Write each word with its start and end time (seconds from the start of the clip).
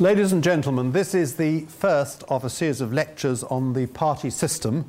Ladies 0.00 0.30
and 0.30 0.44
gentlemen, 0.44 0.92
this 0.92 1.12
is 1.12 1.34
the 1.34 1.62
first 1.62 2.22
of 2.28 2.44
a 2.44 2.50
series 2.50 2.80
of 2.80 2.92
lectures 2.92 3.42
on 3.42 3.72
the 3.72 3.88
party 3.88 4.30
system, 4.30 4.88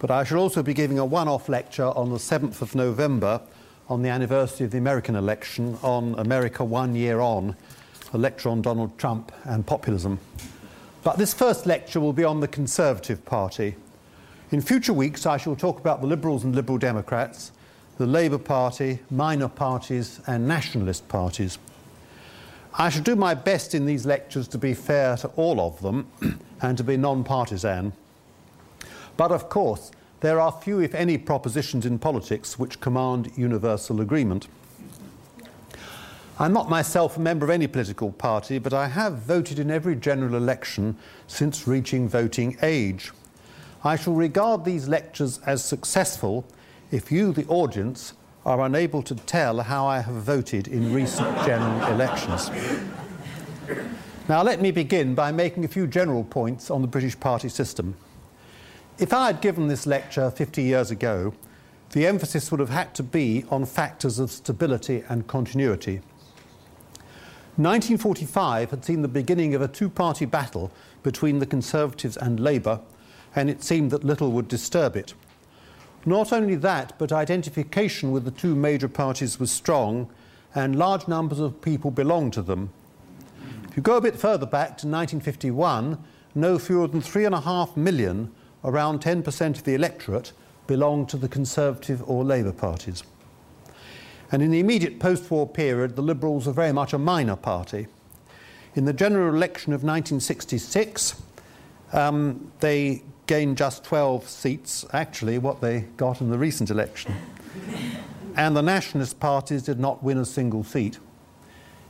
but 0.00 0.10
I 0.10 0.24
shall 0.24 0.38
also 0.38 0.60
be 0.60 0.74
giving 0.74 0.98
a 0.98 1.04
one 1.04 1.28
off 1.28 1.48
lecture 1.48 1.84
on 1.84 2.10
the 2.10 2.18
7th 2.18 2.60
of 2.60 2.74
November 2.74 3.40
on 3.88 4.02
the 4.02 4.08
anniversary 4.08 4.64
of 4.64 4.72
the 4.72 4.78
American 4.78 5.14
election 5.14 5.78
on 5.84 6.18
America 6.18 6.64
One 6.64 6.96
Year 6.96 7.20
On, 7.20 7.54
a 8.12 8.18
lecture 8.18 8.48
on 8.48 8.60
Donald 8.60 8.98
Trump 8.98 9.30
and 9.44 9.64
populism. 9.64 10.18
But 11.04 11.16
this 11.16 11.32
first 11.32 11.64
lecture 11.64 12.00
will 12.00 12.12
be 12.12 12.24
on 12.24 12.40
the 12.40 12.48
Conservative 12.48 13.24
Party. 13.24 13.76
In 14.50 14.60
future 14.60 14.92
weeks, 14.92 15.26
I 15.26 15.36
shall 15.36 15.54
talk 15.54 15.78
about 15.78 16.00
the 16.00 16.08
Liberals 16.08 16.42
and 16.42 16.56
Liberal 16.56 16.78
Democrats, 16.78 17.52
the 17.98 18.06
Labour 18.06 18.38
Party, 18.38 18.98
minor 19.12 19.46
parties, 19.46 20.20
and 20.26 20.48
nationalist 20.48 21.06
parties. 21.06 21.56
I 22.76 22.88
shall 22.88 23.02
do 23.02 23.14
my 23.14 23.34
best 23.34 23.74
in 23.74 23.86
these 23.86 24.04
lectures 24.04 24.48
to 24.48 24.58
be 24.58 24.74
fair 24.74 25.16
to 25.18 25.28
all 25.36 25.60
of 25.60 25.80
them 25.80 26.08
and 26.60 26.76
to 26.76 26.82
be 26.82 26.96
non 26.96 27.22
partisan. 27.22 27.92
But 29.16 29.30
of 29.30 29.48
course, 29.48 29.92
there 30.20 30.40
are 30.40 30.50
few, 30.50 30.80
if 30.80 30.94
any, 30.94 31.16
propositions 31.16 31.86
in 31.86 32.00
politics 32.00 32.58
which 32.58 32.80
command 32.80 33.30
universal 33.36 34.00
agreement. 34.00 34.48
I'm 36.36 36.52
not 36.52 36.68
myself 36.68 37.16
a 37.16 37.20
member 37.20 37.46
of 37.46 37.50
any 37.50 37.68
political 37.68 38.10
party, 38.10 38.58
but 38.58 38.72
I 38.72 38.88
have 38.88 39.18
voted 39.18 39.60
in 39.60 39.70
every 39.70 39.94
general 39.94 40.34
election 40.34 40.96
since 41.28 41.68
reaching 41.68 42.08
voting 42.08 42.56
age. 42.60 43.12
I 43.84 43.94
shall 43.94 44.14
regard 44.14 44.64
these 44.64 44.88
lectures 44.88 45.38
as 45.46 45.64
successful 45.64 46.44
if 46.90 47.12
you, 47.12 47.32
the 47.32 47.46
audience, 47.46 48.14
are 48.44 48.64
unable 48.66 49.02
to 49.02 49.14
tell 49.14 49.60
how 49.60 49.86
I 49.86 50.00
have 50.00 50.14
voted 50.14 50.68
in 50.68 50.92
recent 50.92 51.34
general 51.46 51.86
elections. 51.86 52.50
Now, 54.28 54.42
let 54.42 54.60
me 54.60 54.70
begin 54.70 55.14
by 55.14 55.32
making 55.32 55.64
a 55.64 55.68
few 55.68 55.86
general 55.86 56.24
points 56.24 56.70
on 56.70 56.82
the 56.82 56.88
British 56.88 57.18
party 57.18 57.48
system. 57.48 57.94
If 58.98 59.12
I 59.12 59.26
had 59.26 59.40
given 59.40 59.68
this 59.68 59.86
lecture 59.86 60.30
50 60.30 60.62
years 60.62 60.90
ago, 60.90 61.34
the 61.90 62.06
emphasis 62.06 62.50
would 62.50 62.60
have 62.60 62.70
had 62.70 62.94
to 62.94 63.02
be 63.02 63.44
on 63.50 63.66
factors 63.66 64.18
of 64.18 64.30
stability 64.30 65.04
and 65.08 65.26
continuity. 65.26 66.00
1945 67.56 68.70
had 68.70 68.84
seen 68.84 69.02
the 69.02 69.08
beginning 69.08 69.54
of 69.54 69.62
a 69.62 69.68
two 69.68 69.88
party 69.88 70.24
battle 70.24 70.72
between 71.02 71.38
the 71.38 71.46
Conservatives 71.46 72.16
and 72.16 72.40
Labour, 72.40 72.80
and 73.36 73.48
it 73.48 73.62
seemed 73.62 73.90
that 73.90 74.04
little 74.04 74.32
would 74.32 74.48
disturb 74.48 74.96
it. 74.96 75.14
Not 76.06 76.32
only 76.32 76.54
that, 76.56 76.98
but 76.98 77.12
identification 77.12 78.12
with 78.12 78.24
the 78.24 78.30
two 78.30 78.54
major 78.54 78.88
parties 78.88 79.40
was 79.40 79.50
strong, 79.50 80.10
and 80.54 80.76
large 80.76 81.08
numbers 81.08 81.40
of 81.40 81.60
people 81.62 81.90
belonged 81.90 82.32
to 82.34 82.42
them. 82.42 82.70
If 83.68 83.76
you 83.76 83.82
go 83.82 83.96
a 83.96 84.00
bit 84.00 84.16
further 84.16 84.46
back 84.46 84.78
to 84.78 84.86
1951, 84.86 85.98
no 86.34 86.58
fewer 86.58 86.86
than 86.86 87.00
three 87.00 87.24
and 87.24 87.34
a 87.34 87.40
half 87.40 87.76
million, 87.76 88.30
around 88.62 89.00
10% 89.00 89.56
of 89.56 89.64
the 89.64 89.74
electorate, 89.74 90.32
belonged 90.66 91.08
to 91.08 91.16
the 91.16 91.28
Conservative 91.28 92.02
or 92.08 92.24
Labour 92.24 92.52
parties. 92.52 93.02
And 94.30 94.42
in 94.42 94.50
the 94.50 94.60
immediate 94.60 94.98
post 94.98 95.30
war 95.30 95.46
period, 95.46 95.96
the 95.96 96.02
Liberals 96.02 96.46
were 96.46 96.52
very 96.52 96.72
much 96.72 96.92
a 96.92 96.98
minor 96.98 97.36
party. 97.36 97.86
In 98.74 98.84
the 98.84 98.92
general 98.92 99.34
election 99.34 99.72
of 99.72 99.84
1966, 99.84 101.22
um, 101.92 102.50
they 102.60 103.02
gained 103.26 103.56
just 103.56 103.84
12 103.84 104.28
seats, 104.28 104.84
actually, 104.92 105.38
what 105.38 105.60
they 105.60 105.82
got 105.96 106.20
in 106.20 106.30
the 106.30 106.38
recent 106.38 106.70
election. 106.70 107.14
and 108.36 108.56
the 108.56 108.62
nationalist 108.62 109.20
parties 109.20 109.62
did 109.62 109.78
not 109.78 110.02
win 110.02 110.18
a 110.18 110.24
single 110.24 110.64
seat. 110.64 110.98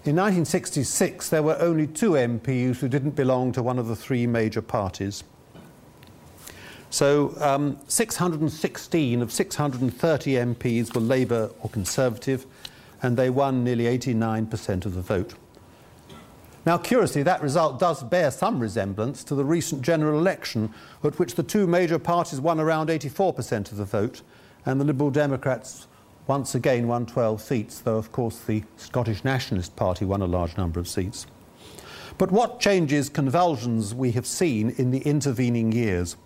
In 0.04 0.16
1966, 0.16 1.30
there 1.30 1.42
were 1.42 1.56
only 1.60 1.86
two 1.86 2.10
MPs 2.10 2.76
who 2.76 2.88
didn't 2.88 3.12
belong 3.12 3.52
to 3.52 3.62
one 3.62 3.78
of 3.78 3.86
the 3.86 3.96
three 3.96 4.26
major 4.26 4.60
parties. 4.60 5.24
So 6.90 7.34
um, 7.40 7.78
616 7.88 9.22
of 9.22 9.32
630 9.32 10.32
MPs 10.32 10.94
were 10.94 11.00
Labour 11.00 11.50
or 11.60 11.70
Conservative, 11.70 12.46
and 13.02 13.16
they 13.16 13.30
won 13.30 13.64
nearly 13.64 13.84
89% 13.84 14.84
of 14.84 14.94
the 14.94 15.00
vote. 15.00 15.34
Now, 16.66 16.78
curiously, 16.78 17.22
that 17.24 17.42
result 17.42 17.78
does 17.78 18.02
bear 18.02 18.30
some 18.30 18.58
resemblance 18.58 19.22
to 19.24 19.34
the 19.34 19.44
recent 19.44 19.82
general 19.82 20.18
election, 20.18 20.72
at 21.02 21.18
which 21.18 21.34
the 21.34 21.42
two 21.42 21.66
major 21.66 21.98
parties 21.98 22.40
won 22.40 22.58
around 22.58 22.88
84% 22.88 23.70
of 23.70 23.76
the 23.76 23.84
vote, 23.84 24.22
and 24.64 24.80
the 24.80 24.84
Liberal 24.84 25.10
Democrats 25.10 25.86
once 26.26 26.54
again 26.54 26.88
won 26.88 27.04
12 27.04 27.42
seats, 27.42 27.80
though, 27.80 27.98
of 27.98 28.12
course, 28.12 28.38
the 28.38 28.64
Scottish 28.78 29.24
Nationalist 29.24 29.76
Party 29.76 30.06
won 30.06 30.22
a 30.22 30.26
large 30.26 30.56
number 30.56 30.80
of 30.80 30.88
seats. 30.88 31.26
But 32.16 32.32
what 32.32 32.60
changes, 32.60 33.10
convulsions 33.10 33.94
we 33.94 34.12
have 34.12 34.26
seen 34.26 34.70
in 34.78 34.90
the 34.90 35.00
intervening 35.00 35.70
years? 35.70 36.16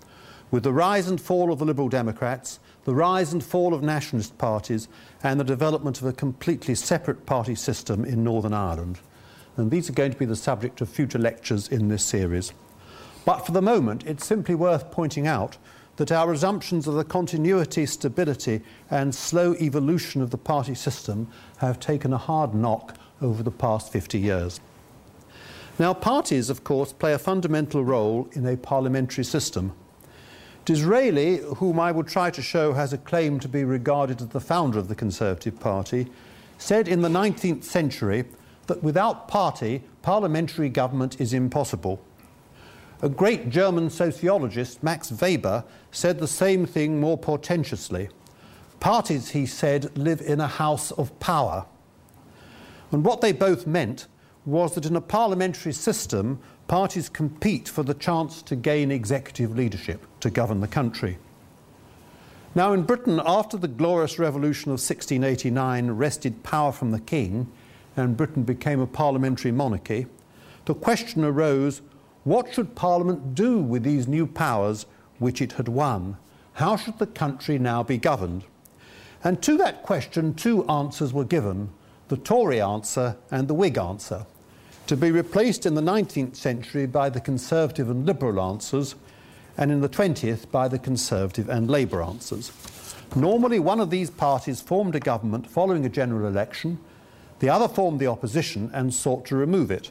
With 0.52 0.62
the 0.62 0.72
rise 0.72 1.08
and 1.08 1.20
fall 1.20 1.52
of 1.52 1.58
the 1.58 1.64
Liberal 1.64 1.88
Democrats, 1.88 2.60
the 2.84 2.94
rise 2.94 3.32
and 3.32 3.42
fall 3.42 3.74
of 3.74 3.82
nationalist 3.82 4.38
parties, 4.38 4.86
and 5.20 5.40
the 5.40 5.44
development 5.44 6.00
of 6.00 6.06
a 6.06 6.12
completely 6.12 6.76
separate 6.76 7.26
party 7.26 7.56
system 7.56 8.04
in 8.04 8.22
Northern 8.22 8.54
Ireland 8.54 9.00
and 9.58 9.70
these 9.70 9.90
are 9.90 9.94
going 9.94 10.12
to 10.12 10.18
be 10.18 10.24
the 10.24 10.36
subject 10.36 10.80
of 10.80 10.88
future 10.88 11.18
lectures 11.18 11.68
in 11.68 11.88
this 11.88 12.04
series. 12.04 12.52
But 13.24 13.44
for 13.44 13.52
the 13.52 13.60
moment, 13.60 14.06
it's 14.06 14.24
simply 14.24 14.54
worth 14.54 14.90
pointing 14.90 15.26
out 15.26 15.58
that 15.96 16.12
our 16.12 16.32
assumptions 16.32 16.86
of 16.86 16.94
the 16.94 17.04
continuity, 17.04 17.84
stability, 17.84 18.62
and 18.90 19.14
slow 19.14 19.54
evolution 19.56 20.22
of 20.22 20.30
the 20.30 20.38
party 20.38 20.74
system 20.74 21.28
have 21.58 21.80
taken 21.80 22.12
a 22.12 22.18
hard 22.18 22.54
knock 22.54 22.96
over 23.20 23.42
the 23.42 23.50
past 23.50 23.92
50 23.92 24.18
years. 24.18 24.60
Now, 25.78 25.92
parties, 25.92 26.50
of 26.50 26.64
course, 26.64 26.92
play 26.92 27.12
a 27.12 27.18
fundamental 27.18 27.84
role 27.84 28.28
in 28.32 28.46
a 28.46 28.56
parliamentary 28.56 29.24
system. 29.24 29.72
Disraeli, 30.64 31.38
whom 31.56 31.80
I 31.80 31.92
will 31.92 32.04
try 32.04 32.30
to 32.30 32.42
show 32.42 32.74
has 32.74 32.92
a 32.92 32.98
claim 32.98 33.40
to 33.40 33.48
be 33.48 33.64
regarded 33.64 34.20
as 34.20 34.28
the 34.28 34.40
founder 34.40 34.78
of 34.78 34.88
the 34.88 34.94
Conservative 34.94 35.58
Party, 35.58 36.06
said 36.58 36.88
in 36.88 37.02
the 37.02 37.08
19th 37.08 37.64
century 37.64 38.24
that 38.68 38.82
without 38.82 39.26
party, 39.28 39.82
parliamentary 40.02 40.68
government 40.68 41.20
is 41.20 41.34
impossible. 41.34 42.00
A 43.02 43.08
great 43.08 43.48
German 43.48 43.90
sociologist, 43.90 44.82
Max 44.82 45.10
Weber, 45.10 45.64
said 45.90 46.18
the 46.18 46.28
same 46.28 46.66
thing 46.66 47.00
more 47.00 47.18
portentously. 47.18 48.08
Parties, 48.80 49.30
he 49.30 49.46
said, 49.46 49.96
live 49.96 50.20
in 50.20 50.40
a 50.40 50.46
house 50.46 50.90
of 50.92 51.18
power. 51.18 51.66
And 52.92 53.04
what 53.04 53.20
they 53.20 53.32
both 53.32 53.66
meant 53.66 54.06
was 54.44 54.74
that 54.74 54.86
in 54.86 54.96
a 54.96 55.00
parliamentary 55.00 55.72
system, 55.72 56.40
parties 56.68 57.08
compete 57.08 57.68
for 57.68 57.82
the 57.82 57.94
chance 57.94 58.42
to 58.42 58.56
gain 58.56 58.90
executive 58.90 59.56
leadership 59.56 60.06
to 60.20 60.30
govern 60.30 60.60
the 60.60 60.68
country. 60.68 61.18
Now, 62.54 62.72
in 62.72 62.82
Britain, 62.82 63.20
after 63.24 63.56
the 63.56 63.68
Glorious 63.68 64.18
Revolution 64.18 64.70
of 64.70 64.80
1689 64.80 65.90
wrested 65.92 66.42
power 66.42 66.72
from 66.72 66.90
the 66.90 67.00
king, 67.00 67.50
and 67.98 68.16
Britain 68.16 68.42
became 68.42 68.80
a 68.80 68.86
parliamentary 68.86 69.52
monarchy, 69.52 70.06
the 70.64 70.74
question 70.74 71.24
arose 71.24 71.82
what 72.24 72.52
should 72.52 72.74
Parliament 72.74 73.34
do 73.34 73.58
with 73.58 73.82
these 73.82 74.06
new 74.06 74.26
powers 74.26 74.86
which 75.18 75.40
it 75.40 75.52
had 75.52 75.68
won? 75.68 76.16
How 76.54 76.76
should 76.76 76.98
the 76.98 77.06
country 77.06 77.58
now 77.58 77.82
be 77.82 77.96
governed? 77.96 78.44
And 79.24 79.42
to 79.42 79.56
that 79.58 79.82
question, 79.82 80.34
two 80.34 80.64
answers 80.66 81.12
were 81.12 81.24
given 81.24 81.70
the 82.08 82.16
Tory 82.16 82.60
answer 82.60 83.16
and 83.30 83.48
the 83.48 83.54
Whig 83.54 83.76
answer, 83.78 84.26
to 84.86 84.96
be 84.96 85.10
replaced 85.10 85.66
in 85.66 85.74
the 85.74 85.82
19th 85.82 86.36
century 86.36 86.86
by 86.86 87.10
the 87.10 87.20
Conservative 87.20 87.90
and 87.90 88.06
Liberal 88.06 88.40
answers, 88.40 88.94
and 89.56 89.70
in 89.70 89.80
the 89.80 89.88
20th 89.88 90.50
by 90.50 90.68
the 90.68 90.78
Conservative 90.78 91.48
and 91.48 91.70
Labour 91.70 92.02
answers. 92.02 92.50
Normally, 93.14 93.58
one 93.58 93.80
of 93.80 93.90
these 93.90 94.10
parties 94.10 94.60
formed 94.60 94.94
a 94.94 95.00
government 95.00 95.46
following 95.46 95.84
a 95.84 95.90
general 95.90 96.26
election, 96.26 96.78
the 97.40 97.48
other 97.48 97.68
formed 97.68 98.00
the 98.00 98.06
opposition 98.06 98.70
and 98.74 98.92
sought 98.92 99.24
to 99.26 99.36
remove 99.36 99.70
it, 99.70 99.90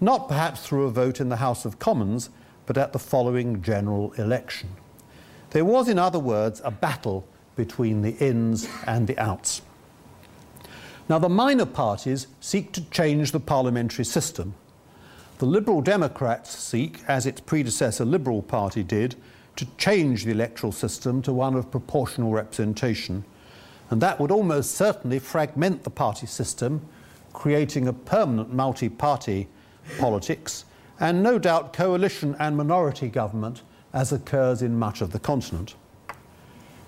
not 0.00 0.28
perhaps 0.28 0.66
through 0.66 0.86
a 0.86 0.90
vote 0.90 1.20
in 1.20 1.28
the 1.28 1.36
House 1.36 1.64
of 1.64 1.78
Commons, 1.78 2.30
but 2.66 2.76
at 2.78 2.92
the 2.92 2.98
following 2.98 3.62
general 3.62 4.12
election. 4.12 4.70
There 5.50 5.64
was, 5.64 5.88
in 5.88 5.98
other 5.98 6.18
words, 6.18 6.60
a 6.64 6.70
battle 6.70 7.26
between 7.56 8.02
the 8.02 8.16
ins 8.16 8.68
and 8.86 9.06
the 9.06 9.18
outs. 9.18 9.62
Now, 11.08 11.18
the 11.18 11.28
minor 11.28 11.66
parties 11.66 12.26
seek 12.40 12.72
to 12.72 12.88
change 12.90 13.32
the 13.32 13.40
parliamentary 13.40 14.04
system. 14.04 14.54
The 15.38 15.46
Liberal 15.46 15.82
Democrats 15.82 16.56
seek, 16.56 17.00
as 17.08 17.26
its 17.26 17.40
predecessor 17.40 18.04
Liberal 18.04 18.42
Party 18.42 18.82
did, 18.82 19.16
to 19.56 19.66
change 19.76 20.24
the 20.24 20.30
electoral 20.30 20.72
system 20.72 21.20
to 21.22 21.32
one 21.32 21.54
of 21.54 21.70
proportional 21.70 22.32
representation 22.32 23.24
and 23.92 24.00
that 24.00 24.18
would 24.18 24.30
almost 24.30 24.74
certainly 24.74 25.18
fragment 25.18 25.84
the 25.84 25.90
party 25.90 26.26
system, 26.26 26.80
creating 27.34 27.86
a 27.86 27.92
permanent 27.92 28.50
multi 28.50 28.88
party 28.88 29.48
politics, 29.98 30.64
and 30.98 31.22
no 31.22 31.38
doubt 31.38 31.74
coalition 31.74 32.34
and 32.38 32.56
minority 32.56 33.08
government, 33.08 33.60
as 33.92 34.10
occurs 34.10 34.62
in 34.62 34.78
much 34.78 35.02
of 35.02 35.12
the 35.12 35.18
continent. 35.18 35.74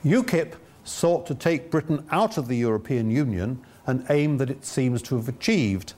UKIP 0.02 0.54
sought 0.82 1.26
to 1.26 1.34
take 1.34 1.70
Britain 1.70 2.06
out 2.10 2.38
of 2.38 2.48
the 2.48 2.56
European 2.56 3.10
Union, 3.10 3.60
an 3.86 4.06
aim 4.08 4.38
that 4.38 4.48
it 4.48 4.64
seems 4.64 5.02
to 5.02 5.16
have 5.16 5.28
achieved. 5.28 5.92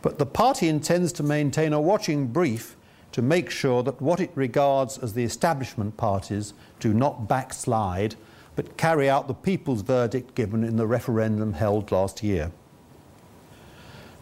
But 0.00 0.18
the 0.18 0.24
party 0.24 0.68
intends 0.68 1.12
to 1.12 1.22
maintain 1.22 1.74
a 1.74 1.80
watching 1.80 2.26
brief 2.26 2.74
to 3.12 3.20
make 3.20 3.50
sure 3.50 3.82
that 3.82 4.00
what 4.00 4.18
it 4.18 4.30
regards 4.34 4.96
as 4.96 5.12
the 5.12 5.24
establishment 5.24 5.98
parties 5.98 6.54
do 6.80 6.94
not 6.94 7.28
backslide 7.28 8.14
but 8.58 8.76
carry 8.76 9.08
out 9.08 9.28
the 9.28 9.34
people's 9.34 9.82
verdict 9.82 10.34
given 10.34 10.64
in 10.64 10.74
the 10.74 10.84
referendum 10.84 11.52
held 11.52 11.92
last 11.92 12.24
year. 12.24 12.50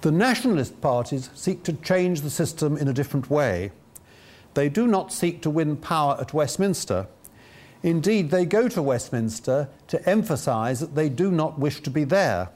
The 0.02 0.10
nationalist 0.10 0.78
parties 0.82 1.30
seek 1.34 1.62
to 1.62 1.72
change 1.72 2.20
the 2.20 2.28
system 2.28 2.76
in 2.76 2.86
a 2.86 2.92
different 2.92 3.30
way. 3.30 3.72
They 4.52 4.68
do 4.68 4.86
not 4.86 5.10
seek 5.10 5.40
to 5.40 5.48
win 5.48 5.78
power 5.78 6.18
at 6.20 6.34
Westminster. 6.34 7.06
Indeed, 7.82 8.30
they 8.30 8.44
go 8.44 8.68
to 8.68 8.82
Westminster 8.82 9.70
to 9.86 10.06
emphasise 10.06 10.80
that 10.80 10.94
they 10.94 11.08
do 11.08 11.30
not 11.30 11.58
wish 11.58 11.80
to 11.80 11.88
be 11.88 12.04
there. 12.04 12.50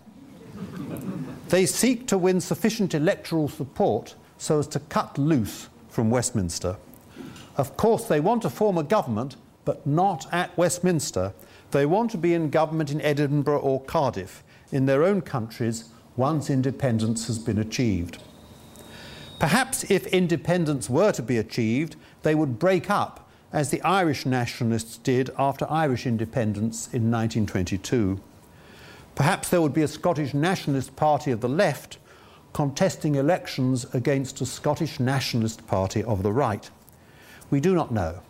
they 1.49 1.65
seek 1.65 2.07
to 2.09 2.19
win 2.19 2.43
sufficient 2.43 2.93
electoral 2.93 3.49
support 3.49 4.17
so 4.37 4.59
as 4.59 4.67
to 4.67 4.81
cut 4.81 5.17
loose 5.17 5.71
from 5.89 6.11
Westminster. 6.11 6.77
Of 7.57 7.79
course, 7.79 8.05
they 8.05 8.21
want 8.21 8.43
to 8.43 8.51
form 8.51 8.77
a 8.77 8.83
government, 8.83 9.37
but 9.65 9.87
not 9.87 10.27
at 10.31 10.55
Westminster. 10.59 11.33
They 11.71 11.87
want 11.87 12.11
to 12.13 12.19
be 12.19 12.35
in 12.35 12.51
government 12.51 12.91
in 12.91 13.01
Edinburgh 13.01 13.61
or 13.61 13.81
Cardiff, 13.83 14.43
in 14.73 14.87
their 14.87 15.05
own 15.05 15.21
countries, 15.21 15.85
once 16.17 16.51
independence 16.51 17.27
has 17.27 17.39
been 17.39 17.59
achieved. 17.59 18.23
Perhaps 19.39 19.91
if 19.91 20.07
independence 20.09 20.91
were 20.91 21.13
to 21.13 21.23
be 21.23 21.39
achieved, 21.39 21.97
they 22.23 22.35
would 22.35 22.59
break 22.59 22.91
up, 22.91 23.31
as 23.53 23.71
the 23.71 23.83
Irish 23.83 24.27
nationalists 24.27 24.99
did 24.99 25.31
after 25.39 25.67
Irish 25.71 26.07
independence 26.07 26.87
in 26.87 27.11
1922. 27.11 28.21
Perhaps 29.15 29.49
there 29.49 29.61
would 29.61 29.75
be 29.75 29.83
a 29.83 29.89
Scottish 29.89 30.35
nationalist 30.35 30.95
party 30.97 31.31
of 31.31 31.41
the 31.41 31.49
left 31.49 31.99
contesting 32.53 33.15
elections 33.15 33.87
against 33.95 34.41
a 34.41 34.47
Scottish 34.47 34.99
Nationalist 34.99 35.67
Party 35.67 36.03
of 36.03 36.23
the 36.23 36.33
right. 36.33 36.69
We 37.51 37.61
do 37.61 37.75
not 37.75 37.93
know. 37.93 38.21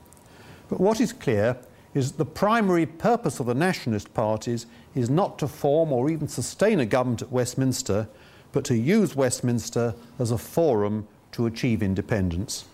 But 0.69 0.81
what 0.81 1.01
is 1.01 1.13
clear 1.13 1.57
is 1.95 2.13
the 2.13 2.25
primary 2.25 2.87
purpose 2.87 3.41
of 3.41 3.47
the 3.47 3.55
nationalist 3.55 4.13
parties 4.15 4.67
is 4.95 5.11
not 5.11 5.39
to 5.39 5.49
form 5.49 5.93
or 5.93 6.11
even 6.11 6.29
sustain 6.29 6.81
a 6.81 6.87
government 6.87 7.23
at 7.23 7.33
Westminster, 7.33 8.09
but 8.53 8.65
to 8.65 8.77
use 8.77 9.17
Westminster 9.17 9.95
as 10.19 10.31
a 10.31 10.39
forum 10.39 11.07
to 11.33 11.47
achieve 11.47 11.83
independence. 11.83 12.65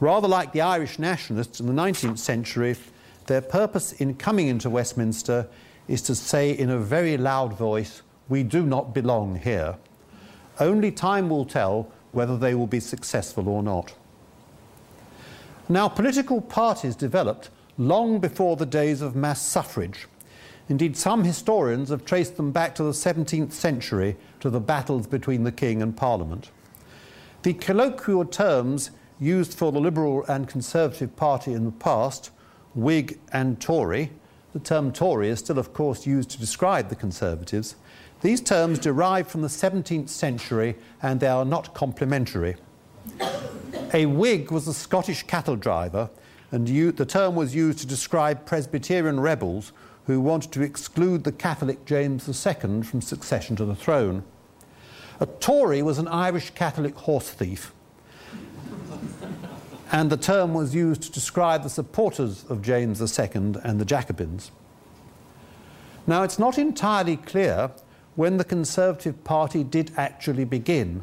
Rather 0.00 0.28
like 0.28 0.52
the 0.52 0.60
Irish 0.60 0.98
nationalists 0.98 1.60
in 1.60 1.66
the 1.66 1.72
19th 1.72 2.18
century, 2.18 2.76
their 3.26 3.40
purpose 3.40 3.92
in 3.92 4.14
coming 4.14 4.48
into 4.48 4.68
Westminster 4.68 5.48
is 5.88 6.02
to 6.02 6.14
say 6.14 6.50
in 6.50 6.70
a 6.70 6.78
very 6.78 7.16
loud 7.16 7.56
voice, 7.56 8.02
We 8.28 8.42
do 8.42 8.64
not 8.64 8.94
belong 8.94 9.36
here. 9.36 9.76
Only 10.60 10.90
time 10.90 11.28
will 11.28 11.44
tell 11.44 11.88
whether 12.12 12.36
they 12.36 12.54
will 12.54 12.66
be 12.66 12.80
successful 12.80 13.48
or 13.48 13.62
not. 13.62 13.94
Now, 15.68 15.88
political 15.88 16.40
parties 16.40 16.94
developed 16.94 17.50
long 17.78 18.18
before 18.18 18.56
the 18.56 18.66
days 18.66 19.00
of 19.00 19.16
mass 19.16 19.42
suffrage. 19.42 20.06
Indeed, 20.68 20.96
some 20.96 21.24
historians 21.24 21.90
have 21.90 22.04
traced 22.04 22.36
them 22.36 22.50
back 22.50 22.74
to 22.76 22.82
the 22.82 22.92
17th 22.92 23.52
century 23.52 24.16
to 24.40 24.48
the 24.48 24.60
battles 24.60 25.06
between 25.06 25.44
the 25.44 25.52
king 25.52 25.82
and 25.82 25.96
parliament. 25.96 26.50
The 27.42 27.54
colloquial 27.54 28.24
terms 28.24 28.90
used 29.20 29.54
for 29.54 29.70
the 29.72 29.80
Liberal 29.80 30.24
and 30.26 30.48
Conservative 30.48 31.14
Party 31.16 31.52
in 31.52 31.64
the 31.64 31.72
past, 31.72 32.30
Whig 32.74 33.18
and 33.32 33.60
Tory, 33.60 34.10
the 34.52 34.60
term 34.60 34.92
Tory 34.92 35.28
is 35.28 35.40
still, 35.40 35.58
of 35.58 35.74
course, 35.74 36.06
used 36.06 36.30
to 36.30 36.38
describe 36.38 36.88
the 36.88 36.96
Conservatives, 36.96 37.76
these 38.20 38.40
terms 38.40 38.78
derive 38.78 39.28
from 39.28 39.42
the 39.42 39.48
17th 39.48 40.08
century 40.08 40.76
and 41.02 41.20
they 41.20 41.26
are 41.26 41.44
not 41.44 41.74
complimentary. 41.74 42.56
A 43.92 44.06
Whig 44.06 44.50
was 44.50 44.66
a 44.66 44.72
Scottish 44.72 45.24
cattle 45.24 45.56
driver, 45.56 46.08
and 46.54 46.68
the 46.68 47.04
term 47.04 47.34
was 47.34 47.52
used 47.52 47.80
to 47.80 47.86
describe 47.86 48.46
Presbyterian 48.46 49.18
rebels 49.18 49.72
who 50.06 50.20
wanted 50.20 50.52
to 50.52 50.62
exclude 50.62 51.24
the 51.24 51.32
Catholic 51.32 51.84
James 51.84 52.28
II 52.28 52.82
from 52.82 53.00
succession 53.00 53.56
to 53.56 53.64
the 53.64 53.74
throne. 53.74 54.22
A 55.18 55.26
Tory 55.26 55.82
was 55.82 55.98
an 55.98 56.06
Irish 56.06 56.50
Catholic 56.50 56.94
horse 56.94 57.30
thief, 57.30 57.74
and 59.90 60.10
the 60.10 60.16
term 60.16 60.54
was 60.54 60.76
used 60.76 61.02
to 61.02 61.10
describe 61.10 61.64
the 61.64 61.68
supporters 61.68 62.44
of 62.48 62.62
James 62.62 63.00
II 63.00 63.56
and 63.64 63.80
the 63.80 63.84
Jacobins. 63.84 64.52
Now, 66.06 66.22
it's 66.22 66.38
not 66.38 66.56
entirely 66.56 67.16
clear 67.16 67.72
when 68.14 68.36
the 68.36 68.44
Conservative 68.44 69.24
Party 69.24 69.64
did 69.64 69.90
actually 69.96 70.44
begin. 70.44 71.02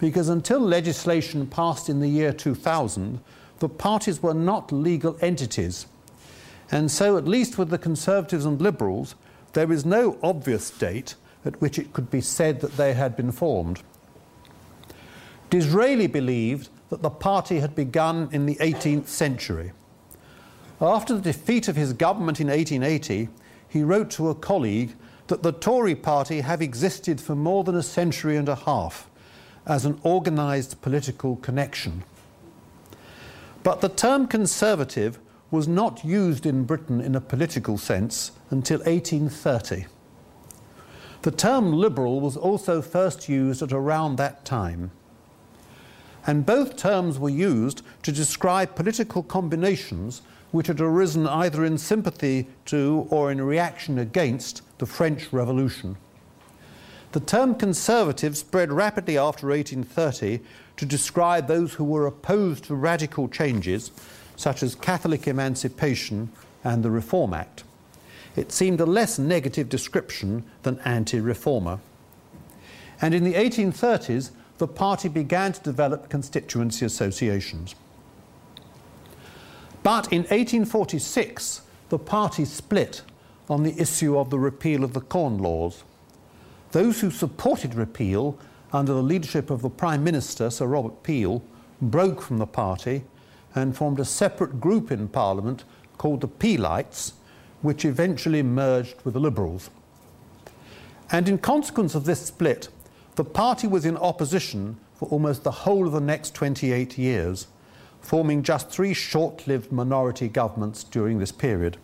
Because 0.00 0.28
until 0.28 0.58
legislation 0.58 1.46
passed 1.46 1.88
in 1.88 2.00
the 2.00 2.08
year 2.08 2.32
2000, 2.32 3.20
the 3.60 3.68
parties 3.68 4.22
were 4.22 4.34
not 4.34 4.72
legal 4.72 5.16
entities. 5.20 5.86
And 6.70 6.90
so, 6.90 7.16
at 7.16 7.28
least 7.28 7.58
with 7.58 7.70
the 7.70 7.78
Conservatives 7.78 8.44
and 8.44 8.60
Liberals, 8.60 9.14
there 9.52 9.72
is 9.72 9.84
no 9.84 10.18
obvious 10.22 10.70
date 10.70 11.14
at 11.44 11.60
which 11.60 11.78
it 11.78 11.92
could 11.92 12.10
be 12.10 12.20
said 12.20 12.60
that 12.60 12.76
they 12.76 12.94
had 12.94 13.16
been 13.16 13.32
formed. 13.32 13.82
Disraeli 15.48 16.06
believed 16.06 16.68
that 16.90 17.02
the 17.02 17.10
party 17.10 17.60
had 17.60 17.74
begun 17.74 18.28
in 18.32 18.46
the 18.46 18.56
18th 18.56 19.06
century. 19.06 19.72
After 20.80 21.14
the 21.14 21.20
defeat 21.20 21.68
of 21.68 21.76
his 21.76 21.92
government 21.92 22.40
in 22.40 22.48
1880, 22.48 23.28
he 23.68 23.82
wrote 23.82 24.10
to 24.12 24.28
a 24.28 24.34
colleague 24.34 24.94
that 25.26 25.42
the 25.42 25.52
Tory 25.52 25.94
party 25.94 26.40
have 26.40 26.62
existed 26.62 27.20
for 27.20 27.34
more 27.34 27.64
than 27.64 27.76
a 27.76 27.82
century 27.82 28.36
and 28.36 28.48
a 28.48 28.54
half 28.54 29.08
as 29.66 29.84
an 29.84 30.00
organised 30.04 30.80
political 30.80 31.36
connection. 31.36 32.02
But 33.62 33.80
the 33.80 33.88
term 33.88 34.26
conservative 34.26 35.18
was 35.50 35.68
not 35.68 36.04
used 36.04 36.46
in 36.46 36.64
Britain 36.64 37.00
in 37.00 37.14
a 37.14 37.20
political 37.20 37.76
sense 37.76 38.32
until 38.50 38.78
1830. 38.78 39.86
The 41.22 41.30
term 41.30 41.72
liberal 41.72 42.20
was 42.20 42.36
also 42.36 42.80
first 42.80 43.28
used 43.28 43.60
at 43.62 43.72
around 43.72 44.16
that 44.16 44.44
time. 44.44 44.90
And 46.26 46.46
both 46.46 46.76
terms 46.76 47.18
were 47.18 47.30
used 47.30 47.82
to 48.02 48.12
describe 48.12 48.74
political 48.74 49.22
combinations 49.22 50.22
which 50.50 50.66
had 50.66 50.80
arisen 50.80 51.26
either 51.26 51.64
in 51.64 51.78
sympathy 51.78 52.48
to 52.66 53.06
or 53.10 53.30
in 53.30 53.40
reaction 53.40 53.98
against 53.98 54.62
the 54.78 54.86
French 54.86 55.32
Revolution. 55.32 55.96
The 57.12 57.20
term 57.20 57.54
conservative 57.54 58.36
spread 58.36 58.72
rapidly 58.72 59.18
after 59.18 59.48
1830 59.48 60.40
to 60.80 60.86
describe 60.86 61.46
those 61.46 61.74
who 61.74 61.84
were 61.84 62.06
opposed 62.06 62.64
to 62.64 62.74
radical 62.74 63.28
changes, 63.28 63.90
such 64.34 64.62
as 64.62 64.74
Catholic 64.74 65.28
emancipation 65.28 66.30
and 66.64 66.82
the 66.82 66.90
Reform 66.90 67.34
Act. 67.34 67.64
It 68.34 68.50
seemed 68.50 68.80
a 68.80 68.86
less 68.86 69.18
negative 69.18 69.68
description 69.68 70.42
than 70.62 70.78
anti 70.86 71.20
reformer. 71.20 71.80
And 73.02 73.12
in 73.12 73.24
the 73.24 73.34
1830s, 73.34 74.30
the 74.56 74.66
party 74.66 75.10
began 75.10 75.52
to 75.52 75.60
develop 75.60 76.08
constituency 76.08 76.86
associations. 76.86 77.74
But 79.82 80.10
in 80.10 80.22
1846, 80.22 81.60
the 81.90 81.98
party 81.98 82.46
split 82.46 83.02
on 83.50 83.64
the 83.64 83.78
issue 83.78 84.18
of 84.18 84.30
the 84.30 84.38
repeal 84.38 84.82
of 84.82 84.94
the 84.94 85.02
Corn 85.02 85.36
Laws. 85.36 85.84
Those 86.72 87.02
who 87.02 87.10
supported 87.10 87.74
repeal 87.74 88.38
under 88.72 88.92
the 88.92 89.02
leadership 89.02 89.50
of 89.50 89.62
the 89.62 89.70
Prime 89.70 90.04
Minister, 90.04 90.50
Sir 90.50 90.66
Robert 90.66 91.02
Peel, 91.02 91.42
broke 91.80 92.20
from 92.20 92.38
the 92.38 92.46
party 92.46 93.04
and 93.54 93.76
formed 93.76 93.98
a 93.98 94.04
separate 94.04 94.60
group 94.60 94.92
in 94.92 95.08
Parliament 95.08 95.64
called 95.98 96.20
the 96.20 96.28
Peelites, 96.28 97.14
which 97.62 97.84
eventually 97.84 98.42
merged 98.42 98.96
with 99.02 99.14
the 99.14 99.20
Liberals. 99.20 99.70
And 101.10 101.28
in 101.28 101.38
consequence 101.38 101.94
of 101.94 102.04
this 102.04 102.20
split, 102.26 102.68
the 103.16 103.24
party 103.24 103.66
was 103.66 103.84
in 103.84 103.96
opposition 103.96 104.78
for 104.94 105.08
almost 105.08 105.42
the 105.42 105.50
whole 105.50 105.86
of 105.86 105.92
the 105.92 106.00
next 106.00 106.34
28 106.34 106.96
years 106.96 107.48
forming 108.00 108.42
just 108.42 108.70
three 108.70 108.94
short 108.94 109.46
lived 109.46 109.70
minority 109.70 110.28
governments 110.28 110.84
during 110.84 111.18
this 111.18 111.32
period. 111.32 111.76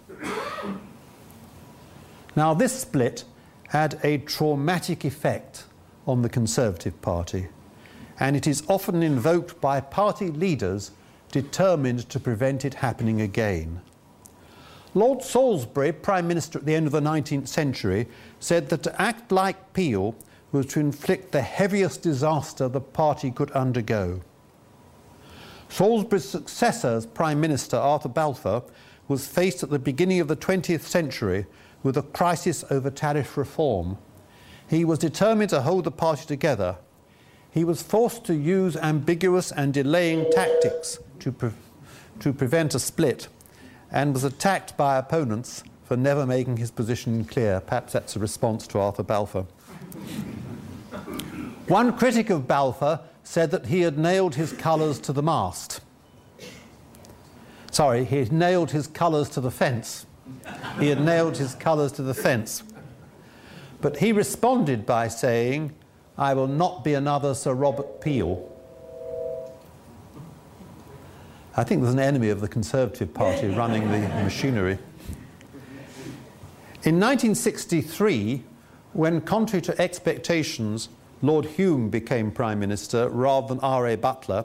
Now, 2.35 2.55
this 2.55 2.81
split 2.81 3.25
had 3.69 3.99
a 4.02 4.19
traumatic 4.19 5.05
effect 5.05 5.64
on 6.06 6.22
the 6.22 6.28
Conservative 6.28 7.00
Party, 7.02 7.48
and 8.20 8.36
it 8.36 8.46
is 8.46 8.62
often 8.68 9.02
invoked 9.02 9.60
by 9.60 9.80
party 9.80 10.28
leaders 10.28 10.92
determined 11.32 12.08
to 12.08 12.20
prevent 12.20 12.64
it 12.64 12.75
happening 12.75 13.20
again. 13.20 13.80
Lord 14.94 15.22
Salisbury, 15.22 15.92
Prime 15.92 16.26
Minister 16.26 16.58
at 16.58 16.64
the 16.64 16.75
end 16.75 16.86
of 16.86 16.92
the 16.92 17.00
19th 17.00 17.48
century, 17.48 18.06
said 18.40 18.70
that 18.70 18.82
to 18.84 19.02
act 19.02 19.30
like 19.30 19.75
Peel 19.75 20.14
was 20.52 20.66
to 20.66 20.80
inflict 20.80 21.32
the 21.32 21.42
heaviest 21.42 22.00
disaster 22.02 22.68
the 22.68 22.80
party 22.80 23.30
could 23.30 23.50
undergo. 23.50 24.22
Salisbury's 25.68 26.28
successor 26.28 26.88
as 26.88 27.06
Prime 27.06 27.40
Minister, 27.40 27.76
Arthur 27.76 28.08
Balfour, 28.08 28.62
was 29.08 29.26
faced 29.26 29.62
at 29.62 29.70
the 29.70 29.78
beginning 29.78 30.20
of 30.20 30.28
the 30.28 30.36
20th 30.36 30.82
century 30.82 31.46
with 31.82 31.96
a 31.96 32.02
crisis 32.02 32.64
over 32.70 32.90
tariff 32.90 33.36
reform. 33.36 33.98
He 34.68 34.85
was 34.85 34.99
determined 34.99 35.50
to 35.50 35.62
hold 35.62 35.85
the 35.85 35.90
party 35.90 36.26
together. 36.26 36.76
he 37.50 37.64
was 37.64 37.82
forced 37.82 38.25
to 38.26 38.35
use 38.35 38.76
ambiguous 38.76 39.50
and 39.50 39.73
delaying 39.73 40.30
tactics 40.30 40.99
to, 41.20 41.32
pre- 41.32 41.50
to 42.20 42.32
prevent 42.32 42.75
a 42.75 42.78
split 42.78 43.28
and 43.90 44.12
was 44.12 44.25
attacked 44.25 44.76
by 44.76 44.99
opponents 44.99 45.64
for 45.85 45.96
never 45.96 46.26
making 46.26 46.58
his 46.58 46.70
position 46.70 47.25
clear. 47.25 47.61
Perhaps 47.61 47.94
that's 47.94 48.14
a 48.14 48.18
response 48.18 48.66
to 48.66 48.78
Arthur 48.78 49.02
Balfour. 49.04 49.46
One 51.68 51.96
critic 51.96 52.28
of 52.28 52.46
Balfour 52.46 53.00
said 53.25 53.50
that 53.52 53.66
he 53.66 53.80
had 53.80 53.96
nailed 53.96 54.35
his 54.35 54.52
colours 54.52 55.00
to 55.00 55.12
the 55.14 55.23
mast. 55.23 55.80
Sorry, 57.70 58.04
he 58.04 58.18
had 58.18 58.32
nailed 58.32 58.70
his 58.73 58.87
colours 58.87 59.30
to 59.30 59.40
the 59.40 59.50
fence. 59.50 60.04
He 60.78 60.88
had 60.88 61.00
nailed 61.00 61.38
his 61.38 61.54
colours 61.54 61.92
to 61.92 62.02
the 62.02 62.14
fence. 62.14 62.62
But 63.80 63.99
he 63.99 64.12
responded 64.12 64.87
by 64.87 65.09
saying, 65.09 65.75
I 66.18 66.35
will 66.35 66.47
not 66.47 66.83
be 66.83 66.95
another 66.95 67.35
Sir 67.35 67.52
Robert 67.52 68.00
Peel. 68.00 68.52
I 71.56 71.64
think 71.64 71.83
there's 71.83 71.95
an 71.95 72.00
enemy 72.00 72.28
of 72.30 72.40
the 72.40 72.49
Conservative 72.49 73.12
Party 73.12 73.49
running 73.54 73.90
the 73.90 73.99
machinery. 74.23 74.78
In 76.85 77.00
1963, 77.00 78.45
when, 78.92 79.21
contrary 79.21 79.62
to 79.62 79.80
expectations, 79.80 80.88
Lord 81.23 81.47
Home 81.56 81.88
became 81.88 82.30
Prime 82.30 82.61
Minister 82.61 83.09
rather 83.09 83.49
than 83.49 83.61
R.A. 83.61 83.97
Butler, 83.97 84.45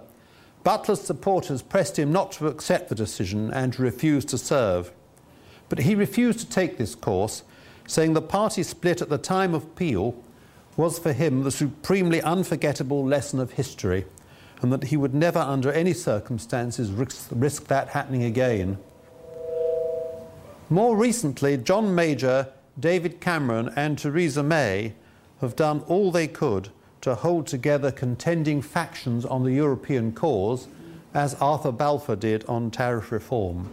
Butler's 0.63 1.01
supporters 1.01 1.61
pressed 1.61 1.97
him 1.97 2.11
not 2.11 2.31
to 2.33 2.47
accept 2.47 2.89
the 2.89 2.95
decision 2.95 3.51
and 3.51 3.73
to 3.73 3.81
refuse 3.81 4.25
to 4.25 4.38
serve. 4.38 4.91
But 5.69 5.79
he 5.79 5.95
refused 5.95 6.39
to 6.39 6.50
take 6.50 6.77
this 6.77 6.95
course, 6.95 7.43
saying 7.91 8.13
the 8.13 8.21
party 8.21 8.63
split 8.63 9.01
at 9.01 9.10
the 9.10 9.17
time 9.17 9.53
of 9.53 9.75
Peel 9.75 10.15
was 10.77 10.98
for 10.98 11.12
him 11.12 11.43
the 11.43 11.51
supremely 11.51 12.21
unforgettable 12.21 13.05
lesson 13.05 13.38
of 13.38 13.51
history, 13.51 14.05
and 14.62 14.71
that 14.71 14.86
he 14.86 14.95
would 14.95 15.13
never, 15.13 15.39
under 15.39 15.69
any 15.74 15.91
circumstances, 15.91 16.89
risk, 16.89 17.27
risk 17.33 17.67
that 17.67 17.89
happening 17.89 18.24
again. 18.24 18.77
More 20.69 20.95
recently, 20.95 21.57
John 21.57 21.93
Major, 21.93 22.48
David 22.79 23.19
Cameron, 23.19 23.74
and 23.75 24.00
Theresa 24.00 24.41
May 24.41 24.93
have 25.41 25.57
done 25.57 25.81
all 25.88 26.12
they 26.12 26.29
could 26.29 26.69
to 27.01 27.15
hold 27.15 27.45
together 27.45 27.91
contending 27.91 28.62
factions 28.62 29.25
on 29.25 29.43
the 29.43 29.51
European 29.51 30.13
cause, 30.13 30.69
as 31.13 31.33
Arthur 31.41 31.74
Balfour 31.74 32.15
did 32.15 32.45
on 32.45 32.71
tariff 32.71 33.12
reform. 33.12 33.69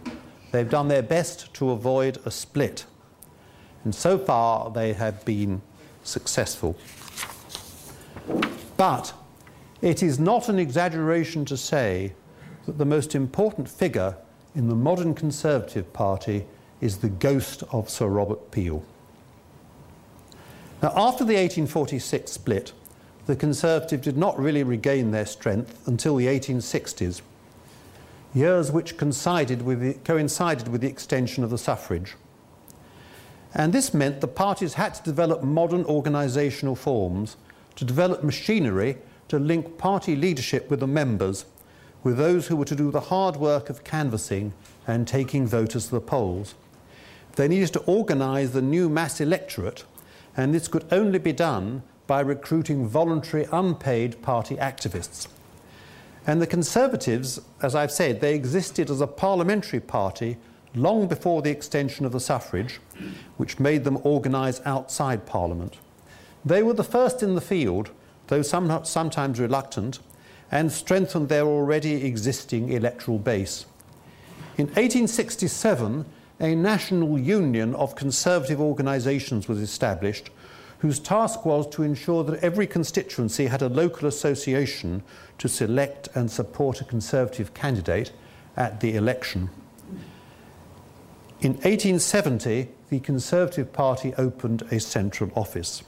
They've 0.51 0.69
done 0.69 0.89
their 0.89 1.03
best 1.03 1.53
to 1.53 1.71
avoid 1.71 2.17
a 2.25 2.31
split. 2.31 2.85
And 3.83 3.95
so 3.95 4.17
far, 4.17 4.71
they 4.71 4.93
have 4.93 5.23
been 5.25 5.61
successful. 6.03 6.75
But 8.77 9.13
it 9.81 10.03
is 10.03 10.19
not 10.19 10.49
an 10.49 10.59
exaggeration 10.59 11.45
to 11.45 11.57
say 11.57 12.13
that 12.65 12.77
the 12.77 12.85
most 12.85 13.15
important 13.15 13.69
figure 13.69 14.15
in 14.55 14.67
the 14.67 14.75
modern 14.75 15.13
Conservative 15.13 15.91
Party 15.93 16.45
is 16.81 16.97
the 16.97 17.09
ghost 17.09 17.63
of 17.71 17.89
Sir 17.89 18.07
Robert 18.07 18.51
Peel. 18.51 18.83
Now, 20.81 20.93
after 20.95 21.25
the 21.25 21.35
1846 21.35 22.31
split, 22.31 22.73
the 23.25 23.35
Conservatives 23.35 24.03
did 24.03 24.17
not 24.17 24.39
really 24.39 24.63
regain 24.63 25.11
their 25.11 25.25
strength 25.25 25.87
until 25.87 26.15
the 26.15 26.27
1860s, 26.27 27.21
years 28.33 28.71
which 28.71 28.97
coincided 28.97 29.61
with 29.61 29.81
the, 29.81 29.93
coincided 30.05 30.67
with 30.67 30.81
the 30.81 30.87
extension 30.87 31.43
of 31.43 31.49
the 31.49 31.57
suffrage. 31.57 32.15
And 33.53 33.73
this 33.73 33.93
meant 33.93 34.21
the 34.21 34.27
parties 34.27 34.75
had 34.75 34.93
to 34.95 35.03
develop 35.03 35.43
modern 35.43 35.83
organisational 35.85 36.77
forms, 36.77 37.35
to 37.75 37.85
develop 37.85 38.23
machinery 38.23 38.97
to 39.29 39.39
link 39.39 39.77
party 39.77 40.15
leadership 40.15 40.69
with 40.69 40.79
the 40.79 40.87
members, 40.87 41.45
with 42.03 42.17
those 42.17 42.47
who 42.47 42.55
were 42.55 42.65
to 42.65 42.75
do 42.75 42.91
the 42.91 42.99
hard 42.99 43.35
work 43.35 43.69
of 43.69 43.83
canvassing 43.83 44.53
and 44.87 45.07
taking 45.07 45.47
voters 45.47 45.85
to 45.85 45.91
the 45.91 46.01
polls. 46.01 46.55
They 47.35 47.47
needed 47.47 47.73
to 47.73 47.79
organise 47.81 48.51
the 48.51 48.61
new 48.61 48.89
mass 48.89 49.21
electorate, 49.21 49.83
and 50.35 50.53
this 50.53 50.67
could 50.67 50.85
only 50.91 51.19
be 51.19 51.33
done 51.33 51.83
by 52.07 52.21
recruiting 52.21 52.87
voluntary 52.87 53.47
unpaid 53.51 54.21
party 54.21 54.55
activists. 54.55 55.27
And 56.25 56.41
the 56.41 56.47
Conservatives, 56.47 57.39
as 57.61 57.75
I've 57.75 57.91
said, 57.91 58.19
they 58.19 58.35
existed 58.35 58.89
as 58.89 59.01
a 59.01 59.07
parliamentary 59.07 59.79
party 59.79 60.37
long 60.75 61.07
before 61.07 61.41
the 61.41 61.49
extension 61.49 62.05
of 62.05 62.11
the 62.11 62.19
suffrage, 62.19 62.79
which 63.37 63.59
made 63.59 63.83
them 63.83 63.99
organise 64.03 64.61
outside 64.65 65.25
Parliament. 65.25 65.77
They 66.45 66.63
were 66.63 66.73
the 66.73 66.83
first 66.83 67.23
in 67.23 67.35
the 67.35 67.41
field, 67.41 67.89
though 68.27 68.41
some, 68.41 68.85
sometimes 68.85 69.39
reluctant, 69.39 69.99
and 70.51 70.71
strengthened 70.71 71.29
their 71.29 71.45
already 71.45 72.05
existing 72.05 72.71
electoral 72.71 73.19
base. 73.19 73.65
In 74.57 74.67
1867, 74.67 76.05
a 76.39 76.55
national 76.55 77.19
union 77.19 77.75
of 77.75 77.95
conservative 77.95 78.61
organisations 78.61 79.47
was 79.47 79.59
established 79.59 80.29
whose 80.79 80.99
task 80.99 81.45
was 81.45 81.67
to 81.67 81.83
ensure 81.83 82.23
that 82.23 82.41
every 82.41 82.65
constituency 82.65 83.47
had 83.47 83.61
a 83.61 83.69
local 83.69 84.07
association 84.07 85.03
to 85.37 85.47
select 85.47 86.07
and 86.15 86.31
support 86.31 86.81
a 86.81 86.85
Conservative 86.85 87.53
candidate 87.53 88.11
at 88.55 88.79
the 88.79 88.95
election. 88.95 89.49
In 91.41 91.53
1870, 91.53 92.67
the 92.89 92.99
Conservative 92.99 93.71
Party 93.71 94.13
opened 94.17 94.63
a 94.71 94.79
central 94.81 95.31
office. 95.35 95.83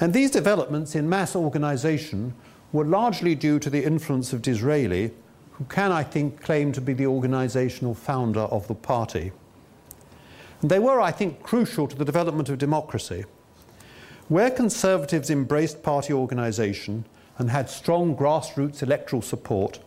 And 0.00 0.14
these 0.14 0.30
developments 0.30 0.94
in 0.94 1.06
mass 1.06 1.36
organisation 1.36 2.32
were 2.72 2.86
largely 2.86 3.34
due 3.34 3.58
to 3.58 3.68
the 3.68 3.84
influence 3.84 4.32
of 4.32 4.40
Disraeli, 4.40 5.10
who 5.52 5.64
can, 5.64 5.92
I 5.92 6.02
think, 6.02 6.40
claim 6.42 6.72
to 6.72 6.80
be 6.80 6.94
the 6.94 7.04
organisational 7.04 7.94
founder 7.94 8.40
of 8.40 8.66
the 8.68 8.74
party. 8.74 9.32
And 10.62 10.70
they 10.70 10.78
were, 10.78 10.98
I 10.98 11.10
think, 11.10 11.42
crucial 11.42 11.86
to 11.86 11.96
the 11.96 12.04
development 12.04 12.48
of 12.48 12.56
democracy. 12.56 13.26
Where 14.28 14.50
Conservatives 14.50 15.28
embraced 15.28 15.82
party 15.82 16.14
organisation 16.14 17.04
and 17.36 17.50
had 17.50 17.68
strong 17.68 18.16
grassroots 18.16 18.82
electoral 18.82 19.20
support, 19.20 19.78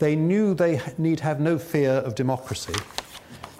they 0.00 0.16
knew 0.16 0.54
they 0.54 0.80
need 0.98 1.20
have 1.20 1.38
no 1.38 1.56
fear 1.56 1.92
of 1.92 2.16
democracy. 2.16 2.74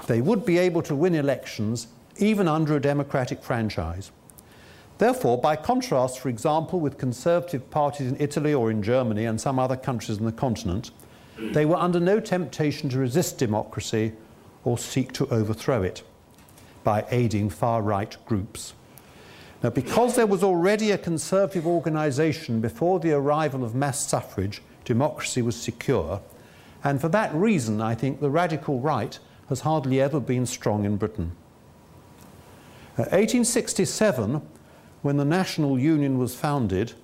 They 0.06 0.20
would 0.20 0.44
be 0.44 0.58
able 0.58 0.82
to 0.82 0.94
win 0.94 1.14
elections 1.14 1.88
even 2.18 2.48
under 2.48 2.76
a 2.76 2.80
democratic 2.80 3.42
franchise. 3.42 4.10
Therefore, 4.98 5.38
by 5.38 5.56
contrast, 5.56 6.18
for 6.18 6.28
example, 6.28 6.80
with 6.80 6.96
conservative 6.96 7.68
parties 7.70 8.06
in 8.08 8.16
Italy 8.18 8.54
or 8.54 8.70
in 8.70 8.82
Germany 8.82 9.26
and 9.26 9.40
some 9.40 9.58
other 9.58 9.76
countries 9.76 10.18
in 10.18 10.24
the 10.24 10.32
continent, 10.32 10.90
they 11.38 11.66
were 11.66 11.76
under 11.76 12.00
no 12.00 12.18
temptation 12.18 12.88
to 12.90 12.98
resist 12.98 13.36
democracy 13.36 14.12
or 14.64 14.78
seek 14.78 15.12
to 15.12 15.26
overthrow 15.28 15.82
it 15.82 16.02
by 16.82 17.04
aiding 17.10 17.50
far 17.50 17.82
right 17.82 18.16
groups. 18.24 18.72
Now, 19.62 19.70
because 19.70 20.16
there 20.16 20.26
was 20.26 20.42
already 20.42 20.92
a 20.92 20.98
conservative 20.98 21.66
organisation 21.66 22.60
before 22.60 23.00
the 23.00 23.12
arrival 23.12 23.64
of 23.64 23.74
mass 23.74 24.06
suffrage, 24.06 24.62
democracy 24.84 25.42
was 25.42 25.56
secure. 25.56 26.22
And 26.84 27.00
for 27.00 27.08
that 27.08 27.34
reason, 27.34 27.80
I 27.80 27.94
think 27.94 28.20
the 28.20 28.30
radical 28.30 28.80
right 28.80 29.18
has 29.48 29.60
hardly 29.60 30.00
ever 30.00 30.20
been 30.20 30.46
strong 30.46 30.84
in 30.84 30.96
Britain. 30.96 31.32
Uh, 32.98 33.06
1867, 33.12 34.42
when 35.02 35.16
the 35.16 35.24
National 35.24 35.78
Union 35.78 36.18
was 36.18 36.34
founded, 36.34 36.94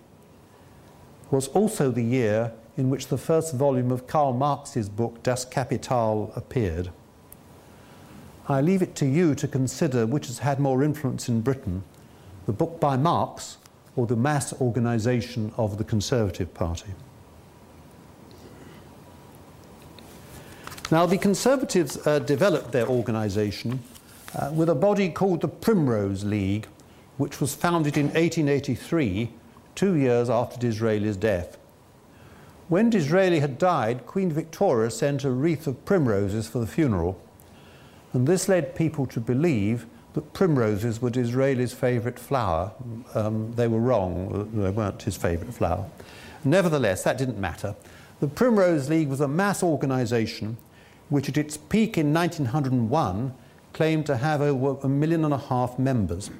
was 1.30 1.48
also 1.48 1.90
the 1.90 2.02
year 2.02 2.52
in 2.76 2.90
which 2.90 3.08
the 3.08 3.18
first 3.18 3.54
volume 3.54 3.90
of 3.90 4.06
Karl 4.06 4.32
Marx's 4.32 4.88
book 4.88 5.22
Das 5.22 5.44
Kapital 5.44 6.32
appeared. 6.34 6.90
I 8.48 8.60
leave 8.60 8.82
it 8.82 8.96
to 8.96 9.06
you 9.06 9.34
to 9.36 9.46
consider 9.46 10.06
which 10.06 10.26
has 10.26 10.40
had 10.40 10.58
more 10.58 10.82
influence 10.82 11.28
in 11.28 11.42
Britain 11.42 11.84
the 12.46 12.52
book 12.52 12.80
by 12.80 12.96
Marx 12.96 13.58
or 13.94 14.06
the 14.06 14.16
mass 14.16 14.52
organisation 14.60 15.52
of 15.56 15.78
the 15.78 15.84
Conservative 15.84 16.52
Party. 16.54 16.90
Now, 20.92 21.06
the 21.06 21.16
Conservatives 21.16 22.06
uh, 22.06 22.18
developed 22.18 22.72
their 22.72 22.86
organisation 22.86 23.80
uh, 24.38 24.50
with 24.52 24.68
a 24.68 24.74
body 24.74 25.08
called 25.08 25.40
the 25.40 25.48
Primrose 25.48 26.22
League, 26.22 26.66
which 27.16 27.40
was 27.40 27.54
founded 27.54 27.96
in 27.96 28.08
1883, 28.08 29.30
two 29.74 29.94
years 29.94 30.28
after 30.28 30.58
Disraeli's 30.58 31.16
death. 31.16 31.56
When 32.68 32.90
Disraeli 32.90 33.40
had 33.40 33.56
died, 33.56 34.04
Queen 34.06 34.30
Victoria 34.30 34.90
sent 34.90 35.24
a 35.24 35.30
wreath 35.30 35.66
of 35.66 35.82
primroses 35.86 36.46
for 36.46 36.58
the 36.58 36.66
funeral, 36.66 37.18
and 38.12 38.26
this 38.26 38.46
led 38.46 38.74
people 38.74 39.06
to 39.06 39.18
believe 39.18 39.86
that 40.12 40.34
primroses 40.34 41.00
were 41.00 41.08
Disraeli's 41.08 41.72
favourite 41.72 42.18
flower. 42.18 42.70
Um, 43.14 43.54
they 43.54 43.66
were 43.66 43.80
wrong, 43.80 44.50
they 44.52 44.68
weren't 44.68 45.00
his 45.00 45.16
favourite 45.16 45.54
flower. 45.54 45.86
Nevertheless, 46.44 47.02
that 47.04 47.16
didn't 47.16 47.38
matter. 47.38 47.76
The 48.20 48.28
Primrose 48.28 48.90
League 48.90 49.08
was 49.08 49.22
a 49.22 49.28
mass 49.28 49.62
organisation 49.62 50.58
which, 51.12 51.28
at 51.28 51.36
its 51.36 51.58
peak 51.58 51.98
in 51.98 52.12
1901, 52.12 53.34
claimed 53.74 54.06
to 54.06 54.16
have 54.16 54.40
over 54.40 54.78
a 54.82 54.88
million 54.88 55.26
and 55.26 55.34
a 55.34 55.38
half 55.38 55.78
members. 55.78 56.30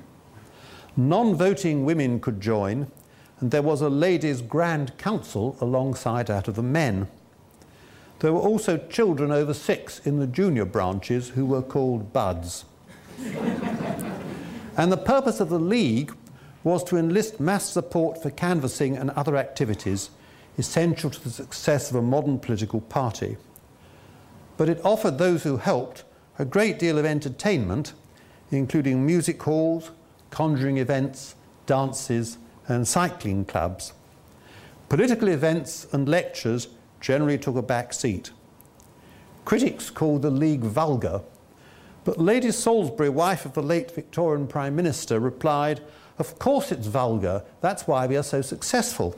Non 0.97 1.35
voting 1.35 1.85
women 1.85 2.19
could 2.19 2.41
join, 2.41 2.91
and 3.39 3.51
there 3.51 3.61
was 3.61 3.83
a 3.83 3.91
ladies' 3.91 4.41
grand 4.41 4.97
council 4.97 5.59
alongside 5.61 6.29
that 6.29 6.49
of 6.49 6.55
the 6.55 6.63
men. 6.63 7.07
There 8.21 8.33
were 8.33 8.41
also 8.41 8.79
children 8.79 9.31
over 9.31 9.53
six 9.53 9.99
in 10.07 10.19
the 10.19 10.27
junior 10.27 10.65
branches 10.65 11.31
who 11.31 11.45
were 11.45 11.63
called 11.63 12.15
buds. 12.15 12.65
and 14.77 14.91
the 14.91 14.97
purpose 14.97 15.39
of 15.39 15.51
the 15.51 15.59
League 15.59 16.15
was 16.65 16.83
to 16.85 16.97
enlist 16.97 17.41
mass 17.41 17.69
support 17.69 18.23
for 18.23 18.31
canvassing 18.31 18.97
and 18.97 19.11
other 19.11 19.37
activities 19.37 20.09
essential 20.57 21.11
to 21.11 21.23
the 21.23 21.31
success 21.31 21.91
of 21.91 21.97
a 21.97 22.03
modern 22.03 22.39
political 22.39 22.81
party. 22.81 23.37
But 24.57 24.69
it 24.69 24.81
offered 24.85 25.19
those 25.19 25.43
who 25.43 25.57
helped 25.57 26.05
a 26.39 26.45
great 26.45 26.79
deal 26.79 26.99
of 26.99 27.05
entertainment, 27.05 27.93
including 28.51 29.07
music 29.07 29.43
halls, 29.43 29.91
conjuring 30.31 30.79
events, 30.79 31.35
dances, 31.67 32.39
and 32.69 32.87
cycling 32.87 33.45
clubs. 33.45 33.93
Political 34.89 35.29
events 35.29 35.87
and 35.93 36.09
lectures 36.09 36.69
generally 37.01 37.39
took 37.39 37.57
a 37.57 37.63
back 37.63 37.93
seat. 37.93 38.31
Critics 39.45 39.91
called 39.91 40.23
the 40.23 40.31
League 40.31 40.61
vulgar, 40.61 41.23
but 42.05 42.19
Lady 42.19 42.51
Salisbury, 42.51 43.09
wife 43.09 43.45
of 43.47 43.55
the 43.55 43.63
late 43.63 43.91
Victorian 43.91 44.47
Prime 44.47 44.75
Minister, 44.75 45.21
replied, 45.21 45.81
Of 46.19 46.39
course 46.39 46.73
it's 46.73 46.87
vulgar, 46.87 47.45
that's 47.61 47.87
why 47.87 48.07
we 48.07 48.17
are 48.17 48.23
so 48.23 48.43
successful. 48.43 49.17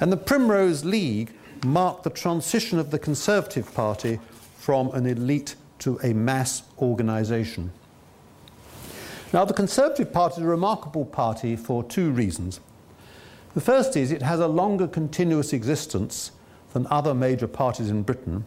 and 0.00 0.10
the 0.10 0.16
Primrose 0.16 0.84
League 0.84 1.32
marked 1.64 2.04
the 2.04 2.10
transition 2.10 2.78
of 2.78 2.90
the 2.90 2.98
Conservative 2.98 3.72
Party 3.74 4.18
from 4.56 4.90
an 4.90 5.06
elite 5.06 5.56
to 5.80 5.98
a 6.02 6.12
mass 6.12 6.62
organisation. 6.78 7.72
Now, 9.32 9.44
the 9.44 9.54
Conservative 9.54 10.12
Party 10.12 10.40
is 10.40 10.46
a 10.46 10.50
remarkable 10.50 11.04
party 11.04 11.56
for 11.56 11.82
two 11.82 12.10
reasons. 12.10 12.60
The 13.54 13.60
first 13.60 13.96
is 13.96 14.10
it 14.10 14.22
has 14.22 14.40
a 14.40 14.46
longer 14.46 14.86
continuous 14.86 15.52
existence 15.52 16.32
than 16.72 16.86
other 16.88 17.14
major 17.14 17.46
parties 17.46 17.90
in 17.90 18.02
Britain, 18.02 18.44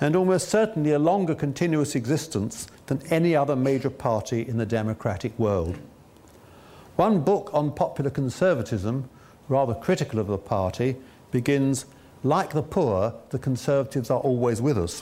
and 0.00 0.16
almost 0.16 0.48
certainly 0.48 0.92
a 0.92 0.98
longer 0.98 1.34
continuous 1.34 1.94
existence 1.94 2.66
than 2.86 3.02
any 3.10 3.36
other 3.36 3.54
major 3.54 3.90
party 3.90 4.46
in 4.46 4.56
the 4.56 4.66
democratic 4.66 5.38
world. 5.38 5.78
One 6.96 7.20
book 7.20 7.50
on 7.52 7.72
popular 7.72 8.10
conservatism, 8.10 9.08
rather 9.48 9.74
critical 9.74 10.18
of 10.18 10.26
the 10.26 10.38
party, 10.38 10.96
begins 11.30 11.86
Like 12.22 12.52
the 12.52 12.62
poor, 12.62 13.14
the 13.30 13.38
Conservatives 13.38 14.10
are 14.10 14.20
always 14.20 14.60
with 14.60 14.76
us. 14.76 15.00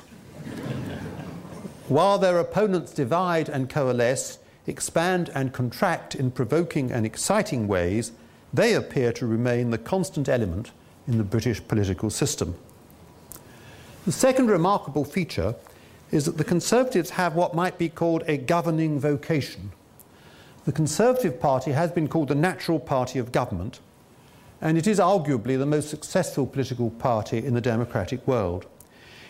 While 1.89 2.19
their 2.19 2.39
opponents 2.39 2.93
divide 2.93 3.49
and 3.49 3.69
coalesce, 3.69 4.39
expand 4.67 5.31
and 5.35 5.53
contract 5.53 6.15
in 6.15 6.31
provoking 6.31 6.93
and 6.93 7.05
exciting 7.05 7.67
ways, 7.67 8.13
they 8.53 8.75
appear 8.75 9.13
to 9.15 9.27
remain 9.27 9.71
the 9.71 9.79
constant 9.79 10.29
element 10.29 10.71
in 11.09 11.19
the 11.19 11.25
British 11.25 11.67
political 11.67 12.11
system. 12.11 12.55
The 14.05 14.13
second 14.13 14.49
remarkable 14.49 15.05
feature 15.05 15.57
is 16.11 16.25
that 16.27 16.37
the 16.39 16.45
Conservatives 16.45 17.11
have 17.11 17.35
what 17.35 17.55
might 17.55 17.79
be 17.79 17.89
called 17.89 18.23
a 18.27 18.37
governing 18.37 19.01
vocation. 19.01 19.73
The 20.67 20.73
Conservative 20.73 21.41
Party 21.41 21.73
has 21.73 21.91
been 21.91 22.09
called 22.09 22.29
the 22.29 22.35
natural 22.35 22.79
party 22.79 23.19
of 23.19 23.33
government, 23.33 23.81
and 24.61 24.77
it 24.77 24.87
is 24.87 24.99
arguably 24.99 25.59
the 25.59 25.67
most 25.67 25.89
successful 25.89 26.47
political 26.47 26.91
party 26.91 27.39
in 27.39 27.55
the 27.55 27.61
democratic 27.61 28.27
world. 28.27 28.67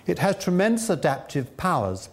It 0.06 0.20
has 0.20 0.36
tremendous 0.42 0.88
adaptive 0.88 1.56
powers. 1.56 2.08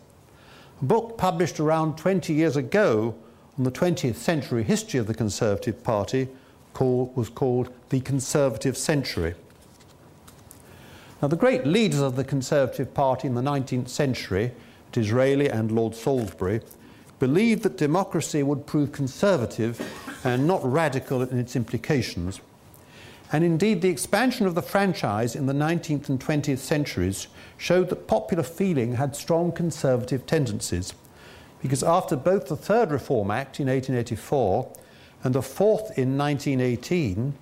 A 0.81 0.85
book 0.85 1.17
published 1.17 1.59
around 1.59 1.97
20 1.97 2.33
years 2.33 2.57
ago 2.57 3.15
on 3.57 3.63
the 3.63 3.71
20th 3.71 4.15
century 4.15 4.63
history 4.63 4.99
of 4.99 5.07
the 5.07 5.13
Conservative 5.13 5.81
Party 5.83 6.27
was 6.77 7.29
called 7.29 7.69
The 7.87 8.01
Conservative 8.01 8.77
Century. 8.77 9.33
Now, 11.21 11.29
the 11.29 11.37
great 11.37 11.65
leaders 11.65 12.01
of 12.01 12.17
the 12.17 12.25
Conservative 12.25 12.93
Party 12.93 13.29
in 13.29 13.35
the 13.35 13.41
19th 13.41 13.87
century, 13.87 14.51
Disraeli 14.91 15.49
and 15.49 15.71
Lord 15.71 15.95
Salisbury, 15.95 16.59
believed 17.17 17.63
that 17.63 17.77
democracy 17.77 18.43
would 18.43 18.65
prove 18.65 18.91
conservative 18.91 19.81
and 20.25 20.45
not 20.45 20.59
radical 20.69 21.21
in 21.21 21.39
its 21.39 21.55
implications. 21.55 22.41
And 23.31 23.43
indeed, 23.43 23.81
the 23.81 23.89
expansion 23.89 24.45
of 24.45 24.55
the 24.55 24.61
franchise 24.61 25.35
in 25.35 25.45
the 25.45 25.53
19th 25.53 26.09
and 26.09 26.19
20th 26.19 26.59
centuries 26.59 27.27
showed 27.57 27.89
that 27.89 28.07
popular 28.07 28.43
feeling 28.43 28.95
had 28.95 29.15
strong 29.15 29.51
conservative 29.51 30.25
tendencies. 30.25 30.93
Because 31.61 31.83
after 31.83 32.15
both 32.15 32.47
the 32.47 32.55
Third 32.55 32.91
Reform 32.91 33.31
Act 33.31 33.59
in 33.59 33.67
1884 33.67 34.71
and 35.23 35.33
the 35.33 35.41
fourth 35.41 35.97
in 35.97 36.17
1918, 36.17 37.33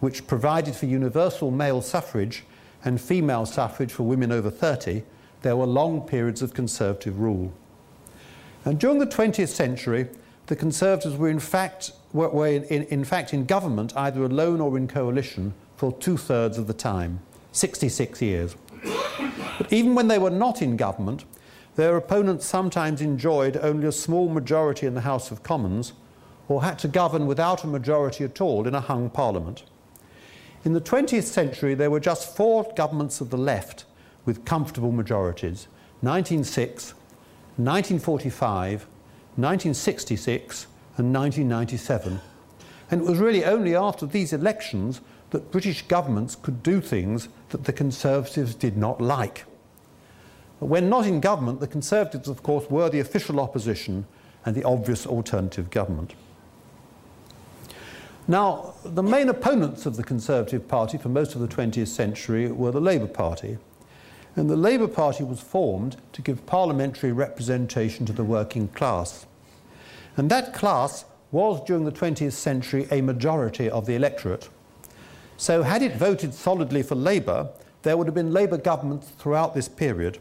which 0.00 0.26
provided 0.26 0.76
for 0.76 0.86
universal 0.86 1.50
male 1.50 1.82
suffrage 1.82 2.44
and 2.84 3.00
female 3.00 3.46
suffrage 3.46 3.92
for 3.92 4.04
women 4.04 4.30
over 4.30 4.50
30, 4.50 5.02
there 5.42 5.56
were 5.56 5.66
long 5.66 6.00
periods 6.00 6.42
of 6.42 6.54
conservative 6.54 7.18
rule. 7.18 7.52
And 8.64 8.78
during 8.78 8.98
the 8.98 9.06
20th 9.06 9.48
century, 9.48 10.08
the 10.46 10.56
Conservatives 10.56 11.16
were 11.16 11.28
in 11.28 11.40
fact, 11.40 11.92
were, 12.12 12.46
in, 12.46 12.84
in 12.84 13.04
fact 13.04 13.32
in 13.32 13.44
government 13.44 13.92
either 13.96 14.24
alone 14.24 14.60
or 14.60 14.76
in 14.76 14.86
coalition 14.88 15.54
for 15.76 15.92
two 15.92 16.16
thirds 16.16 16.58
of 16.58 16.66
the 16.66 16.74
time 16.74 17.20
66 17.52 18.22
years. 18.22 18.56
But 19.58 19.72
even 19.72 19.94
when 19.94 20.08
they 20.08 20.18
were 20.18 20.30
not 20.30 20.62
in 20.62 20.76
government, 20.76 21.24
their 21.76 21.96
opponents 21.96 22.46
sometimes 22.46 23.00
enjoyed 23.00 23.56
only 23.56 23.86
a 23.86 23.92
small 23.92 24.28
majority 24.28 24.86
in 24.86 24.94
the 24.94 25.02
House 25.02 25.30
of 25.30 25.42
Commons 25.42 25.92
or 26.48 26.62
had 26.62 26.78
to 26.80 26.88
govern 26.88 27.26
without 27.26 27.64
a 27.64 27.66
majority 27.66 28.24
at 28.24 28.40
all 28.40 28.66
in 28.66 28.74
a 28.74 28.80
hung 28.80 29.08
parliament. 29.08 29.64
In 30.64 30.74
the 30.74 30.80
20th 30.80 31.24
century, 31.24 31.74
there 31.74 31.90
were 31.90 32.00
just 32.00 32.36
four 32.36 32.70
governments 32.76 33.20
of 33.20 33.30
the 33.30 33.38
left 33.38 33.84
with 34.24 34.44
comfortable 34.44 34.92
majorities 34.92 35.66
1906, 36.00 36.92
1945, 37.56 38.86
1966, 39.36 40.66
and 41.02 41.12
1997. 41.14 42.20
And 42.90 43.00
it 43.00 43.06
was 43.06 43.18
really 43.18 43.44
only 43.44 43.74
after 43.74 44.06
these 44.06 44.32
elections 44.32 45.00
that 45.30 45.50
British 45.50 45.82
governments 45.82 46.36
could 46.36 46.62
do 46.62 46.80
things 46.80 47.28
that 47.48 47.64
the 47.64 47.72
Conservatives 47.72 48.54
did 48.54 48.76
not 48.76 49.00
like. 49.00 49.44
When 50.60 50.88
not 50.88 51.06
in 51.06 51.20
government, 51.20 51.58
the 51.58 51.66
Conservatives, 51.66 52.28
of 52.28 52.42
course, 52.42 52.70
were 52.70 52.88
the 52.88 53.00
official 53.00 53.40
opposition 53.40 54.06
and 54.44 54.54
the 54.54 54.62
obvious 54.62 55.06
alternative 55.06 55.70
government. 55.70 56.14
Now, 58.28 58.74
the 58.84 59.02
main 59.02 59.28
opponents 59.28 59.86
of 59.86 59.96
the 59.96 60.04
Conservative 60.04 60.68
Party 60.68 60.98
for 60.98 61.08
most 61.08 61.34
of 61.34 61.40
the 61.40 61.48
20th 61.48 61.88
century 61.88 62.52
were 62.52 62.70
the 62.70 62.80
Labour 62.80 63.08
Party. 63.08 63.58
And 64.36 64.48
the 64.48 64.56
Labour 64.56 64.86
Party 64.86 65.24
was 65.24 65.40
formed 65.40 65.96
to 66.12 66.22
give 66.22 66.46
parliamentary 66.46 67.10
representation 67.10 68.06
to 68.06 68.12
the 68.12 68.22
working 68.22 68.68
class. 68.68 69.26
And 70.16 70.30
that 70.30 70.52
class 70.52 71.04
was, 71.30 71.64
during 71.64 71.84
the 71.84 71.92
20th 71.92 72.32
century, 72.32 72.86
a 72.90 73.00
majority 73.00 73.70
of 73.70 73.86
the 73.86 73.94
electorate. 73.94 74.48
So, 75.36 75.62
had 75.62 75.82
it 75.82 75.96
voted 75.96 76.34
solidly 76.34 76.82
for 76.82 76.94
Labour, 76.94 77.48
there 77.82 77.96
would 77.96 78.06
have 78.06 78.14
been 78.14 78.32
Labour 78.32 78.58
governments 78.58 79.08
throughout 79.18 79.54
this 79.54 79.68
period. 79.68 80.18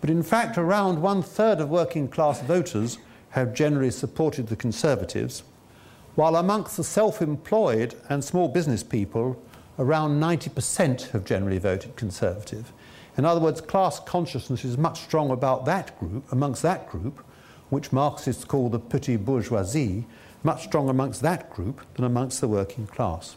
But 0.00 0.10
in 0.10 0.22
fact, 0.22 0.58
around 0.58 1.00
one 1.00 1.22
third 1.22 1.60
of 1.60 1.68
working 1.68 2.08
class 2.08 2.40
voters 2.42 2.98
have 3.30 3.54
generally 3.54 3.90
supported 3.90 4.48
the 4.48 4.56
Conservatives 4.56 5.42
while 6.16 6.36
amongst 6.36 6.78
the 6.78 6.84
self 6.84 7.22
employed 7.22 7.94
and 8.08 8.24
small 8.24 8.48
business 8.48 8.82
people, 8.82 9.40
around 9.78 10.18
90% 10.18 11.10
have 11.10 11.24
generally 11.24 11.58
voted 11.58 11.94
Conservative. 11.94 12.72
In 13.18 13.24
other 13.24 13.40
words, 13.40 13.60
class 13.60 14.00
consciousness 14.00 14.64
is 14.64 14.76
much 14.76 15.00
stronger 15.00 15.34
about 15.34 15.66
that 15.66 15.98
group, 15.98 16.24
amongst 16.32 16.62
that 16.62 16.88
group, 16.90 17.22
which 17.70 17.92
Marxists 17.92 18.44
call 18.44 18.68
the 18.68 18.78
petit 18.78 19.16
bourgeoisie, 19.16 20.06
much 20.42 20.64
stronger 20.64 20.90
amongst 20.90 21.22
that 21.22 21.50
group 21.50 21.80
than 21.94 22.04
amongst 22.04 22.40
the 22.40 22.48
working 22.48 22.86
class. 22.86 23.36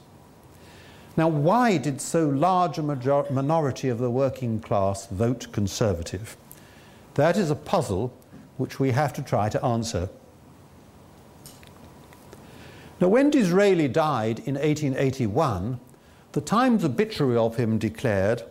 Now, 1.18 1.28
why 1.28 1.78
did 1.78 2.00
so 2.00 2.30
large 2.30 2.78
a 2.78 2.84
major- 2.84 3.26
minority 3.30 3.90
of 3.90 3.98
the 3.98 4.12
working 4.12 4.60
class 4.60 5.08
vote 5.08 5.48
Conservative? 5.52 6.38
That 7.16 7.36
is 7.36 7.50
a 7.50 7.56
puzzle 7.56 8.14
which 8.58 8.80
we 8.80 8.92
have 8.92 9.14
to 9.14 9.22
try 9.22 9.50
to 9.50 9.64
answer. 9.66 10.10
Now, 13.02 13.08
when 13.08 13.30
Disraeli 13.30 13.88
died 13.88 14.40
in 14.40 14.56
1881, 14.56 15.80
the 16.34 16.42
Times 16.42 16.84
obituary 16.84 17.38
of 17.38 17.56
him 17.56 17.78
declared, 17.78 18.44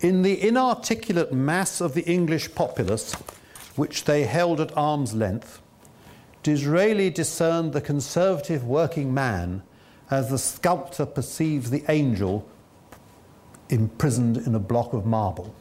In 0.00 0.22
the 0.22 0.46
inarticulate 0.46 1.32
mass 1.32 1.80
of 1.80 1.94
the 1.94 2.04
English 2.04 2.54
populace, 2.54 3.16
which 3.76 4.04
they 4.04 4.24
held 4.24 4.60
at 4.60 4.76
arm's 4.76 5.14
length, 5.14 5.60
Disraeli 6.42 7.10
discerned 7.10 7.72
the 7.72 7.80
conservative 7.80 8.64
working 8.64 9.14
man 9.14 9.62
as 10.10 10.28
the 10.28 10.38
sculptor 10.38 11.06
perceives 11.06 11.70
the 11.70 11.84
angel 11.88 12.48
imprisoned 13.68 14.36
in 14.36 14.54
a 14.54 14.58
block 14.58 14.92
of 14.92 15.06
marble. 15.06 15.54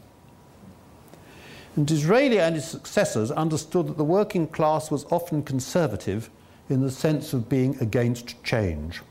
And 1.76 1.88
Disraeli 1.88 2.40
and 2.40 2.56
his 2.56 2.66
successors 2.66 3.32
understood 3.32 3.88
that 3.88 3.98
the 3.98 4.04
working 4.04 4.48
class 4.48 4.92
was 4.92 5.06
often 5.06 5.44
conservative 5.44 6.30
in 6.70 6.82
the 6.82 6.92
sense 6.92 7.34
of 7.34 7.48
being 7.48 7.78
against 7.80 8.44
change. 8.44 9.02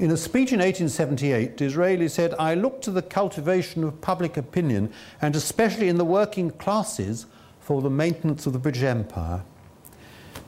In 0.00 0.10
a 0.10 0.16
speech 0.16 0.52
in 0.52 0.60
1878, 0.60 1.56
Disraeli 1.56 2.08
said, 2.08 2.34
I 2.38 2.54
look 2.54 2.80
to 2.82 2.90
the 2.90 3.02
cultivation 3.02 3.84
of 3.84 4.00
public 4.00 4.36
opinion, 4.36 4.92
and 5.20 5.34
especially 5.34 5.88
in 5.88 5.98
the 5.98 6.04
working 6.04 6.50
classes, 6.50 7.26
for 7.68 7.82
the 7.82 7.90
maintenance 7.90 8.46
of 8.46 8.54
the 8.54 8.58
British 8.58 8.82
Empire. 8.82 9.42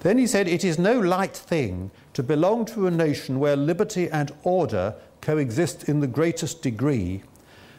Then 0.01 0.17
he 0.17 0.27
said, 0.27 0.49
It 0.49 0.65
is 0.65 0.79
no 0.79 0.99
light 0.99 1.37
thing 1.37 1.91
to 2.15 2.23
belong 2.23 2.65
to 2.65 2.87
a 2.87 2.91
nation 2.91 3.39
where 3.39 3.57
liberty 3.57 4.09
and 4.09 4.33
order 4.43 4.95
coexist 5.21 5.87
in 5.87 6.01
the 6.01 6.07
greatest 6.07 6.63
degree. 6.63 7.23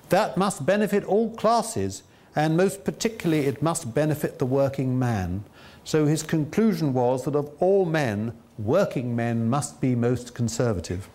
That 0.10 0.38
must 0.38 0.68
benefit 0.68 1.04
all 1.06 1.36
classes, 1.36 2.04
and 2.36 2.56
most 2.56 2.84
particularly 2.84 3.48
it 3.48 3.64
must 3.64 3.96
benefit 3.96 4.38
the 4.38 4.46
working 4.46 5.00
man. 5.00 5.44
So 5.84 6.06
his 6.06 6.22
conclusion 6.22 6.94
was 6.94 7.26
that 7.26 7.36
of 7.36 7.50
all 7.60 7.86
men, 7.86 8.38
working 8.60 9.16
men 9.16 9.50
must 9.50 9.82
be 9.82 9.96
most 9.96 10.36
conservative. 10.36 11.10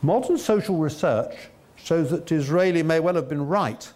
Modern 0.00 0.38
social 0.38 0.78
research 0.78 1.48
shows 1.76 2.08
that 2.08 2.24
Disraeli 2.24 2.82
may 2.82 3.00
well 3.00 3.16
have 3.16 3.28
been 3.28 3.46
right, 3.46 3.92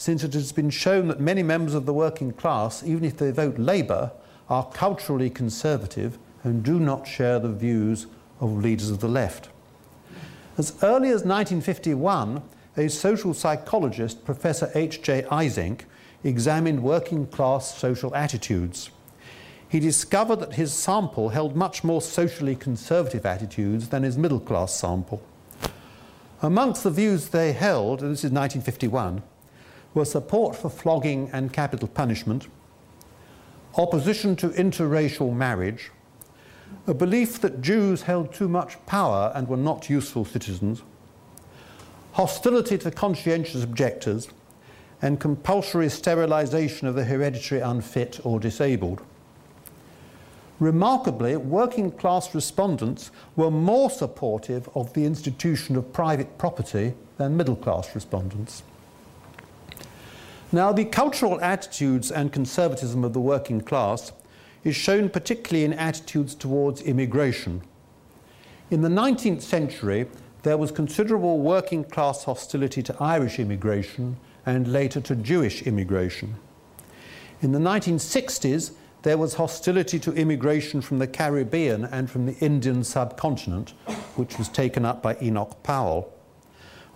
since 0.00 0.24
it 0.24 0.32
has 0.32 0.50
been 0.50 0.70
shown 0.70 1.08
that 1.08 1.20
many 1.20 1.42
members 1.42 1.74
of 1.74 1.84
the 1.84 1.92
working 1.92 2.32
class, 2.32 2.82
even 2.82 3.04
if 3.04 3.18
they 3.18 3.30
vote 3.30 3.58
Labour, 3.58 4.10
are 4.48 4.64
culturally 4.72 5.28
conservative 5.28 6.16
and 6.42 6.62
do 6.62 6.80
not 6.80 7.06
share 7.06 7.38
the 7.38 7.52
views 7.52 8.06
of 8.40 8.64
leaders 8.64 8.88
of 8.88 9.00
the 9.00 9.08
left. 9.08 9.50
As 10.56 10.72
early 10.82 11.08
as 11.08 11.26
1951, 11.26 12.40
a 12.78 12.88
social 12.88 13.34
psychologist, 13.34 14.24
Professor 14.24 14.70
H.J. 14.74 15.24
Eysenck, 15.30 15.82
examined 16.24 16.82
working 16.82 17.26
class 17.26 17.76
social 17.76 18.14
attitudes. 18.16 18.88
He 19.68 19.80
discovered 19.80 20.36
that 20.36 20.54
his 20.54 20.72
sample 20.72 21.28
held 21.28 21.54
much 21.56 21.84
more 21.84 22.00
socially 22.00 22.56
conservative 22.56 23.26
attitudes 23.26 23.90
than 23.90 24.04
his 24.04 24.16
middle 24.16 24.40
class 24.40 24.74
sample. 24.74 25.20
Amongst 26.40 26.84
the 26.84 26.90
views 26.90 27.28
they 27.28 27.52
held, 27.52 28.00
and 28.00 28.12
this 28.12 28.24
is 28.24 28.32
1951, 28.32 29.22
were 29.94 30.04
support 30.04 30.56
for 30.56 30.70
flogging 30.70 31.30
and 31.32 31.52
capital 31.52 31.88
punishment, 31.88 32.48
opposition 33.76 34.36
to 34.36 34.48
interracial 34.50 35.34
marriage, 35.34 35.90
a 36.86 36.94
belief 36.94 37.40
that 37.40 37.60
Jews 37.60 38.02
held 38.02 38.32
too 38.32 38.48
much 38.48 38.84
power 38.86 39.32
and 39.34 39.48
were 39.48 39.56
not 39.56 39.90
useful 39.90 40.24
citizens, 40.24 40.82
hostility 42.12 42.78
to 42.78 42.90
conscientious 42.90 43.64
objectors, 43.64 44.28
and 45.02 45.18
compulsory 45.18 45.88
sterilisation 45.88 46.86
of 46.86 46.94
the 46.94 47.04
hereditary 47.04 47.60
unfit 47.60 48.20
or 48.24 48.38
disabled. 48.38 49.02
Remarkably, 50.58 51.36
working 51.36 51.90
class 51.90 52.34
respondents 52.34 53.10
were 53.34 53.50
more 53.50 53.88
supportive 53.88 54.68
of 54.74 54.92
the 54.92 55.06
institution 55.06 55.74
of 55.74 55.90
private 55.92 56.36
property 56.36 56.92
than 57.16 57.36
middle 57.36 57.56
class 57.56 57.94
respondents. 57.94 58.62
Now, 60.52 60.72
the 60.72 60.84
cultural 60.84 61.40
attitudes 61.40 62.10
and 62.10 62.32
conservatism 62.32 63.04
of 63.04 63.12
the 63.12 63.20
working 63.20 63.60
class 63.60 64.10
is 64.64 64.74
shown 64.74 65.08
particularly 65.08 65.64
in 65.64 65.72
attitudes 65.72 66.34
towards 66.34 66.82
immigration. 66.82 67.62
In 68.68 68.82
the 68.82 68.88
19th 68.88 69.42
century, 69.42 70.08
there 70.42 70.56
was 70.56 70.72
considerable 70.72 71.38
working 71.38 71.84
class 71.84 72.24
hostility 72.24 72.82
to 72.82 72.96
Irish 72.98 73.38
immigration 73.38 74.16
and 74.44 74.72
later 74.72 75.00
to 75.00 75.14
Jewish 75.14 75.62
immigration. 75.62 76.34
In 77.42 77.52
the 77.52 77.58
1960s, 77.58 78.72
there 79.02 79.18
was 79.18 79.34
hostility 79.34 79.98
to 80.00 80.12
immigration 80.12 80.80
from 80.80 80.98
the 80.98 81.06
Caribbean 81.06 81.84
and 81.84 82.10
from 82.10 82.26
the 82.26 82.36
Indian 82.38 82.82
subcontinent, 82.82 83.70
which 84.16 84.36
was 84.36 84.48
taken 84.48 84.84
up 84.84 85.00
by 85.00 85.16
Enoch 85.22 85.62
Powell. 85.62 86.12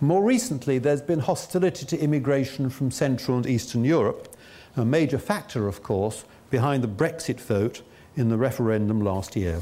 More 0.01 0.23
recently, 0.23 0.77
there's 0.77 1.01
been 1.01 1.19
hostility 1.19 1.85
to 1.85 1.97
immigration 1.97 2.69
from 2.69 2.91
Central 2.91 3.37
and 3.37 3.47
Eastern 3.47 3.85
Europe, 3.85 4.35
a 4.75 4.83
major 4.83 5.17
factor, 5.17 5.69
of 5.69 5.81
course, 5.83 6.25
behind 6.49 6.83
the 6.83 6.87
Brexit 6.87 7.39
vote 7.39 7.81
in 8.17 8.27
the 8.27 8.37
referendum 8.37 9.01
last 9.01 9.37
year. 9.37 9.61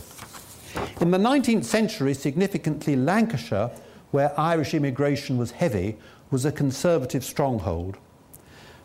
In 0.99 1.11
the 1.11 1.19
19th 1.19 1.65
century, 1.65 2.15
significantly, 2.15 2.95
Lancashire, 2.95 3.69
where 4.09 4.39
Irish 4.39 4.73
immigration 4.73 5.37
was 5.37 5.51
heavy, 5.51 5.97
was 6.31 6.45
a 6.45 6.51
conservative 6.51 7.23
stronghold. 7.23 7.97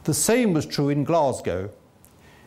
The 0.04 0.12
same 0.12 0.52
was 0.52 0.66
true 0.66 0.90
in 0.90 1.02
Glasgow. 1.02 1.70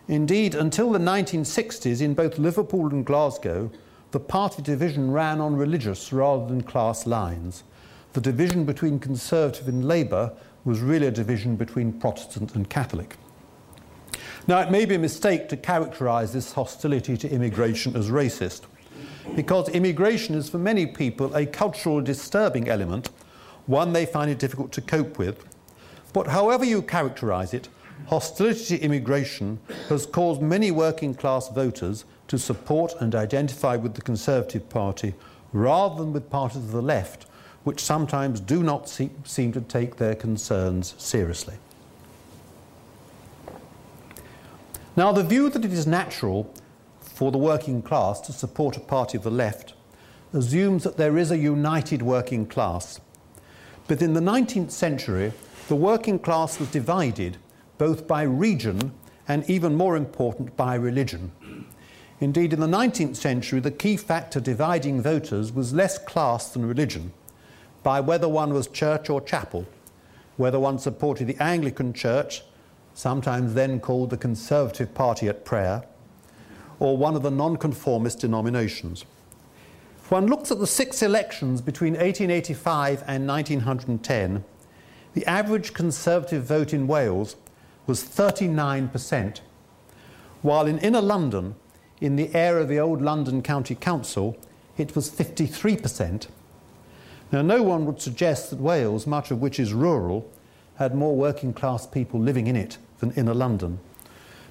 Indeed, 0.07 0.53
until 0.53 0.91
the 0.91 0.99
1960s, 0.99 2.01
in 2.01 2.13
both 2.13 2.37
Liverpool 2.37 2.89
and 2.89 3.03
Glasgow, 3.03 3.71
the 4.11 4.19
party 4.19 4.61
division 4.61 5.09
ran 5.09 5.41
on 5.41 5.55
religious 5.55 6.13
rather 6.13 6.45
than 6.45 6.61
class 6.61 7.07
lines. 7.07 7.63
The 8.13 8.21
division 8.21 8.65
between 8.65 8.99
Conservative 8.99 9.67
and 9.67 9.85
Labour 9.85 10.33
was 10.65 10.81
really 10.81 11.07
a 11.07 11.11
division 11.11 11.55
between 11.55 11.93
Protestant 11.93 12.55
and 12.55 12.69
Catholic. 12.69 13.15
Now, 14.47 14.59
it 14.59 14.71
may 14.71 14.85
be 14.85 14.95
a 14.95 14.99
mistake 14.99 15.47
to 15.49 15.57
characterise 15.57 16.33
this 16.33 16.51
hostility 16.51 17.15
to 17.17 17.29
immigration 17.29 17.95
as 17.95 18.09
racist, 18.09 18.61
because 19.35 19.69
immigration 19.69 20.35
is 20.35 20.49
for 20.49 20.57
many 20.57 20.85
people 20.85 21.33
a 21.35 21.45
cultural 21.45 22.01
disturbing 22.01 22.67
element 22.67 23.09
one 23.65 23.93
they 23.93 24.05
find 24.05 24.29
it 24.29 24.39
difficult 24.39 24.71
to 24.73 24.81
cope 24.81 25.17
with. 25.17 25.45
But 26.13 26.27
however 26.27 26.65
you 26.65 26.81
characterize 26.81 27.53
it, 27.53 27.69
hostility 28.07 28.77
to 28.77 28.83
immigration 28.83 29.59
has 29.87 30.05
caused 30.05 30.41
many 30.41 30.71
working 30.71 31.13
class 31.13 31.47
voters 31.49 32.05
to 32.27 32.37
support 32.37 32.93
and 32.99 33.15
identify 33.15 33.75
with 33.75 33.93
the 33.93 34.01
Conservative 34.01 34.67
Party 34.69 35.13
rather 35.53 35.95
than 35.95 36.11
with 36.11 36.29
parties 36.29 36.57
of 36.57 36.71
the 36.71 36.81
left, 36.81 37.25
which 37.63 37.83
sometimes 37.83 38.39
do 38.39 38.63
not 38.63 38.89
see, 38.89 39.11
seem 39.23 39.51
to 39.53 39.61
take 39.61 39.97
their 39.97 40.15
concerns 40.15 40.95
seriously. 40.97 41.55
Now, 44.95 45.11
the 45.11 45.23
view 45.23 45.49
that 45.49 45.63
it 45.63 45.71
is 45.71 45.87
natural 45.87 46.53
for 46.99 47.31
the 47.31 47.37
working 47.37 47.81
class 47.81 48.19
to 48.21 48.33
support 48.33 48.77
a 48.77 48.81
party 48.81 49.17
of 49.17 49.23
the 49.23 49.31
left 49.31 49.73
assumes 50.33 50.83
that 50.83 50.97
there 50.97 51.17
is 51.17 51.31
a 51.31 51.37
united 51.37 52.01
working 52.01 52.45
class 52.45 52.99
but 53.91 54.01
in 54.01 54.13
the 54.13 54.21
19th 54.21 54.71
century, 54.71 55.33
the 55.67 55.75
working 55.75 56.17
class 56.17 56.61
was 56.61 56.69
divided 56.71 57.35
both 57.77 58.07
by 58.07 58.21
region 58.21 58.93
and, 59.27 59.49
even 59.49 59.75
more 59.75 59.97
important, 59.97 60.55
by 60.55 60.75
religion. 60.75 61.33
Indeed, 62.21 62.53
in 62.53 62.61
the 62.61 62.67
19th 62.67 63.17
century, 63.17 63.59
the 63.59 63.69
key 63.69 63.97
factor 63.97 64.39
dividing 64.39 65.01
voters 65.01 65.51
was 65.51 65.73
less 65.73 65.97
class 65.97 66.51
than 66.51 66.65
religion, 66.65 67.11
by 67.83 67.99
whether 67.99 68.27
one 68.27 68.53
was 68.53 68.67
church 68.67 69.09
or 69.09 69.21
chapel, 69.21 69.65
whether 70.37 70.59
one 70.59 70.79
supported 70.79 71.27
the 71.27 71.41
Anglican 71.41 71.93
Church, 71.93 72.43
sometimes 72.93 73.53
then 73.53 73.79
called 73.79 74.09
the 74.09 74.17
Conservative 74.17 74.93
Party 74.93 75.27
at 75.27 75.45
prayer, 75.45 75.83
or 76.79 76.97
one 76.97 77.15
of 77.15 77.23
the 77.23 77.31
nonconformist 77.31 78.19
denominations. 78.19 79.05
If 80.03 80.11
one 80.11 80.27
looks 80.27 80.51
at 80.51 80.59
the 80.59 80.67
six 80.67 81.01
elections 81.01 81.61
between 81.61 81.93
1885 81.93 83.03
and 83.07 83.27
1910, 83.27 84.43
the 85.13 85.25
average 85.25 85.73
Conservative 85.73 86.43
vote 86.43 86.73
in 86.73 86.87
Wales 86.87 87.35
was 87.87 88.03
39%, 88.03 89.41
while 90.41 90.65
in 90.65 90.79
inner 90.79 91.01
London, 91.01 91.55
in 91.99 92.15
the 92.15 92.33
area 92.33 92.63
of 92.63 92.67
the 92.67 92.79
old 92.79 93.01
London 93.01 93.41
County 93.41 93.75
Council, 93.75 94.37
it 94.77 94.95
was 94.95 95.09
53%. 95.09 96.27
Now, 97.31 97.41
no 97.41 97.63
one 97.63 97.85
would 97.85 98.01
suggest 98.01 98.49
that 98.49 98.59
Wales, 98.59 99.07
much 99.07 99.31
of 99.31 99.41
which 99.41 99.59
is 99.59 99.73
rural, 99.73 100.29
had 100.75 100.95
more 100.95 101.15
working 101.15 101.53
class 101.53 101.87
people 101.87 102.19
living 102.19 102.47
in 102.47 102.55
it 102.55 102.77
than 102.99 103.11
inner 103.11 103.33
London. 103.33 103.79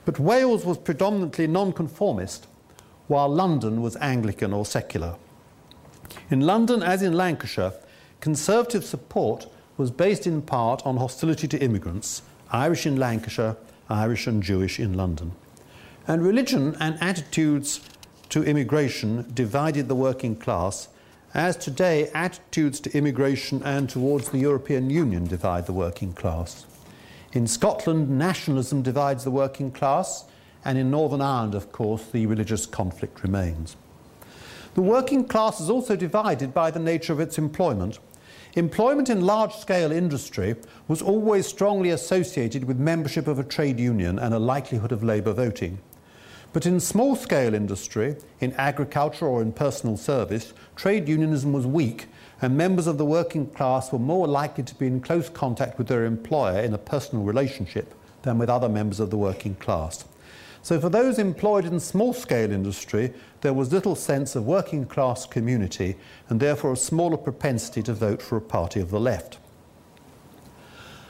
But 0.04 0.18
Wales 0.18 0.64
was 0.64 0.78
predominantly 0.78 1.46
nonconformist, 1.46 2.46
while 3.06 3.28
London 3.28 3.82
was 3.82 3.96
Anglican 3.96 4.52
or 4.52 4.64
secular. 4.64 5.16
In 6.30 6.40
London, 6.40 6.82
as 6.82 7.02
in 7.02 7.12
Lancashire, 7.12 7.72
Conservative 8.20 8.84
support 8.84 9.46
was 9.78 9.90
based 9.90 10.26
in 10.26 10.42
part 10.42 10.84
on 10.84 10.98
hostility 10.98 11.48
to 11.48 11.58
immigrants, 11.58 12.20
Irish 12.52 12.84
in 12.84 12.96
Lancashire, 12.96 13.56
Irish 13.88 14.26
and 14.26 14.42
Jewish 14.42 14.78
in 14.78 14.92
London. 14.92 15.32
And 16.06 16.22
religion 16.22 16.76
and 16.80 16.98
attitudes 17.00 17.80
to 18.28 18.44
immigration 18.44 19.30
divided 19.32 19.88
the 19.88 19.94
working 19.94 20.36
class, 20.36 20.88
as 21.34 21.56
today 21.56 22.10
attitudes 22.12 22.80
to 22.80 22.96
immigration 22.96 23.62
and 23.62 23.88
towards 23.88 24.30
the 24.30 24.38
European 24.38 24.90
Union 24.90 25.26
divide 25.26 25.66
the 25.66 25.72
working 25.72 26.12
class. 26.12 26.66
In 27.32 27.46
Scotland, 27.46 28.10
nationalism 28.10 28.82
divides 28.82 29.22
the 29.22 29.30
working 29.30 29.70
class, 29.70 30.24
and 30.64 30.76
in 30.76 30.90
Northern 30.90 31.20
Ireland, 31.20 31.54
of 31.54 31.70
course, 31.70 32.04
the 32.06 32.26
religious 32.26 32.66
conflict 32.66 33.22
remains. 33.22 33.76
The 34.74 34.82
working 34.82 35.24
class 35.24 35.60
is 35.60 35.70
also 35.70 35.94
divided 35.94 36.52
by 36.52 36.70
the 36.70 36.80
nature 36.80 37.12
of 37.12 37.20
its 37.20 37.38
employment. 37.38 37.98
Employment 38.54 39.08
in 39.08 39.20
large 39.20 39.54
scale 39.54 39.92
industry 39.92 40.56
was 40.88 41.00
always 41.00 41.46
strongly 41.46 41.90
associated 41.90 42.64
with 42.64 42.78
membership 42.78 43.28
of 43.28 43.38
a 43.38 43.44
trade 43.44 43.78
union 43.78 44.18
and 44.18 44.34
a 44.34 44.38
likelihood 44.40 44.90
of 44.90 45.04
labour 45.04 45.32
voting. 45.32 45.78
But 46.52 46.66
in 46.66 46.80
small 46.80 47.14
scale 47.14 47.54
industry, 47.54 48.16
in 48.40 48.52
agriculture 48.54 49.26
or 49.26 49.40
in 49.40 49.52
personal 49.52 49.96
service, 49.96 50.52
trade 50.74 51.08
unionism 51.08 51.52
was 51.52 51.66
weak 51.66 52.06
and 52.42 52.56
members 52.56 52.86
of 52.86 52.98
the 52.98 53.04
working 53.04 53.46
class 53.46 53.92
were 53.92 53.98
more 53.98 54.26
likely 54.26 54.64
to 54.64 54.74
be 54.74 54.86
in 54.86 55.00
close 55.00 55.28
contact 55.28 55.78
with 55.78 55.88
their 55.88 56.04
employer 56.04 56.60
in 56.60 56.74
a 56.74 56.78
personal 56.78 57.24
relationship 57.24 57.94
than 58.22 58.38
with 58.38 58.48
other 58.48 58.68
members 58.68 58.98
of 58.98 59.10
the 59.10 59.16
working 59.16 59.54
class. 59.56 60.04
So, 60.62 60.78
for 60.78 60.88
those 60.88 61.18
employed 61.18 61.64
in 61.64 61.80
small 61.80 62.12
scale 62.12 62.50
industry, 62.50 63.14
there 63.40 63.54
was 63.54 63.72
little 63.72 63.94
sense 63.94 64.36
of 64.36 64.44
working 64.44 64.84
class 64.84 65.26
community 65.26 65.96
and 66.28 66.38
therefore 66.38 66.72
a 66.72 66.76
smaller 66.76 67.16
propensity 67.16 67.82
to 67.84 67.94
vote 67.94 68.20
for 68.20 68.36
a 68.36 68.42
party 68.42 68.80
of 68.80 68.90
the 68.90 69.00
left. 69.00 69.38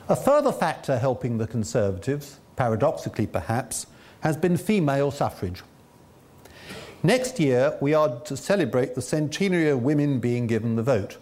A 0.09 0.17
further 0.17 0.53
factor 0.53 0.99
helping 0.99 1.39
the 1.39 1.47
Conservatives, 1.47 2.39
paradoxically 2.57 3.27
perhaps, 3.27 3.87
has 4.21 4.37
been 4.37 4.57
female 4.57 5.11
suffrage. 5.11 5.63
Next 7.03 7.41
year, 7.41 7.77
we 7.81 7.95
are 7.95 8.21
to 8.21 8.37
celebrate 8.37 8.95
the 8.95 9.03
centenary 9.03 9.71
of 9.71 9.83
women 9.83 10.21
being 10.21 10.47
given 10.47 10.77
the 10.77 10.83
vote. 10.83 11.17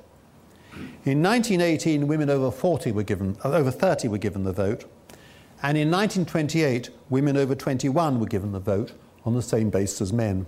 In 1.05 1.23
1918, 1.23 2.07
women 2.09 2.29
over 2.29 2.51
40 2.51 2.93
were 2.93 3.05
given, 3.05 3.37
uh, 3.45 3.53
over 3.53 3.71
30 3.71 4.09
were 4.09 4.19
given 4.19 4.45
the 4.45 4.53
vote, 4.53 4.85
and 5.63 5.79
in 5.79 5.91
1928, 5.91 6.91
women 7.09 7.37
over 7.37 7.55
21 7.55 8.21
were 8.21 8.27
given 8.27 8.53
the 8.53 8.61
vote 8.61 8.93
on 9.25 9.35
the 9.35 9.43
same 9.43 9.71
basis 9.71 10.01
as 10.01 10.13
men. 10.13 10.47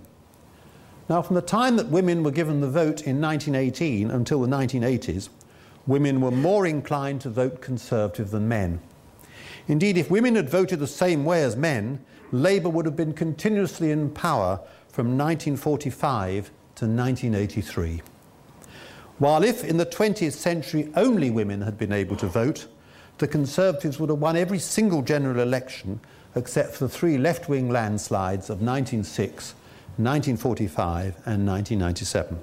Now, 1.09 1.21
from 1.21 1.35
the 1.35 1.41
time 1.41 1.75
that 1.77 1.87
women 1.87 2.23
were 2.23 2.31
given 2.31 2.61
the 2.61 2.69
vote 2.69 3.01
in 3.01 3.19
1918 3.19 4.11
until 4.11 4.41
the 4.41 4.47
1980s, 4.47 5.29
women 5.87 6.21
were 6.21 6.31
more 6.31 6.65
inclined 6.65 7.21
to 7.21 7.29
vote 7.29 7.61
Conservative 7.61 8.31
than 8.31 8.47
men. 8.47 8.79
Indeed, 9.67 9.97
if 9.97 10.09
women 10.09 10.35
had 10.35 10.49
voted 10.49 10.79
the 10.79 10.87
same 10.87 11.25
way 11.25 11.43
as 11.43 11.55
men, 11.55 12.03
Labour 12.31 12.69
would 12.69 12.85
have 12.85 12.95
been 12.95 13.13
continuously 13.13 13.91
in 13.91 14.09
power 14.09 14.59
from 14.87 15.17
1945 15.17 16.51
to 16.75 16.85
1983. 16.85 18.01
While 19.17 19.43
if 19.43 19.63
in 19.63 19.77
the 19.77 19.85
20th 19.85 20.33
century 20.33 20.89
only 20.95 21.29
women 21.29 21.61
had 21.61 21.77
been 21.77 21.91
able 21.91 22.15
to 22.17 22.27
vote, 22.27 22.67
the 23.19 23.27
Conservatives 23.27 23.99
would 23.99 24.09
have 24.09 24.19
won 24.19 24.35
every 24.35 24.57
single 24.57 25.03
general 25.03 25.39
election 25.39 25.99
except 26.35 26.73
for 26.73 26.85
the 26.85 26.89
three 26.89 27.17
left 27.17 27.49
wing 27.49 27.69
landslides 27.69 28.49
of 28.49 28.61
1906, 28.61 29.53
1945, 29.97 31.15
and 31.25 31.45
1997. 31.45 32.39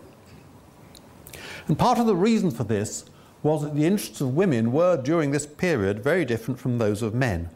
And 1.66 1.78
part 1.78 1.98
of 1.98 2.06
the 2.06 2.14
reason 2.14 2.50
for 2.50 2.64
this 2.64 3.04
was 3.42 3.62
that 3.62 3.74
the 3.74 3.84
interests 3.84 4.20
of 4.20 4.34
women 4.34 4.72
were, 4.72 5.00
during 5.00 5.30
this 5.30 5.46
period, 5.46 6.02
very 6.02 6.24
different 6.24 6.58
from 6.58 6.78
those 6.78 7.02
of 7.02 7.14
men. 7.14 7.50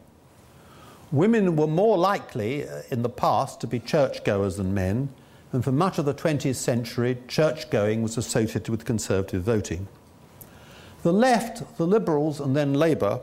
Women 1.11 1.55
were 1.55 1.67
more 1.67 1.97
likely 1.97 2.67
uh, 2.67 2.81
in 2.89 3.03
the 3.03 3.09
past 3.09 3.61
to 3.61 3.67
be 3.67 3.79
churchgoers 3.79 4.57
than 4.57 4.73
men, 4.73 5.09
and 5.51 5.63
for 5.63 5.71
much 5.71 5.99
of 5.99 6.05
the 6.05 6.13
20th 6.13 6.55
century, 6.55 7.17
church-going 7.27 8.01
was 8.01 8.17
associated 8.17 8.69
with 8.69 8.85
conservative 8.85 9.43
voting. 9.43 9.87
The 11.03 11.13
left, 11.13 11.77
the 11.77 11.85
Liberals, 11.85 12.39
and 12.39 12.55
then 12.55 12.73
Labour 12.73 13.19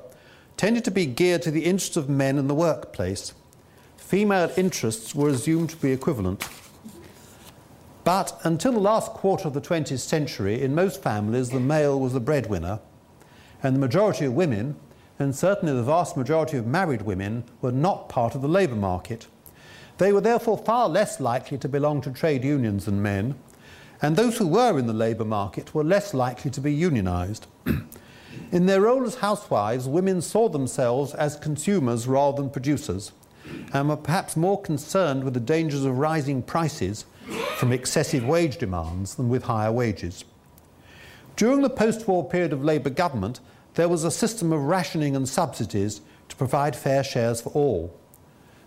tended 0.56 0.84
to 0.84 0.90
be 0.90 1.06
geared 1.06 1.42
to 1.42 1.50
the 1.50 1.64
interests 1.64 1.96
of 1.96 2.08
men 2.08 2.38
in 2.38 2.46
the 2.46 2.54
workplace. 2.54 3.32
Female 3.96 4.52
interests 4.56 5.14
were 5.14 5.30
assumed 5.30 5.70
to 5.70 5.76
be 5.76 5.90
equivalent. 5.90 6.46
But 8.10 8.40
until 8.42 8.72
the 8.72 8.80
last 8.80 9.12
quarter 9.12 9.46
of 9.46 9.54
the 9.54 9.60
20th 9.60 10.00
century, 10.00 10.60
in 10.60 10.74
most 10.74 11.00
families, 11.00 11.50
the 11.50 11.60
male 11.60 12.00
was 12.00 12.12
the 12.12 12.18
breadwinner, 12.18 12.80
and 13.62 13.76
the 13.76 13.78
majority 13.78 14.24
of 14.24 14.32
women, 14.32 14.74
and 15.20 15.32
certainly 15.32 15.72
the 15.72 15.84
vast 15.84 16.16
majority 16.16 16.56
of 16.56 16.66
married 16.66 17.02
women, 17.02 17.44
were 17.62 17.70
not 17.70 18.08
part 18.08 18.34
of 18.34 18.42
the 18.42 18.48
labour 18.48 18.74
market. 18.74 19.28
They 19.98 20.12
were 20.12 20.20
therefore 20.20 20.58
far 20.58 20.88
less 20.88 21.20
likely 21.20 21.56
to 21.58 21.68
belong 21.68 22.00
to 22.00 22.10
trade 22.10 22.42
unions 22.42 22.86
than 22.86 23.00
men, 23.00 23.36
and 24.02 24.16
those 24.16 24.38
who 24.38 24.48
were 24.48 24.76
in 24.76 24.88
the 24.88 24.92
labour 24.92 25.24
market 25.24 25.72
were 25.72 25.84
less 25.84 26.12
likely 26.12 26.50
to 26.50 26.60
be 26.60 26.76
unionised. 26.76 27.42
in 28.50 28.66
their 28.66 28.80
role 28.80 29.04
as 29.04 29.14
housewives, 29.18 29.86
women 29.86 30.20
saw 30.20 30.48
themselves 30.48 31.14
as 31.14 31.36
consumers 31.36 32.08
rather 32.08 32.42
than 32.42 32.50
producers, 32.50 33.12
and 33.72 33.88
were 33.88 33.96
perhaps 33.96 34.36
more 34.36 34.60
concerned 34.60 35.22
with 35.22 35.34
the 35.34 35.38
dangers 35.38 35.84
of 35.84 35.96
rising 35.96 36.42
prices 36.42 37.04
from 37.56 37.72
excessive 37.72 38.24
wage 38.24 38.56
demands 38.56 39.14
than 39.14 39.28
with 39.28 39.44
higher 39.44 39.72
wages. 39.72 40.24
During 41.36 41.62
the 41.62 41.70
post 41.70 42.06
war 42.06 42.28
period 42.28 42.52
of 42.52 42.64
Labour 42.64 42.90
government, 42.90 43.40
there 43.74 43.88
was 43.88 44.04
a 44.04 44.10
system 44.10 44.52
of 44.52 44.62
rationing 44.62 45.16
and 45.16 45.28
subsidies 45.28 46.00
to 46.28 46.36
provide 46.36 46.76
fair 46.76 47.02
shares 47.02 47.40
for 47.40 47.50
all. 47.50 47.94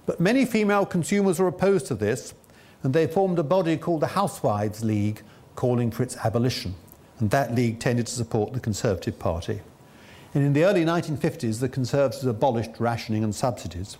But 0.06 0.19
many 0.19 0.45
female 0.45 0.86
consumers 0.86 1.39
were 1.39 1.47
opposed 1.47 1.88
to 1.88 1.95
this, 1.95 2.34
and 2.82 2.93
they 2.93 3.08
formed 3.08 3.39
a 3.39 3.43
body 3.43 3.78
called 3.78 4.02
the 4.02 4.08
Housewives 4.08 4.84
League, 4.84 5.21
calling 5.56 5.91
for 5.91 6.04
its 6.04 6.17
abolition. 6.17 6.76
And 7.19 7.30
that 7.32 7.56
league 7.56 7.80
tended 7.80 8.08
to 8.08 8.13
support 8.13 8.54
the 8.54 8.60
Conservative 8.60 9.19
Party. 9.19 9.62
And 10.34 10.43
in 10.43 10.54
the 10.54 10.65
early 10.65 10.84
1950s, 10.84 11.60
the 11.60 11.69
Conservatives 11.69 12.26
abolished 12.26 12.80
rationing 12.80 13.23
and 13.23 13.34
subsidies. 13.34 13.97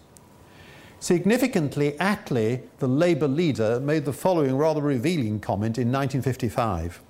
Significantly, 1.04 1.98
Attlee, 2.00 2.62
the 2.80 2.88
Labour 2.88 3.28
leader, 3.28 3.78
made 3.82 4.06
the 4.06 4.13
following 4.13 4.56
rather 4.56 4.80
revealing 4.80 5.38
comment 5.38 5.78
in 5.78 5.92
1955. 5.92 7.02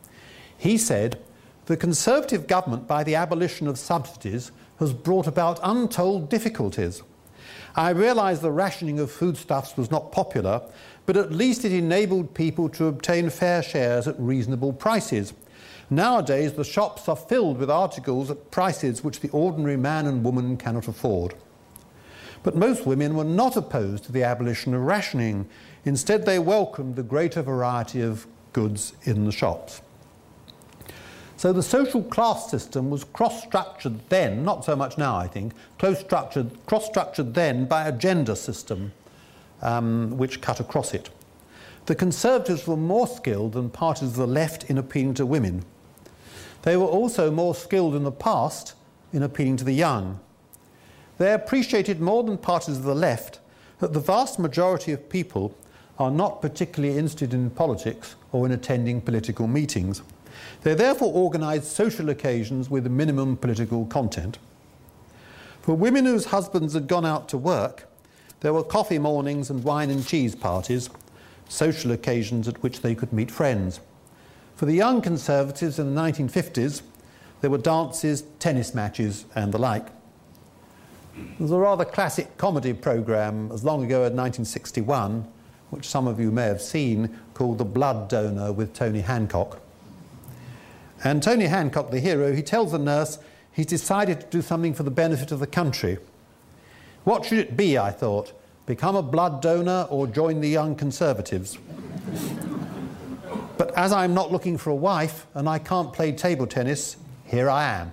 He 0.58 0.80
said, 0.80 1.20
The 1.68 1.78
Conservative 1.78 2.48
government, 2.48 2.88
by 2.88 3.04
the 3.04 3.14
abolition 3.14 3.68
of 3.68 3.78
subsidies, 3.78 4.52
has 4.80 4.94
brought 4.94 5.28
about 5.28 5.60
untold 5.62 6.28
difficulties. 6.28 7.04
I 7.76 7.92
realise 7.92 8.40
the 8.40 8.50
rationing 8.50 8.98
of 8.98 9.12
foodstuffs 9.12 9.78
was 9.78 9.92
not 9.92 10.12
popular, 10.12 10.64
but 11.06 11.16
at 11.16 11.32
least 11.32 11.64
it 11.64 11.72
enabled 11.72 12.34
people 12.34 12.70
to 12.70 12.88
obtain 12.88 13.30
fair 13.30 13.62
shares 13.62 14.08
at 14.08 14.20
reasonable 14.20 14.74
prices. 14.74 15.34
Nowadays, 15.92 16.54
the 16.54 16.64
shops 16.64 17.08
are 17.08 17.16
filled 17.16 17.60
with 17.60 17.70
articles 17.70 18.32
at 18.32 18.50
prices 18.50 19.04
which 19.04 19.20
the 19.20 19.30
ordinary 19.30 19.78
man 19.78 20.08
and 20.08 20.24
woman 20.24 20.58
cannot 20.58 20.88
afford. 20.88 21.36
But 22.44 22.56
most 22.56 22.86
women 22.86 23.16
were 23.16 23.24
not 23.24 23.56
opposed 23.56 24.04
to 24.06 24.12
the 24.12 24.24
abolition 24.24 24.74
of 24.74 24.82
rationing. 24.82 25.48
Instead, 25.86 26.26
they 26.26 26.40
welcomed 26.40 26.96
the 26.96 27.04
greater 27.04 27.42
variety 27.42 28.02
of 28.02 28.28
goods 28.52 28.94
in 29.04 29.26
the 29.26 29.32
shops. 29.32 29.82
So 31.38 31.52
the 31.52 31.64
social 31.64 32.04
class 32.04 32.50
system 32.50 32.90
was 32.90 33.04
cross-structured 33.04 34.10
then, 34.10 34.46
not 34.46 34.64
so 34.64 34.76
much 34.76 34.98
now, 34.98 35.18
I 35.18 35.28
think, 35.28 35.54
cross-structured, 35.78 36.66
cross-structured 36.66 37.34
then 37.34 37.66
by 37.66 37.88
a 37.88 37.92
gender 37.92 38.36
system 38.36 38.94
um, 39.62 40.18
which 40.18 40.40
cut 40.40 40.60
across 40.60 40.94
it. 40.94 41.10
The 41.86 41.96
Conservatives 41.96 42.66
were 42.66 42.78
more 42.78 43.08
skilled 43.08 43.54
than 43.54 43.70
parties 43.70 44.10
of 44.10 44.16
the 44.16 44.28
left 44.28 44.70
in 44.70 44.78
appealing 44.78 45.16
to 45.16 45.26
women. 45.26 45.66
They 46.62 46.78
were 46.78 46.86
also 46.86 47.30
more 47.30 47.56
skilled 47.56 47.94
in 47.94 48.04
the 48.04 48.12
past 48.12 48.74
in 49.12 49.22
appealing 49.22 49.58
to 49.58 49.66
the 49.66 49.74
young. 49.74 50.20
They 51.24 51.32
appreciated 51.32 52.02
more 52.02 52.22
than 52.22 52.38
parties 52.38 52.76
of 52.76 52.84
the 52.84 52.94
left 52.94 53.40
that 53.80 53.94
the 53.94 54.02
vast 54.02 54.40
majority 54.40 54.92
of 54.92 55.08
people 55.08 55.56
are 55.98 56.12
not 56.12 56.42
particularly 56.42 56.98
interested 56.98 57.34
in 57.34 57.50
politics 57.50 58.16
or 58.34 58.46
in 58.46 58.52
attending 58.52 59.00
political 59.00 59.48
meetings. 59.48 60.02
They 60.64 60.76
therefore 60.76 61.16
organised 61.16 61.72
social 61.72 62.10
occasions 62.10 62.70
with 62.70 62.86
minimum 62.88 63.38
political 63.38 63.86
content. 63.86 64.38
For 65.62 65.76
women 65.76 66.04
whose 66.04 66.26
husbands 66.26 66.74
had 66.74 66.88
gone 66.88 67.06
out 67.06 67.30
to 67.30 67.38
work, 67.38 67.88
there 68.42 68.52
were 68.52 68.62
coffee 68.62 69.00
mornings 69.00 69.50
and 69.50 69.64
wine 69.64 69.92
and 69.92 70.06
cheese 70.06 70.36
parties, 70.36 70.90
social 71.48 71.94
occasions 71.94 72.50
at 72.50 72.62
which 72.62 72.82
they 72.82 72.96
could 72.96 73.14
meet 73.14 73.32
friends. 73.32 73.80
For 74.58 74.66
the 74.66 74.74
young 74.74 75.02
Conservatives 75.02 75.80
in 75.80 75.96
the 75.96 76.02
1950s, 76.02 76.82
there 77.40 77.50
were 77.50 77.58
dances, 77.60 78.24
tennis 78.40 78.76
matches, 78.76 79.24
and 79.36 79.54
the 79.54 79.58
like. 79.58 79.88
There's 81.38 81.52
a 81.52 81.58
rather 81.58 81.86
classic 81.86 82.38
comedy 82.38 82.73
programme 82.73 83.52
as 83.52 83.63
long 83.63 83.84
ago 83.84 84.02
as 84.02 84.12
1961, 84.12 85.28
which 85.69 85.88
some 85.88 86.08
of 86.08 86.19
you 86.19 86.32
may 86.32 86.45
have 86.45 86.62
seen, 86.62 87.17
called 87.34 87.58
The 87.58 87.65
Blood 87.65 88.10
Donor 88.10 88.52
with 88.52 88.73
Tony 88.73 89.02
Hancock. 89.02 89.60
And 91.04 91.21
Tony 91.21 91.45
Hancock, 91.45 91.91
the 91.91 91.99
hero, 91.99 92.34
he 92.34 92.41
tells 92.41 92.71
the 92.71 92.80
nurse 92.80 93.19
he's 93.52 93.65
decided 93.65 94.21
to 94.21 94.28
do 94.28 94.41
something 94.41 94.73
for 94.73 94.84
the 94.84 94.91
benefit 94.91 95.32
of 95.32 95.39
the 95.39 95.47
country. 95.47 95.97
What 97.04 97.26
should 97.26 97.39
it 97.39 97.58
be, 97.58 97.78
I 97.78 97.91
thought? 97.91 98.34
Become 98.65 98.95
a 98.95 99.04
blood 99.04 99.41
donor 99.41 99.88
or 99.89 100.08
join 100.08 100.39
the 100.39 100.49
Young 100.49 100.76
Conservatives? 100.76 101.58
but 103.58 103.78
as 103.78 103.91
I'm 103.91 104.13
not 104.13 104.32
looking 104.32 104.58
for 104.58 104.69
a 104.69 104.76
wife 104.76 105.28
and 105.34 105.49
I 105.49 105.60
can't 105.60 105.91
play 105.91 106.12
table 106.13 106.47
tennis, 106.47 106.95
here 107.26 107.49
I 107.49 107.65
am. 107.65 107.91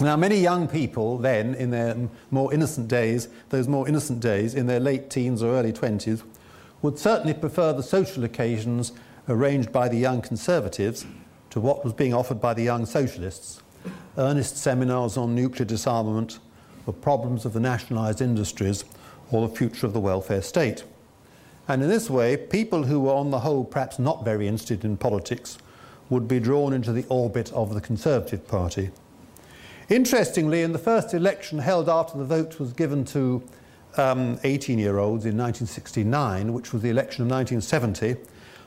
Now, 0.00 0.16
many 0.16 0.38
young 0.38 0.68
people 0.68 1.18
then, 1.18 1.54
in 1.54 1.70
their 1.70 1.96
more 2.30 2.54
innocent 2.54 2.86
days, 2.86 3.28
those 3.48 3.66
more 3.66 3.88
innocent 3.88 4.20
days, 4.20 4.54
in 4.54 4.66
their 4.66 4.78
late 4.78 5.10
teens 5.10 5.42
or 5.42 5.54
early 5.54 5.72
20s, 5.72 6.22
would 6.82 6.98
certainly 6.98 7.34
prefer 7.34 7.72
the 7.72 7.82
social 7.82 8.22
occasions 8.22 8.92
arranged 9.28 9.72
by 9.72 9.88
the 9.88 9.96
Young 9.96 10.22
Conservatives 10.22 11.04
to 11.50 11.60
what 11.60 11.82
was 11.82 11.92
being 11.92 12.14
offered 12.14 12.40
by 12.40 12.54
the 12.54 12.62
Young 12.62 12.86
Socialists 12.86 13.60
earnest 14.16 14.56
seminars 14.56 15.16
on 15.16 15.34
nuclear 15.34 15.64
disarmament, 15.64 16.40
the 16.86 16.92
problems 16.92 17.44
of 17.44 17.52
the 17.52 17.60
nationalised 17.60 18.20
industries, 18.20 18.84
or 19.30 19.46
the 19.46 19.54
future 19.54 19.86
of 19.86 19.92
the 19.92 20.00
welfare 20.00 20.42
state. 20.42 20.84
And 21.68 21.82
in 21.82 21.88
this 21.88 22.08
way, 22.10 22.36
people 22.36 22.84
who 22.84 23.00
were 23.00 23.14
on 23.14 23.30
the 23.30 23.40
whole 23.40 23.64
perhaps 23.64 23.98
not 23.98 24.24
very 24.24 24.48
interested 24.48 24.84
in 24.84 24.96
politics 24.96 25.58
would 26.10 26.26
be 26.26 26.40
drawn 26.40 26.72
into 26.72 26.92
the 26.92 27.04
orbit 27.08 27.52
of 27.52 27.74
the 27.74 27.80
Conservative 27.80 28.48
Party. 28.48 28.90
Interestingly, 29.88 30.62
in 30.62 30.72
the 30.72 30.78
first 30.78 31.14
election 31.14 31.58
held 31.58 31.88
after 31.88 32.18
the 32.18 32.24
vote 32.24 32.60
was 32.60 32.74
given 32.74 33.06
to 33.06 33.42
18 33.96 34.74
um, 34.74 34.78
year 34.78 34.98
olds 34.98 35.24
in 35.24 35.36
1969, 35.36 36.52
which 36.52 36.74
was 36.74 36.82
the 36.82 36.90
election 36.90 37.22
of 37.22 37.30
1970, 37.30 38.16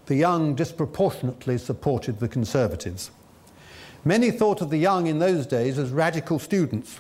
the 0.07 0.15
young 0.15 0.55
disproportionately 0.55 1.59
supported 1.59 2.19
the 2.19 2.27
Conservatives. 2.27 3.11
Many 4.03 4.31
thought 4.31 4.61
of 4.61 4.71
the 4.71 4.79
young 4.79 5.05
in 5.05 5.19
those 5.19 5.45
days 5.45 5.77
as 5.77 5.91
radical 5.91 6.39
students, 6.39 6.99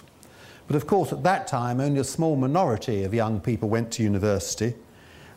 but 0.67 0.75
of 0.75 0.85
course 0.85 1.11
at 1.11 1.23
that 1.23 1.47
time 1.47 1.79
only 1.79 1.99
a 1.99 2.03
small 2.03 2.35
minority 2.35 3.03
of 3.03 3.15
young 3.15 3.41
people 3.41 3.69
went 3.69 3.91
to 3.93 4.03
university. 4.03 4.75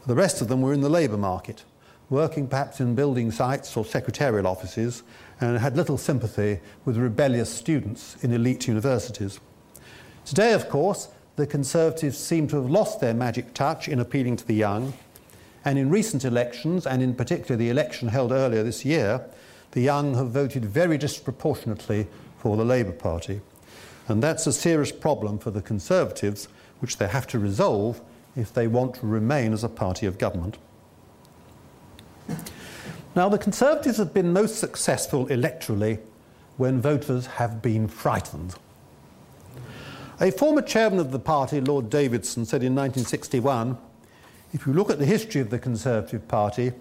The 0.07 0.15
rest 0.15 0.43
of 0.43 0.49
them 0.49 0.61
were 0.61 0.75
in 0.75 0.83
the 0.83 0.91
labour 0.91 1.17
market, 1.17 1.65
working 2.11 2.47
perhaps 2.47 2.81
in 2.81 2.95
building 2.95 3.31
sites 3.31 3.75
or 3.79 3.87
secretarial 3.87 4.47
offices, 4.47 5.03
and 5.41 5.59
had 5.59 5.77
little 5.77 5.99
sympathy 5.99 6.61
with 6.85 6.97
rebellious 6.97 7.51
students 7.51 8.17
in 8.23 8.33
elite 8.33 8.69
universities. 8.69 9.41
Today, 10.25 10.53
of 10.53 10.69
course, 10.69 11.09
the 11.37 11.47
Conservatives 11.47 12.17
seem 12.17 12.47
to 12.49 12.57
have 12.57 12.71
lost 12.71 13.01
their 13.01 13.15
magic 13.15 13.55
touch 13.55 13.89
in 13.89 13.99
appealing 14.01 14.37
to 14.37 14.47
the 14.47 14.55
young, 14.55 14.95
and 15.65 15.79
in 15.79 15.91
recent 15.91 16.25
elections, 16.25 16.87
and 16.87 17.03
in 17.03 17.15
particular 17.15 17.57
the 17.57 17.71
election 17.71 18.09
held 18.09 18.33
earlier 18.33 18.63
this 18.63 18.85
year, 18.85 19.25
the 19.73 19.81
young 19.81 20.15
have 20.15 20.31
voted 20.31 20.65
very 20.65 20.97
disproportionately 20.97 22.07
for 22.39 22.57
the 22.57 22.65
Labour 22.65 22.93
Party. 22.93 23.41
And 24.07 24.23
that's 24.23 24.47
a 24.47 24.53
serious 24.53 24.93
problem 24.93 25.39
for 25.39 25.51
the 25.51 25.63
Conservatives, 25.63 26.49
which 26.81 26.99
they 26.99 27.09
have 27.09 27.27
to 27.29 27.39
resolve 27.39 28.01
if 28.37 28.53
they 28.53 28.67
want 28.67 28.95
to 28.97 29.07
remain 29.07 29.53
as 29.53 29.65
a 29.65 29.69
party 29.69 30.07
of 30.07 30.19
government. 30.19 30.59
Now, 33.17 33.29
the 33.29 33.39
Conservatives 33.39 33.99
have 33.99 34.13
been 34.13 34.33
most 34.33 34.57
successful 34.57 35.27
electorally 35.29 36.01
when 36.57 36.81
voters 36.81 37.27
have 37.27 37.63
been 37.63 37.87
frightened. 37.87 38.57
A 40.21 40.33
former 40.33 40.63
chairman 40.63 40.99
of 40.99 41.13
the 41.13 41.21
party, 41.21 41.61
Lord 41.61 41.91
Davidson, 41.91 42.45
said 42.45 42.63
in 42.63 42.75
1961 42.75 43.79
if 44.53 44.67
you 44.67 44.73
look 44.73 44.91
at 44.91 44.99
the 45.01 45.07
history 45.07 45.41
of 45.41 45.51
the 45.51 45.59
Conservative 45.59 46.27
Party, 46.29 46.73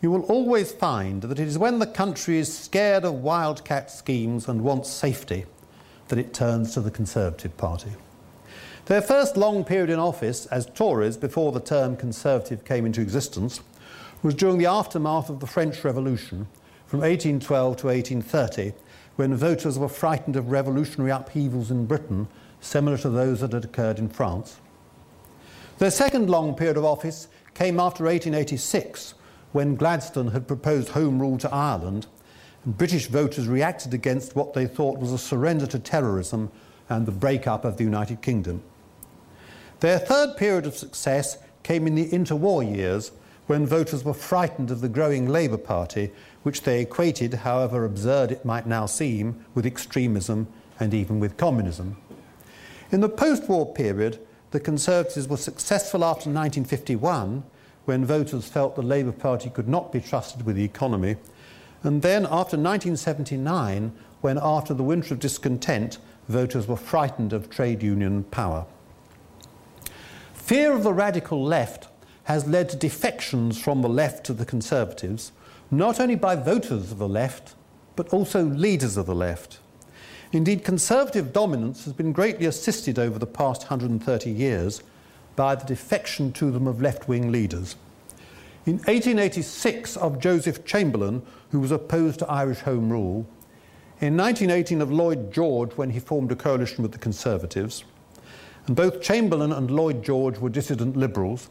you 0.00 0.10
will 0.10 0.22
always 0.22 0.72
find 0.72 1.22
that 1.22 1.38
it 1.38 1.46
is 1.46 1.56
when 1.56 1.78
the 1.78 1.86
country 1.86 2.38
is 2.38 2.56
scared 2.56 3.04
of 3.04 3.14
wildcat 3.14 3.90
schemes 3.90 4.48
and 4.48 4.62
wants 4.62 4.90
safety 4.90 5.46
that 6.08 6.18
it 6.18 6.34
turns 6.34 6.74
to 6.74 6.80
the 6.80 6.90
Conservative 6.90 7.56
Party. 7.56 7.92
Their 8.86 9.00
first 9.00 9.36
long 9.36 9.64
period 9.64 9.90
in 9.90 9.98
office 9.98 10.46
as 10.46 10.66
Tories 10.66 11.16
before 11.16 11.52
the 11.52 11.60
term 11.60 11.96
Conservative 11.96 12.64
came 12.64 12.84
into 12.84 13.00
existence 13.00 13.60
was 14.24 14.34
during 14.34 14.56
the 14.56 14.64
aftermath 14.64 15.28
of 15.28 15.38
the 15.40 15.46
French 15.46 15.84
Revolution 15.84 16.48
from 16.86 17.00
1812 17.00 17.76
to 17.76 17.86
1830, 17.88 18.72
when 19.16 19.36
voters 19.36 19.78
were 19.78 19.86
frightened 19.86 20.34
of 20.34 20.50
revolutionary 20.50 21.10
upheavals 21.10 21.70
in 21.70 21.84
Britain 21.84 22.26
similar 22.58 22.96
to 22.96 23.10
those 23.10 23.40
that 23.40 23.52
had 23.52 23.66
occurred 23.66 23.98
in 23.98 24.08
France. 24.08 24.56
Their 25.76 25.90
second 25.90 26.30
long 26.30 26.54
period 26.54 26.78
of 26.78 26.86
office 26.86 27.28
came 27.52 27.78
after 27.78 28.04
1886, 28.04 29.12
when 29.52 29.76
Gladstone 29.76 30.28
had 30.28 30.48
proposed 30.48 30.88
Home 30.88 31.20
Rule 31.20 31.36
to 31.36 31.52
Ireland, 31.52 32.06
and 32.64 32.78
British 32.78 33.08
voters 33.08 33.46
reacted 33.46 33.92
against 33.92 34.34
what 34.34 34.54
they 34.54 34.66
thought 34.66 34.98
was 34.98 35.12
a 35.12 35.18
surrender 35.18 35.66
to 35.66 35.78
terrorism 35.78 36.50
and 36.88 37.04
the 37.04 37.12
breakup 37.12 37.66
of 37.66 37.76
the 37.76 37.84
United 37.84 38.22
Kingdom. 38.22 38.62
Their 39.80 39.98
third 39.98 40.38
period 40.38 40.64
of 40.64 40.78
success 40.78 41.36
came 41.62 41.86
in 41.86 41.94
the 41.94 42.08
interwar 42.08 42.64
years 42.74 43.12
when 43.46 43.66
voters 43.66 44.04
were 44.04 44.14
frightened 44.14 44.70
of 44.70 44.80
the 44.80 44.88
growing 44.88 45.28
Labour 45.28 45.58
Party, 45.58 46.10
which 46.42 46.62
they 46.62 46.80
equated, 46.80 47.34
however 47.34 47.84
absurd 47.84 48.32
it 48.32 48.44
might 48.44 48.66
now 48.66 48.86
seem, 48.86 49.44
with 49.54 49.66
extremism 49.66 50.46
and 50.80 50.94
even 50.94 51.20
with 51.20 51.36
communism. 51.36 51.96
In 52.90 53.00
the 53.00 53.08
post 53.08 53.48
war 53.48 53.72
period, 53.72 54.18
the 54.50 54.60
Conservatives 54.60 55.28
were 55.28 55.36
successful 55.36 56.04
after 56.04 56.30
1951, 56.30 57.42
when 57.84 58.04
voters 58.04 58.48
felt 58.48 58.76
the 58.76 58.82
Labour 58.82 59.12
Party 59.12 59.50
could 59.50 59.68
not 59.68 59.92
be 59.92 60.00
trusted 60.00 60.46
with 60.46 60.56
the 60.56 60.64
economy, 60.64 61.16
and 61.82 62.00
then 62.00 62.22
after 62.24 62.56
1979, 62.56 63.92
when 64.22 64.38
after 64.40 64.72
the 64.72 64.82
winter 64.82 65.12
of 65.12 65.20
discontent, 65.20 65.98
voters 66.28 66.66
were 66.66 66.76
frightened 66.76 67.34
of 67.34 67.50
trade 67.50 67.82
union 67.82 68.24
power. 68.24 68.64
Fear 70.32 70.72
of 70.72 70.82
the 70.82 70.94
radical 70.94 71.42
left 71.42 71.88
has 72.24 72.46
led 72.46 72.68
to 72.70 72.76
defections 72.76 73.60
from 73.60 73.82
the 73.82 73.88
left 73.88 74.24
to 74.26 74.32
the 74.32 74.46
Conservatives, 74.46 75.32
not 75.70 76.00
only 76.00 76.16
by 76.16 76.36
voters 76.36 76.90
of 76.92 76.98
the 76.98 77.08
left, 77.08 77.54
but 77.96 78.12
also 78.12 78.44
leaders 78.44 78.96
of 78.96 79.06
the 79.06 79.14
left. 79.14 79.58
Indeed, 80.32 80.64
Conservative 80.64 81.32
dominance 81.32 81.84
has 81.84 81.92
been 81.92 82.12
greatly 82.12 82.46
assisted 82.46 82.98
over 82.98 83.18
the 83.18 83.26
past 83.26 83.62
130 83.62 84.30
years 84.30 84.82
by 85.36 85.54
the 85.54 85.64
defection 85.64 86.32
to 86.32 86.50
them 86.50 86.66
of 86.66 86.82
left 86.82 87.08
wing 87.08 87.30
leaders. 87.30 87.76
In 88.66 88.78
1886, 88.78 89.96
of 89.98 90.18
Joseph 90.18 90.64
Chamberlain, 90.64 91.22
who 91.50 91.60
was 91.60 91.70
opposed 91.70 92.20
to 92.20 92.30
Irish 92.30 92.60
Home 92.60 92.90
Rule. 92.90 93.26
In 94.00 94.16
1918, 94.16 94.80
of 94.80 94.90
Lloyd 94.90 95.32
George, 95.32 95.72
when 95.72 95.90
he 95.90 96.00
formed 96.00 96.32
a 96.32 96.36
coalition 96.36 96.82
with 96.82 96.92
the 96.92 96.98
Conservatives. 96.98 97.84
And 98.66 98.74
both 98.74 99.02
Chamberlain 99.02 99.52
and 99.52 99.70
Lloyd 99.70 100.02
George 100.02 100.38
were 100.38 100.48
dissident 100.48 100.96
liberals. 100.96 101.50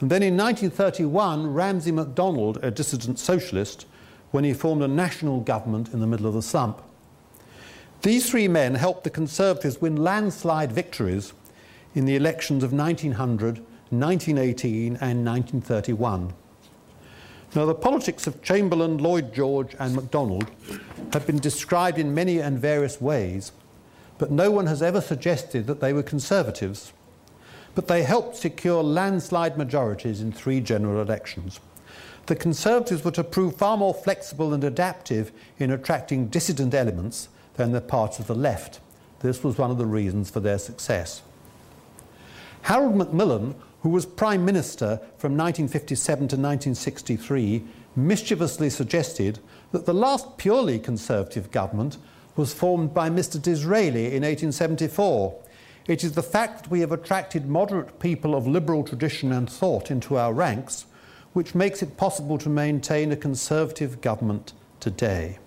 And 0.00 0.10
then 0.10 0.22
in 0.22 0.36
1931, 0.36 1.54
Ramsay 1.54 1.92
MacDonald, 1.92 2.58
a 2.62 2.70
dissident 2.70 3.18
socialist, 3.18 3.86
when 4.30 4.44
he 4.44 4.52
formed 4.52 4.82
a 4.82 4.88
national 4.88 5.40
government 5.40 5.92
in 5.92 6.00
the 6.00 6.06
middle 6.06 6.26
of 6.26 6.34
the 6.34 6.42
slump. 6.42 6.82
These 8.02 8.28
three 8.28 8.48
men 8.48 8.74
helped 8.74 9.04
the 9.04 9.10
Conservatives 9.10 9.80
win 9.80 9.96
landslide 9.96 10.70
victories 10.70 11.32
in 11.94 12.04
the 12.04 12.16
elections 12.16 12.62
of 12.62 12.72
1900, 12.72 13.58
1918, 13.90 14.96
and 15.00 15.24
1931. 15.24 16.34
Now, 17.54 17.64
the 17.64 17.74
politics 17.74 18.26
of 18.26 18.42
Chamberlain, 18.42 18.98
Lloyd 18.98 19.32
George, 19.32 19.74
and 19.78 19.94
MacDonald 19.94 20.50
have 21.14 21.26
been 21.26 21.38
described 21.38 21.98
in 21.98 22.12
many 22.12 22.38
and 22.38 22.58
various 22.58 23.00
ways, 23.00 23.52
but 24.18 24.30
no 24.30 24.50
one 24.50 24.66
has 24.66 24.82
ever 24.82 25.00
suggested 25.00 25.66
that 25.66 25.80
they 25.80 25.94
were 25.94 26.02
conservatives 26.02 26.92
but 27.76 27.88
they 27.88 28.02
helped 28.02 28.34
secure 28.34 28.82
landslide 28.82 29.58
majorities 29.58 30.22
in 30.22 30.32
three 30.32 30.60
general 30.60 31.00
elections. 31.00 31.60
The 32.24 32.34
Conservatives 32.34 33.04
were 33.04 33.12
to 33.12 33.22
prove 33.22 33.56
far 33.56 33.76
more 33.76 33.92
flexible 33.92 34.54
and 34.54 34.64
adaptive 34.64 35.30
in 35.58 35.70
attracting 35.70 36.28
dissident 36.28 36.74
elements 36.74 37.28
than 37.54 37.72
the 37.72 37.82
parts 37.82 38.18
of 38.18 38.26
the 38.26 38.34
left. 38.34 38.80
This 39.20 39.44
was 39.44 39.58
one 39.58 39.70
of 39.70 39.76
the 39.76 39.86
reasons 39.86 40.30
for 40.30 40.40
their 40.40 40.58
success. 40.58 41.20
Harold 42.62 42.96
Macmillan, 42.96 43.54
who 43.82 43.90
was 43.90 44.06
Prime 44.06 44.44
Minister 44.44 44.96
from 45.18 45.36
1957 45.36 46.16
to 46.16 46.36
1963, 46.36 47.62
mischievously 47.94 48.70
suggested 48.70 49.38
that 49.72 49.84
the 49.84 49.94
last 49.94 50.38
purely 50.38 50.78
Conservative 50.78 51.50
government 51.50 51.98
was 52.36 52.54
formed 52.54 52.94
by 52.94 53.10
Mr. 53.10 53.40
Disraeli 53.40 54.06
in 54.06 54.22
1874 54.22 55.42
it 55.88 56.02
is 56.02 56.12
the 56.12 56.22
fact 56.22 56.62
that 56.62 56.70
we 56.70 56.80
have 56.80 56.92
attracted 56.92 57.48
moderate 57.48 57.98
people 58.00 58.34
of 58.34 58.46
liberal 58.46 58.82
tradition 58.82 59.32
and 59.32 59.50
thought 59.50 59.90
into 59.90 60.16
our 60.16 60.32
ranks 60.32 60.86
which 61.32 61.54
makes 61.54 61.82
it 61.82 61.98
possible 61.98 62.38
to 62.38 62.48
maintain 62.48 63.12
a 63.12 63.16
conservative 63.16 64.00
government 64.00 64.54
today. 64.80 65.38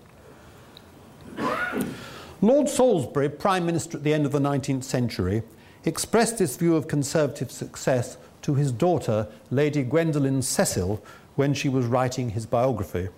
Lord 2.40 2.68
Salisbury, 2.68 3.28
Prime 3.28 3.66
Minister 3.66 3.98
at 3.98 4.04
the 4.04 4.14
end 4.14 4.24
of 4.24 4.30
the 4.30 4.38
19th 4.38 4.84
century, 4.84 5.42
expressed 5.84 6.38
this 6.38 6.56
view 6.56 6.76
of 6.76 6.86
Conservative 6.86 7.50
success 7.50 8.18
to 8.42 8.54
his 8.54 8.70
daughter, 8.70 9.26
Lady 9.50 9.82
Gwendolen 9.82 10.42
Cecil, 10.42 11.02
when 11.34 11.54
she 11.54 11.68
was 11.68 11.86
writing 11.86 12.30
his 12.30 12.46
biography. 12.46 13.08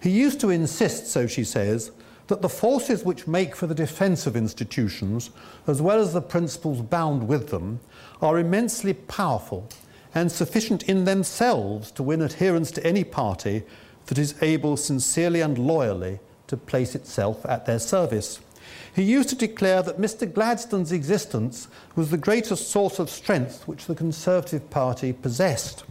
He 0.00 0.10
used 0.10 0.40
to 0.40 0.50
insist, 0.50 1.06
so 1.06 1.28
she 1.28 1.44
says, 1.44 1.92
that 2.28 2.42
the 2.42 2.48
forces 2.48 3.04
which 3.04 3.26
make 3.26 3.54
for 3.56 3.66
the 3.66 3.74
defence 3.74 4.26
of 4.26 4.36
institutions, 4.36 5.30
as 5.66 5.82
well 5.82 6.00
as 6.00 6.12
the 6.12 6.20
principles 6.20 6.80
bound 6.80 7.26
with 7.26 7.48
them, 7.50 7.80
are 8.20 8.38
immensely 8.38 8.94
powerful 8.94 9.68
and 10.14 10.30
sufficient 10.30 10.82
in 10.84 11.04
themselves 11.04 11.90
to 11.90 12.02
win 12.02 12.22
adherence 12.22 12.70
to 12.70 12.86
any 12.86 13.04
party 13.04 13.62
that 14.06 14.18
is 14.18 14.34
able 14.42 14.76
sincerely 14.76 15.40
and 15.40 15.58
loyally 15.58 16.18
to 16.46 16.56
place 16.56 16.94
itself 16.94 17.44
at 17.46 17.66
their 17.66 17.78
service. 17.78 18.40
He 18.94 19.02
used 19.02 19.30
to 19.30 19.34
declare 19.34 19.82
that 19.82 19.98
Mr. 19.98 20.30
Gladstone's 20.30 20.92
existence 20.92 21.68
was 21.96 22.10
the 22.10 22.18
greatest 22.18 22.70
source 22.70 22.98
of 22.98 23.08
strength 23.08 23.66
which 23.66 23.86
the 23.86 23.94
Conservative 23.94 24.68
Party 24.70 25.12
possessed. 25.12 25.84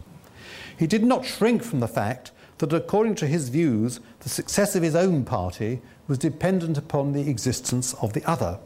He 0.78 0.86
did 0.86 1.02
not 1.02 1.24
shrink 1.24 1.62
from 1.62 1.80
the 1.80 1.88
fact 1.88 2.30
that, 2.58 2.72
according 2.72 3.16
to 3.16 3.26
his 3.26 3.48
views, 3.48 3.98
the 4.20 4.28
success 4.28 4.76
of 4.76 4.82
his 4.82 4.94
own 4.94 5.24
party 5.24 5.80
was 6.08 6.18
dependent 6.18 6.76
upon 6.76 7.12
the 7.12 7.28
existence 7.28 7.94
of 7.94 8.12
the 8.12 8.24
other. 8.28 8.58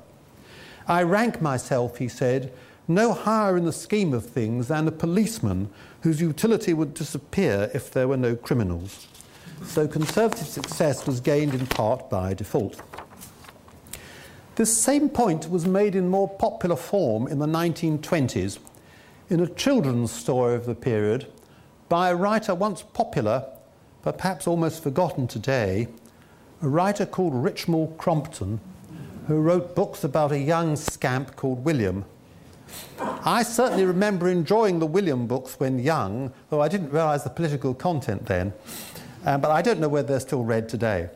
I 0.88 1.02
rank 1.02 1.42
myself, 1.42 1.98
he 1.98 2.08
said, 2.08 2.52
no 2.88 3.12
higher 3.12 3.56
in 3.56 3.64
the 3.64 3.72
scheme 3.72 4.14
of 4.14 4.24
things 4.24 4.68
than 4.68 4.86
a 4.86 4.92
policeman 4.92 5.70
whose 6.02 6.20
utility 6.20 6.72
would 6.72 6.94
disappear 6.94 7.70
if 7.74 7.90
there 7.90 8.06
were 8.06 8.16
no 8.16 8.36
criminals. 8.36 9.08
so 9.64 9.88
Conservative 9.88 10.46
success 10.46 11.06
was 11.06 11.20
gained 11.20 11.54
in 11.54 11.66
part 11.66 12.08
by 12.08 12.32
default. 12.32 12.80
This 14.54 14.76
same 14.76 15.08
point 15.08 15.50
was 15.50 15.66
made 15.66 15.94
in 15.94 16.08
more 16.08 16.28
popular 16.28 16.76
form 16.76 17.26
in 17.26 17.38
the 17.40 17.46
1920s 17.46 18.58
in 19.28 19.40
a 19.40 19.48
children's 19.48 20.12
story 20.12 20.54
of 20.54 20.66
the 20.66 20.74
period 20.74 21.26
by 21.88 22.10
a 22.10 22.16
writer 22.16 22.54
once 22.54 22.82
popular, 22.82 23.44
but 24.02 24.18
perhaps 24.18 24.46
almost 24.46 24.82
forgotten 24.82 25.26
today, 25.26 25.88
a 26.66 26.68
writer 26.68 27.06
called 27.06 27.32
Richmal 27.32 27.96
Crompton, 27.96 28.58
who 29.28 29.40
wrote 29.40 29.76
books 29.76 30.02
about 30.02 30.32
a 30.32 30.38
young 30.38 30.74
scamp 30.74 31.36
called 31.36 31.64
William. 31.64 32.04
I 33.24 33.44
certainly 33.44 33.84
remember 33.84 34.28
enjoying 34.28 34.80
the 34.80 34.86
William 34.86 35.28
books 35.28 35.60
when 35.60 35.78
young, 35.78 36.32
though 36.50 36.60
I 36.60 36.66
didn't 36.66 36.90
realise 36.90 37.22
the 37.22 37.30
political 37.30 37.72
content 37.72 38.26
then. 38.26 38.52
Um, 39.24 39.40
but 39.40 39.52
I 39.52 39.62
don't 39.62 39.78
know 39.78 39.88
whether 39.88 40.08
they're 40.08 40.18
still 40.18 40.42
read 40.42 40.68
today. 40.68 41.08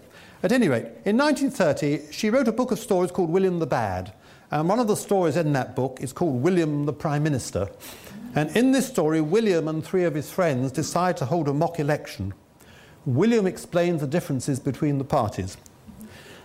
At 0.45 0.53
any 0.53 0.69
rate, 0.69 0.87
in 1.05 1.19
1930, 1.19 2.13
she 2.13 2.31
wrote 2.31 2.47
a 2.47 2.53
book 2.53 2.71
of 2.71 2.79
stories 2.79 3.11
called 3.11 3.31
William 3.31 3.59
the 3.59 3.67
Bad. 3.67 4.13
And 4.53 4.69
one 4.69 4.79
of 4.79 4.87
the 4.87 4.97
stories 4.97 5.37
in 5.37 5.53
that 5.55 5.75
book 5.75 5.99
is 6.01 6.13
called 6.13 6.43
William 6.43 6.87
the 6.87 6.93
Prime 6.93 7.25
Minister. 7.25 7.69
And 8.37 8.57
in 8.57 8.71
this 8.71 8.87
story, 8.87 9.21
William 9.21 9.67
and 9.67 9.85
three 9.85 10.05
of 10.05 10.15
his 10.15 10.31
friends 10.31 10.71
decide 10.71 11.17
to 11.17 11.25
hold 11.25 11.49
a 11.49 11.53
mock 11.53 11.81
election. 11.81 12.35
William 13.07 13.47
explains 13.47 14.01
the 14.01 14.07
differences 14.07 14.61
between 14.61 14.99
the 14.99 15.05
parties. 15.05 15.57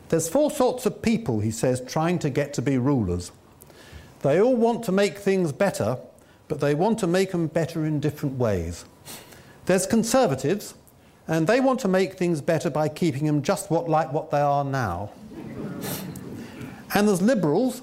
There's 0.09 0.29
four 0.29 0.51
sorts 0.51 0.85
of 0.85 1.01
people, 1.01 1.39
he 1.39 1.51
says, 1.51 1.81
trying 1.81 2.19
to 2.19 2.29
get 2.29 2.53
to 2.53 2.61
be 2.61 2.77
rulers. 2.77 3.31
They 4.21 4.41
all 4.41 4.55
want 4.55 4.83
to 4.85 4.91
make 4.91 5.17
things 5.17 5.51
better, 5.51 5.97
but 6.47 6.59
they 6.59 6.75
want 6.75 6.99
to 6.99 7.07
make 7.07 7.31
them 7.31 7.47
better 7.47 7.85
in 7.85 7.99
different 7.99 8.37
ways. 8.37 8.85
There's 9.65 9.85
conservatives, 9.85 10.75
and 11.27 11.47
they 11.47 11.59
want 11.59 11.79
to 11.81 11.87
make 11.87 12.13
things 12.13 12.39
better 12.41 12.69
by 12.69 12.87
keeping 12.87 13.25
them 13.25 13.41
just 13.41 13.71
what, 13.71 13.89
like 13.89 14.13
what 14.13 14.29
they 14.31 14.41
are 14.41 14.63
now. 14.63 15.11
and 16.93 17.07
there's 17.07 17.21
liberals, 17.21 17.81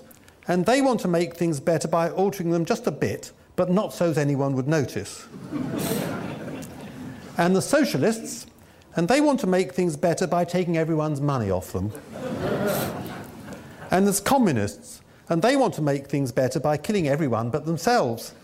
and 0.49 0.65
they 0.65 0.81
want 0.81 1.01
to 1.01 1.09
make 1.09 1.35
things 1.35 1.61
better 1.61 1.89
by 1.89 2.09
altering 2.11 2.51
them 2.51 2.65
just 2.65 2.87
a 2.87 2.93
bit, 2.93 3.33
but 3.57 3.69
not 3.71 3.93
so 3.93 4.13
that 4.13 4.21
anyone 4.21 4.55
would 4.55 4.69
notice. 4.69 5.27
and 7.37 7.57
the 7.57 7.63
socialists, 7.63 8.47
and 8.97 9.09
they 9.09 9.21
want 9.21 9.41
to 9.41 9.47
make 9.47 9.73
things 9.73 9.97
better 9.97 10.27
by 10.27 10.45
taking 10.45 10.77
everyone's 10.77 11.21
money 11.21 11.51
off 11.51 11.73
them. 11.73 11.93
and 13.91 14.07
there's 14.07 14.21
communists, 14.21 15.01
and 15.29 15.43
they 15.43 15.57
want 15.57 15.75
to 15.75 15.83
make 15.83 16.07
things 16.09 16.33
better 16.33 16.61
by 16.61 16.77
killing 16.77 17.09
everyone 17.09 17.51
but 17.51 17.65
themselves. 17.65 18.35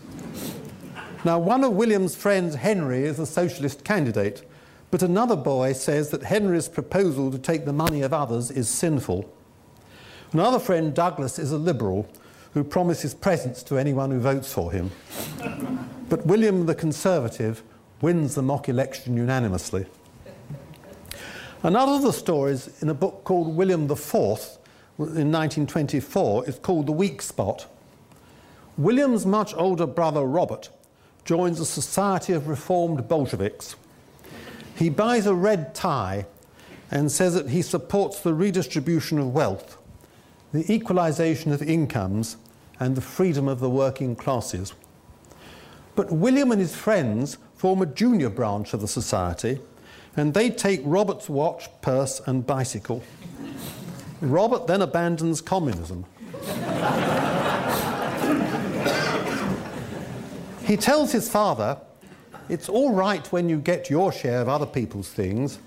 Now, 1.25 1.37
one 1.37 1.63
of 1.63 1.73
William's 1.73 2.15
friends, 2.15 2.55
Henry, 2.55 3.03
is 3.03 3.19
a 3.19 3.25
socialist 3.25 3.83
candidate, 3.83 4.43
but 4.89 5.03
another 5.03 5.35
boy 5.35 5.73
says 5.73 6.09
that 6.09 6.23
Henry's 6.23 6.69
proposal 6.69 7.29
to 7.31 7.37
take 7.37 7.65
the 7.65 7.73
money 7.73 8.01
of 8.01 8.13
others 8.13 8.49
is 8.49 8.69
sinful. 8.69 9.31
Another 10.31 10.59
friend, 10.59 10.93
Douglas, 10.93 11.37
is 11.37 11.51
a 11.51 11.57
liberal 11.57 12.09
who 12.53 12.63
promises 12.63 13.13
presents 13.13 13.61
to 13.63 13.77
anyone 13.77 14.11
who 14.11 14.19
votes 14.19 14.51
for 14.51 14.71
him. 14.71 14.91
but 16.09 16.25
William 16.25 16.65
the 16.65 16.73
Conservative 16.73 17.61
wins 18.01 18.35
the 18.35 18.41
mock 18.41 18.69
election 18.69 19.15
unanimously. 19.15 19.85
Another 21.61 21.91
of 21.91 22.03
the 22.03 22.13
stories 22.13 22.81
in 22.81 22.87
a 22.87 22.93
book 22.93 23.25
called 23.25 23.53
William 23.53 23.81
IV 23.81 23.99
in 24.97 25.29
1924 25.29 26.47
is 26.47 26.57
called 26.57 26.85
The 26.85 26.93
Weak 26.93 27.21
Spot. 27.21 27.67
William's 28.77 29.25
much 29.25 29.53
older 29.57 29.85
brother 29.85 30.23
Robert 30.23 30.69
joins 31.25 31.59
a 31.59 31.65
society 31.65 32.31
of 32.31 32.47
reformed 32.47 33.09
Bolsheviks. 33.09 33.75
He 34.77 34.89
buys 34.89 35.25
a 35.25 35.33
red 35.33 35.75
tie 35.75 36.27
and 36.91 37.11
says 37.11 37.33
that 37.33 37.49
he 37.49 37.61
supports 37.61 38.21
the 38.21 38.33
redistribution 38.33 39.19
of 39.19 39.33
wealth, 39.33 39.77
the 40.53 40.71
equalization 40.73 41.51
of 41.51 41.61
incomes, 41.61 42.37
and 42.79 42.95
the 42.95 43.01
freedom 43.01 43.49
of 43.49 43.59
the 43.59 43.69
working 43.69 44.15
classes. 44.15 44.71
But 45.97 46.09
William 46.09 46.53
and 46.53 46.61
his 46.61 46.73
friends 46.73 47.37
form 47.53 47.81
a 47.81 47.85
junior 47.85 48.29
branch 48.29 48.73
of 48.73 48.79
the 48.79 48.87
society 48.87 49.59
and 50.19 50.33
they 50.33 50.49
take 50.49 50.81
Robert's 50.83 51.29
watch, 51.29 51.69
purse, 51.81 52.21
and 52.27 52.45
bicycle. 52.45 53.01
Robert 54.19 54.67
then 54.67 54.81
abandons 54.81 55.39
communism. 55.39 56.05
he 60.65 60.75
tells 60.75 61.13
his 61.13 61.29
father, 61.29 61.77
It's 62.49 62.67
all 62.67 62.91
right 62.91 63.25
when 63.31 63.47
you 63.47 63.59
get 63.59 63.89
your 63.89 64.11
share 64.11 64.41
of 64.41 64.49
other 64.49 64.65
people's 64.65 65.09
things, 65.09 65.59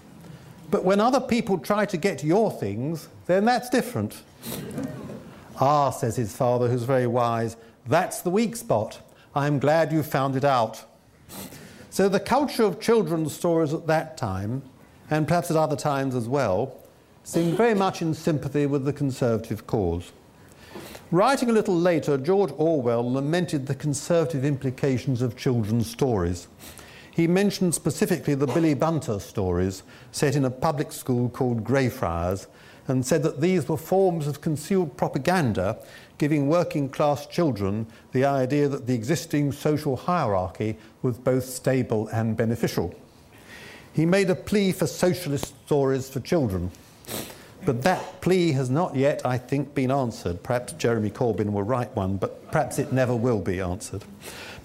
but 0.70 0.84
when 0.84 1.00
other 1.00 1.20
people 1.20 1.59
try 1.59 1.86
to 1.86 1.96
get 1.96 2.22
your 2.22 2.50
things, 2.50 3.09
then 3.26 3.46
that's 3.46 3.70
different. 3.70 4.22
ah, 5.61 5.90
says 5.90 6.16
his 6.16 6.36
father, 6.36 6.68
who's 6.68 6.82
very 6.82 7.07
wise, 7.07 7.57
that's 7.86 8.20
the 8.20 8.30
weak 8.30 8.57
spot. 8.57 9.00
I'm 9.34 9.59
glad 9.59 9.92
you 9.92 10.03
found 10.03 10.36
it 10.36 10.44
out. 10.44 10.84
So 11.93 12.09
the 12.09 12.20
culture 12.20 12.62
of 12.62 12.80
children's 12.80 13.34
stories 13.34 13.74
at 13.74 13.86
that 13.86 14.16
time, 14.16 14.62
and 15.11 15.28
perhaps 15.28 15.51
at 15.51 15.59
other 15.59 15.76
times 15.76 16.14
as 16.14 16.26
well, 16.26 16.74
seemed 17.22 17.55
very 17.55 17.74
much 17.74 18.01
in 18.01 18.14
sympathy 18.14 18.64
with 18.64 18.86
the 18.86 18.95
Conservative 18.95 19.66
cause. 19.66 20.11
Writing 21.11 21.51
a 21.51 21.53
little 21.53 21.76
later, 21.76 22.16
George 22.16 22.51
Orwell 22.57 23.12
lamented 23.12 23.66
the 23.66 23.74
conservative 23.74 24.43
implications 24.43 25.20
of 25.20 25.36
children's 25.36 25.86
stories. 25.86 26.49
He 27.11 27.26
mentioned 27.26 27.74
specifically 27.74 28.36
the 28.36 28.47
Billy 28.47 28.72
Bunter 28.72 29.18
stories 29.18 29.82
set 30.12 30.34
in 30.34 30.47
a 30.47 30.51
public 30.51 30.93
school 30.93 31.28
called 31.28 31.62
Greyfriars 31.62 32.47
and 32.89 33.07
said 33.07 33.22
that 33.22 33.41
these 33.41 33.68
were 33.68 33.76
forms 33.76 34.26
of 34.26 34.41
concealed 34.41 34.97
propaganda 34.97 35.78
giving 36.18 36.49
working 36.49 36.89
class 36.89 37.26
children 37.26 37.87
the 38.12 38.24
idea 38.24 38.68
that 38.68 38.87
the 38.87 38.95
existing 38.95 39.53
social 39.53 39.97
hierarchy 39.97 40.76
was 41.03 41.18
both 41.18 41.45
stable 41.45 42.09
and 42.09 42.37
beneficial. 42.37 42.95
He 43.93 44.07
made 44.07 44.30
a 44.30 44.35
plea 44.35 44.72
for 44.72 44.87
socialist 44.87 45.55
stories 45.66 46.09
for 46.09 46.20
children. 46.20 46.70
But 47.64 47.83
that 47.83 48.20
plea 48.20 48.53
has 48.53 48.70
not 48.70 48.97
yet, 48.97 49.24
I 49.24 49.39
think, 49.39 49.74
been 49.74 49.91
answered. 49.91 50.43
Perhaps 50.43 50.72
Jeremy 50.74 51.11
Corbyn 51.11 51.53
will 51.53 51.62
write 51.62 51.95
one, 51.95 52.16
but 52.16 52.51
perhaps 52.51 52.78
it 52.78 52.93
never 52.93 53.14
will 53.14 53.41
be 53.41 53.61
answered. 53.61 54.05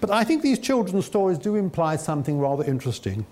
But 0.00 0.10
I 0.10 0.24
think 0.24 0.42
these 0.42 0.58
children's 0.58 1.06
stories 1.06 1.38
do 1.38 1.54
imply 1.54 1.96
something 1.96 2.38
rather 2.38 2.64
interesting. 2.64 3.26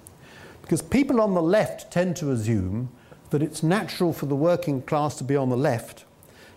Because 0.62 0.82
people 0.82 1.20
on 1.20 1.34
the 1.34 1.43
left 1.43 1.93
tend 1.93 2.16
to 2.16 2.30
assume 2.30 2.91
that 3.31 3.43
it's 3.43 3.62
natural 3.62 4.12
for 4.12 4.27
the 4.27 4.37
working 4.37 4.83
class 4.83 5.16
to 5.16 5.24
be 5.24 5.37
on 5.37 5.49
the 5.49 5.57
left 5.57 6.05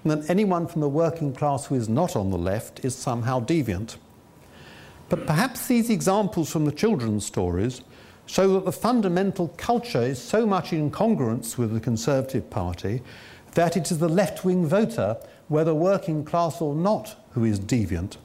and 0.04 0.12
that 0.12 0.30
anyone 0.30 0.68
from 0.68 0.82
the 0.82 0.90
working 0.90 1.34
class 1.34 1.66
who 1.66 1.76
is 1.76 1.90
not 1.90 2.16
on 2.16 2.32
the 2.32 2.38
left 2.38 2.84
is 2.86 2.96
somehow 2.96 3.40
deviant. 3.40 3.98
But 5.10 5.26
perhaps 5.26 5.68
these 5.68 5.90
examples 5.90 6.52
from 6.52 6.66
the 6.66 6.72
children's 6.72 7.26
stories 7.26 7.82
show 8.26 8.54
that 8.54 8.66
the 8.66 8.72
fundamental 8.72 9.50
culture 9.58 10.04
is 10.04 10.22
so 10.22 10.46
much 10.46 10.72
in 10.72 10.92
congruence 10.92 11.58
with 11.58 11.74
the 11.74 11.80
Conservative 11.80 12.50
Party 12.50 13.02
that 13.56 13.76
it 13.76 13.90
is 13.90 13.98
the 13.98 14.08
left 14.08 14.46
wing 14.46 14.68
voter, 14.68 15.18
whether 15.48 15.74
working 15.74 16.24
class 16.24 16.62
or 16.62 16.76
not, 16.76 17.16
who 17.32 17.44
is 17.44 17.60
deviant. 17.60 18.18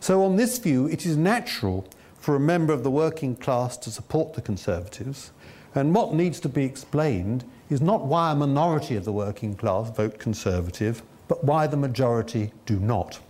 So, 0.00 0.22
on 0.24 0.36
this 0.36 0.58
view, 0.58 0.86
it 0.88 1.06
is 1.06 1.16
natural 1.16 1.86
for 2.18 2.34
a 2.34 2.40
member 2.40 2.72
of 2.72 2.82
the 2.82 2.90
working 2.90 3.36
class 3.36 3.76
to 3.78 3.90
support 3.90 4.34
the 4.34 4.42
Conservatives, 4.42 5.30
and 5.74 5.94
what 5.94 6.12
needs 6.12 6.40
to 6.40 6.48
be 6.48 6.64
explained 6.64 7.44
is 7.70 7.80
not 7.80 8.06
why 8.06 8.32
a 8.32 8.34
minority 8.34 8.96
of 8.96 9.04
the 9.04 9.12
working 9.12 9.54
class 9.54 9.90
vote 9.90 10.18
Conservative, 10.18 11.02
but 11.26 11.44
why 11.44 11.66
the 11.66 11.76
majority 11.76 12.52
do 12.66 12.78
not. 12.78 13.20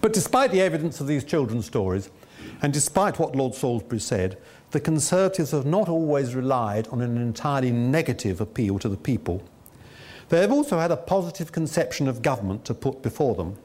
But 0.00 0.12
despite 0.12 0.50
the 0.50 0.62
evidence 0.62 1.00
of 1.00 1.06
these 1.06 1.24
children's 1.24 1.66
stories, 1.66 2.10
and 2.62 2.72
despite 2.72 3.18
what 3.18 3.36
Lord 3.36 3.54
Salisbury 3.54 4.00
said, 4.00 4.38
the 4.70 4.80
Conservatives 4.80 5.50
have 5.50 5.66
not 5.66 5.88
always 5.88 6.34
relied 6.34 6.88
on 6.88 7.00
an 7.00 7.16
entirely 7.16 7.70
negative 7.70 8.40
appeal 8.40 8.78
to 8.78 8.88
the 8.88 8.96
people. 8.96 9.42
They 10.28 10.40
have 10.40 10.52
also 10.52 10.78
had 10.78 10.90
a 10.90 10.96
positive 10.96 11.52
conception 11.52 12.08
of 12.08 12.22
government 12.22 12.64
to 12.64 12.74
put 12.74 13.02
before 13.02 13.34
them. 13.34 13.56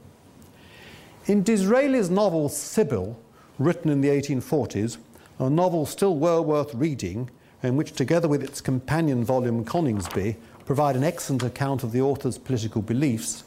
In 1.26 1.44
Disraeli's 1.44 2.10
novel 2.10 2.50
Sybil, 2.50 3.20
written 3.58 3.90
in 3.90 4.02
the 4.02 4.10
1840s, 4.10 4.98
a 5.40 5.50
novel 5.50 5.86
still 5.86 6.16
well 6.16 6.44
worth 6.44 6.74
reading, 6.76 7.30
and 7.64 7.78
which, 7.78 7.94
together 7.94 8.28
with 8.28 8.44
its 8.44 8.62
companion 8.62 9.24
volume 9.24 9.64
Coningsby, 9.64 10.36
provide 10.66 10.96
an 10.96 11.04
excellent 11.04 11.44
account 11.44 11.84
of 11.84 11.92
the 11.92 12.02
author's 12.02 12.38
political 12.38 12.82
beliefs, 12.82 13.44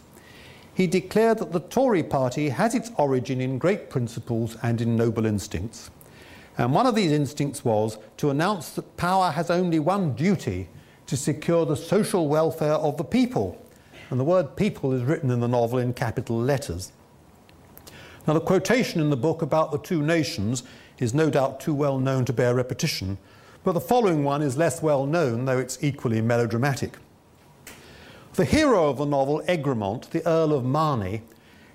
he 0.75 0.87
declared 0.87 1.39
that 1.39 1.53
the 1.53 1.61
Tory 1.61 2.03
party 2.03 2.49
has 2.49 2.75
its 2.75 2.91
origin 2.97 3.41
in 3.41 3.59
great 3.59 3.89
principles 3.91 4.57
and 4.63 4.81
in 4.81 4.97
noble 4.97 5.25
instincts. 5.25 5.91
And 6.59 6.73
one 6.73 6.87
of 6.87 6.95
these 6.95 7.13
instincts 7.13 7.65
was 7.65 7.99
to 8.19 8.31
announce 8.31 8.71
that 8.71 8.97
power 8.97 9.31
has 9.31 9.51
only 9.51 9.79
one 9.79 10.15
duty 10.15 10.69
to 11.07 11.17
secure 11.17 11.65
the 11.65 11.77
social 11.77 12.29
welfare 12.29 12.75
of 12.75 12.97
the 12.97 13.05
people. 13.05 13.61
And 14.11 14.19
the 14.19 14.25
word 14.25 14.57
people 14.57 14.93
is 14.93 15.03
written 15.03 15.31
in 15.31 15.41
the 15.41 15.49
novel 15.49 15.79
in 15.79 15.95
capital 15.95 16.39
letters. 16.39 16.93
Now, 18.27 18.35
the 18.35 18.41
quotation 18.41 19.01
in 19.01 19.11
the 19.11 19.17
book 19.17 19.43
about 19.43 19.71
the 19.71 19.79
two 19.79 20.03
nations 20.03 20.63
is 20.99 21.13
no 21.13 21.31
doubt 21.31 21.61
too 21.61 21.75
well 21.75 21.99
known 21.99 22.25
to 22.25 22.33
bear 22.33 22.55
repetition, 22.55 23.19
But 23.65 23.73
the 23.73 23.81
following 23.81 24.25
one 24.25 24.43
is 24.43 24.59
less 24.59 24.83
well 24.83 25.07
known, 25.07 25.47
though 25.47 25.59
it's 25.59 25.83
equally 25.83 26.21
melodramatic. 26.21 26.99
The 28.35 28.45
hero 28.45 28.91
of 28.91 28.99
the 28.99 29.07
novel, 29.07 29.43
Egremont, 29.49 30.11
the 30.11 30.27
Earl 30.29 30.53
of 30.53 30.65
Marney, 30.65 31.23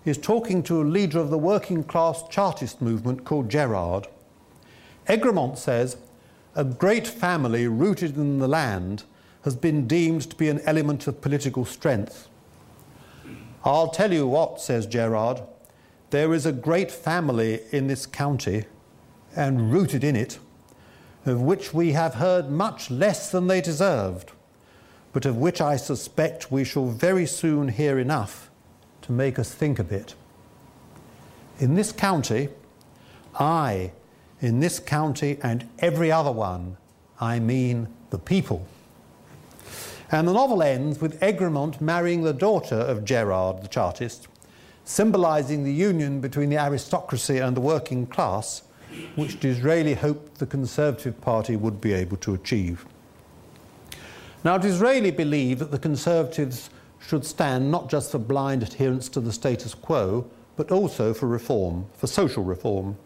is 0.05 0.17
talking 0.17 0.61
to 0.63 0.81
a 0.81 0.83
leader 0.83 1.19
of 1.19 1.31
the 1.31 1.37
working 1.37 1.83
class 1.83 2.23
Chartist 2.29 2.81
movement 2.81 3.25
called 3.25 3.49
Gerard. 3.49 4.07
Egremont 5.07 5.57
says, 5.57 5.97
A 6.55 6.63
great 6.63 7.07
family 7.07 7.67
rooted 7.67 8.17
in 8.17 8.37
the 8.37 8.47
land 8.47 9.03
has 9.43 9.55
been 9.55 9.87
deemed 9.87 10.29
to 10.29 10.35
be 10.35 10.49
an 10.49 10.61
element 10.65 11.07
of 11.07 11.21
political 11.21 11.65
strength. 11.65 12.27
I'll 13.65 13.89
tell 13.89 14.13
you 14.13 14.27
what, 14.27 14.61
says 14.61 14.85
Gerard, 14.85 15.41
there 16.11 16.33
is 16.33 16.45
a 16.45 16.51
great 16.51 16.91
family 16.91 17.61
in 17.71 17.87
this 17.87 18.05
county 18.05 18.65
and 19.35 19.71
rooted 19.71 20.03
in 20.03 20.15
it, 20.15 20.39
of 21.25 21.41
which 21.41 21.73
we 21.73 21.91
have 21.91 22.15
heard 22.15 22.49
much 22.49 22.89
less 22.89 23.31
than 23.31 23.47
they 23.47 23.61
deserved, 23.61 24.31
but 25.11 25.25
of 25.25 25.37
which 25.37 25.59
I 25.61 25.75
suspect 25.75 26.51
we 26.51 26.63
shall 26.63 26.87
very 26.87 27.25
soon 27.25 27.69
hear 27.69 27.99
enough 27.99 28.49
to 29.03 29.11
make 29.11 29.39
us 29.39 29.53
think 29.53 29.79
a 29.79 29.83
bit. 29.83 30.15
In 31.59 31.75
this 31.75 31.91
county, 31.91 32.49
I, 33.37 33.91
in 34.39 34.59
this 34.59 34.79
county 34.79 35.37
and 35.43 35.67
every 35.79 36.11
other 36.11 36.31
one, 36.31 36.77
I 37.19 37.39
mean 37.39 37.87
the 38.11 38.19
people. 38.19 38.65
And 40.11 40.27
the 40.27 40.33
novel 40.33 40.63
ends 40.63 41.01
with 41.01 41.21
Egremont 41.21 41.81
marrying 41.81 42.23
the 42.23 42.33
daughter 42.33 42.75
of 42.75 43.05
Gerard 43.05 43.61
the 43.61 43.67
Chartist, 43.67 44.27
symbolizing 44.85 45.63
the 45.63 45.73
union 45.73 46.19
between 46.19 46.49
the 46.49 46.57
aristocracy 46.57 47.37
and 47.37 47.55
the 47.55 47.61
working 47.61 48.07
class, 48.07 48.63
which 49.15 49.39
Disraeli 49.39 49.93
hoped 49.93 50.39
the 50.39 50.45
Conservative 50.45 51.19
Party 51.21 51.55
would 51.55 51.79
be 51.79 51.93
able 51.93 52.17
to 52.17 52.33
achieve. 52.33 52.85
Now, 54.43 54.57
Disraeli 54.57 55.11
believed 55.11 55.59
that 55.59 55.71
the 55.71 55.79
Conservatives 55.79 56.69
should 56.99 57.25
stand 57.25 57.71
not 57.71 57.89
just 57.89 58.11
for 58.11 58.19
blind 58.19 58.63
adherence 58.63 59.09
to 59.09 59.19
the 59.19 59.33
status 59.33 59.73
quo, 59.73 60.29
but 60.55 60.71
also 60.71 61.13
for 61.13 61.27
reform, 61.27 61.85
for 61.93 62.07
social 62.07 62.43
reform. 62.43 62.97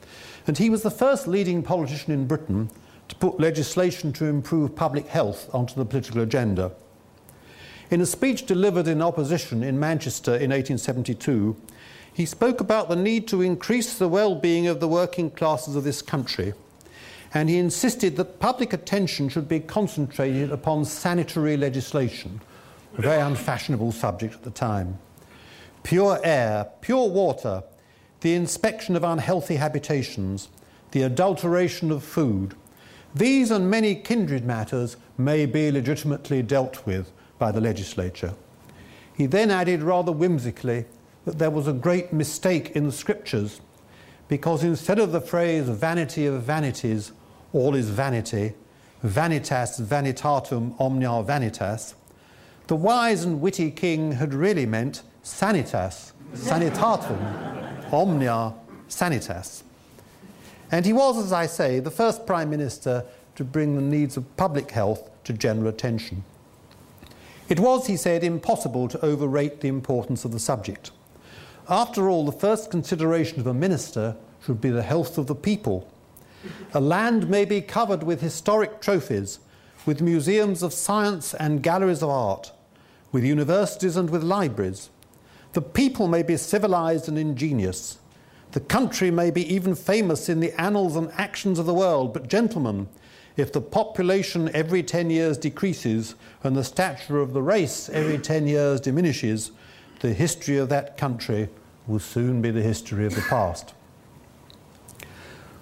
And 0.47 0.57
he 0.57 0.69
was 0.69 0.83
the 0.83 0.91
first 0.91 1.27
leading 1.27 1.63
politician 1.63 2.13
in 2.13 2.27
Britain 2.27 2.69
to 3.07 3.15
put 3.15 3.39
legislation 3.39 4.13
to 4.13 4.25
improve 4.25 4.75
public 4.75 5.07
health 5.07 5.53
onto 5.53 5.75
the 5.75 5.85
political 5.85 6.21
agenda. 6.21 6.71
In 7.91 8.01
a 8.01 8.05
speech 8.05 8.45
delivered 8.45 8.87
in 8.87 9.01
opposition 9.01 9.63
in 9.63 9.79
Manchester 9.79 10.31
in 10.31 10.49
1872, 10.49 11.55
he 12.13 12.25
spoke 12.25 12.61
about 12.61 12.89
the 12.89 12.95
need 12.95 13.27
to 13.27 13.41
increase 13.41 13.97
the 13.97 14.07
well 14.07 14.35
being 14.35 14.67
of 14.67 14.79
the 14.79 14.87
working 14.87 15.31
classes 15.31 15.75
of 15.75 15.83
this 15.83 16.01
country, 16.01 16.53
and 17.33 17.49
he 17.49 17.57
insisted 17.57 18.15
that 18.15 18.39
public 18.39 18.71
attention 18.73 19.29
should 19.29 19.49
be 19.49 19.59
concentrated 19.59 20.51
upon 20.51 20.85
sanitary 20.85 21.57
legislation, 21.57 22.39
a 22.97 23.01
very 23.01 23.21
unfashionable 23.21 23.91
subject 23.91 24.35
at 24.35 24.43
the 24.43 24.51
time. 24.51 24.99
Pure 25.81 26.19
air, 26.23 26.67
pure 26.81 27.09
water, 27.09 27.63
the 28.21 28.35
inspection 28.35 28.95
of 28.95 29.03
unhealthy 29.03 29.55
habitations, 29.55 30.49
the 30.91 31.01
adulteration 31.01 31.91
of 31.91 32.03
food, 32.03 32.53
these 33.15 33.51
and 33.51 33.69
many 33.69 33.95
kindred 33.95 34.45
matters 34.45 34.97
may 35.17 35.45
be 35.45 35.71
legitimately 35.71 36.41
dealt 36.41 36.85
with 36.85 37.11
by 37.37 37.51
the 37.51 37.61
legislature. 37.61 38.33
He 39.15 39.25
then 39.25 39.51
added 39.51 39.83
rather 39.83 40.11
whimsically 40.11 40.85
that 41.25 41.39
there 41.39 41.49
was 41.49 41.67
a 41.67 41.73
great 41.73 42.11
mistake 42.11 42.71
in 42.75 42.85
the 42.85 42.91
scriptures 42.91 43.61
because 44.27 44.63
instead 44.63 44.99
of 44.99 45.11
the 45.11 45.21
phrase 45.21 45.69
vanity 45.69 46.25
of 46.25 46.41
vanities, 46.43 47.11
all 47.51 47.75
is 47.75 47.89
vanity, 47.89 48.53
vanitas 49.03 49.81
vanitatum 49.81 50.79
omnia 50.79 51.23
vanitas, 51.23 51.93
the 52.67 52.75
wise 52.75 53.23
and 53.23 53.41
witty 53.41 53.69
king 53.69 54.13
had 54.13 54.33
really 54.33 54.65
meant 54.65 55.03
sanitas, 55.23 56.13
sanitatum, 56.33 57.19
omnia 57.91 58.53
sanitas. 58.87 59.63
And 60.71 60.85
he 60.85 60.93
was, 60.93 61.17
as 61.23 61.31
I 61.31 61.45
say, 61.45 61.79
the 61.79 61.91
first 61.91 62.25
prime 62.25 62.49
minister 62.49 63.05
to 63.35 63.43
bring 63.43 63.75
the 63.75 63.81
needs 63.81 64.17
of 64.17 64.37
public 64.37 64.71
health 64.71 65.09
to 65.25 65.33
general 65.33 65.67
attention. 65.67 66.23
It 67.49 67.59
was, 67.59 67.87
he 67.87 67.97
said, 67.97 68.23
impossible 68.23 68.87
to 68.87 69.05
overrate 69.05 69.61
the 69.61 69.67
importance 69.67 70.25
of 70.25 70.31
the 70.31 70.39
subject. 70.39 70.91
After 71.69 72.09
all, 72.09 72.25
the 72.25 72.31
first 72.31 72.69
consideration 72.69 73.39
of 73.39 73.47
a 73.47 73.53
minister 73.53 74.17
should 74.45 74.59
be 74.59 74.69
the 74.69 74.83
health 74.83 75.17
of 75.17 75.27
the 75.27 75.35
people. 75.35 75.89
A 76.73 76.81
land 76.81 77.29
may 77.29 77.45
be 77.45 77.61
covered 77.61 78.03
with 78.03 78.19
historic 78.19 78.81
trophies, 78.81 79.39
with 79.85 80.01
museums 80.01 80.61
of 80.61 80.73
science 80.73 81.33
and 81.33 81.63
galleries 81.63 82.03
of 82.03 82.09
art, 82.09 82.51
with 83.13 83.23
universities 83.23 83.95
and 83.95 84.09
with 84.09 84.23
libraries. 84.23 84.89
The 85.53 85.61
people 85.61 86.07
may 86.07 86.23
be 86.23 86.35
civilized 86.35 87.07
and 87.07 87.17
ingenious. 87.17 87.99
The 88.51 88.59
country 88.59 89.09
may 89.09 89.31
be 89.31 89.53
even 89.53 89.73
famous 89.73 90.27
in 90.27 90.41
the 90.41 90.59
annals 90.59 90.97
and 90.97 91.11
actions 91.13 91.59
of 91.59 91.65
the 91.65 91.73
world, 91.73 92.13
but, 92.13 92.27
gentlemen, 92.27 92.89
if 93.37 93.51
the 93.53 93.61
population 93.61 94.51
every 94.53 94.83
10 94.83 95.09
years 95.09 95.37
decreases 95.37 96.15
and 96.43 96.55
the 96.55 96.63
stature 96.63 97.19
of 97.19 97.33
the 97.33 97.41
race 97.41 97.89
every 97.89 98.17
10 98.17 98.47
years 98.47 98.81
diminishes, 98.81 99.51
the 100.03 100.13
history 100.13 100.57
of 100.57 100.67
that 100.67 100.97
country 100.97 101.47
will 101.87 101.97
soon 101.97 102.41
be 102.41 102.51
the 102.51 102.61
history 102.61 103.05
of 103.05 103.15
the 103.15 103.21
past. 103.21 103.73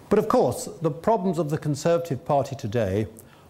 But 0.09 0.17
of 0.17 0.27
course, 0.27 0.67
the 0.81 0.89
problems 0.89 1.37
of 1.37 1.51
the 1.51 1.59
Conservative 1.59 2.25
Party 2.25 2.55
today 2.55 3.05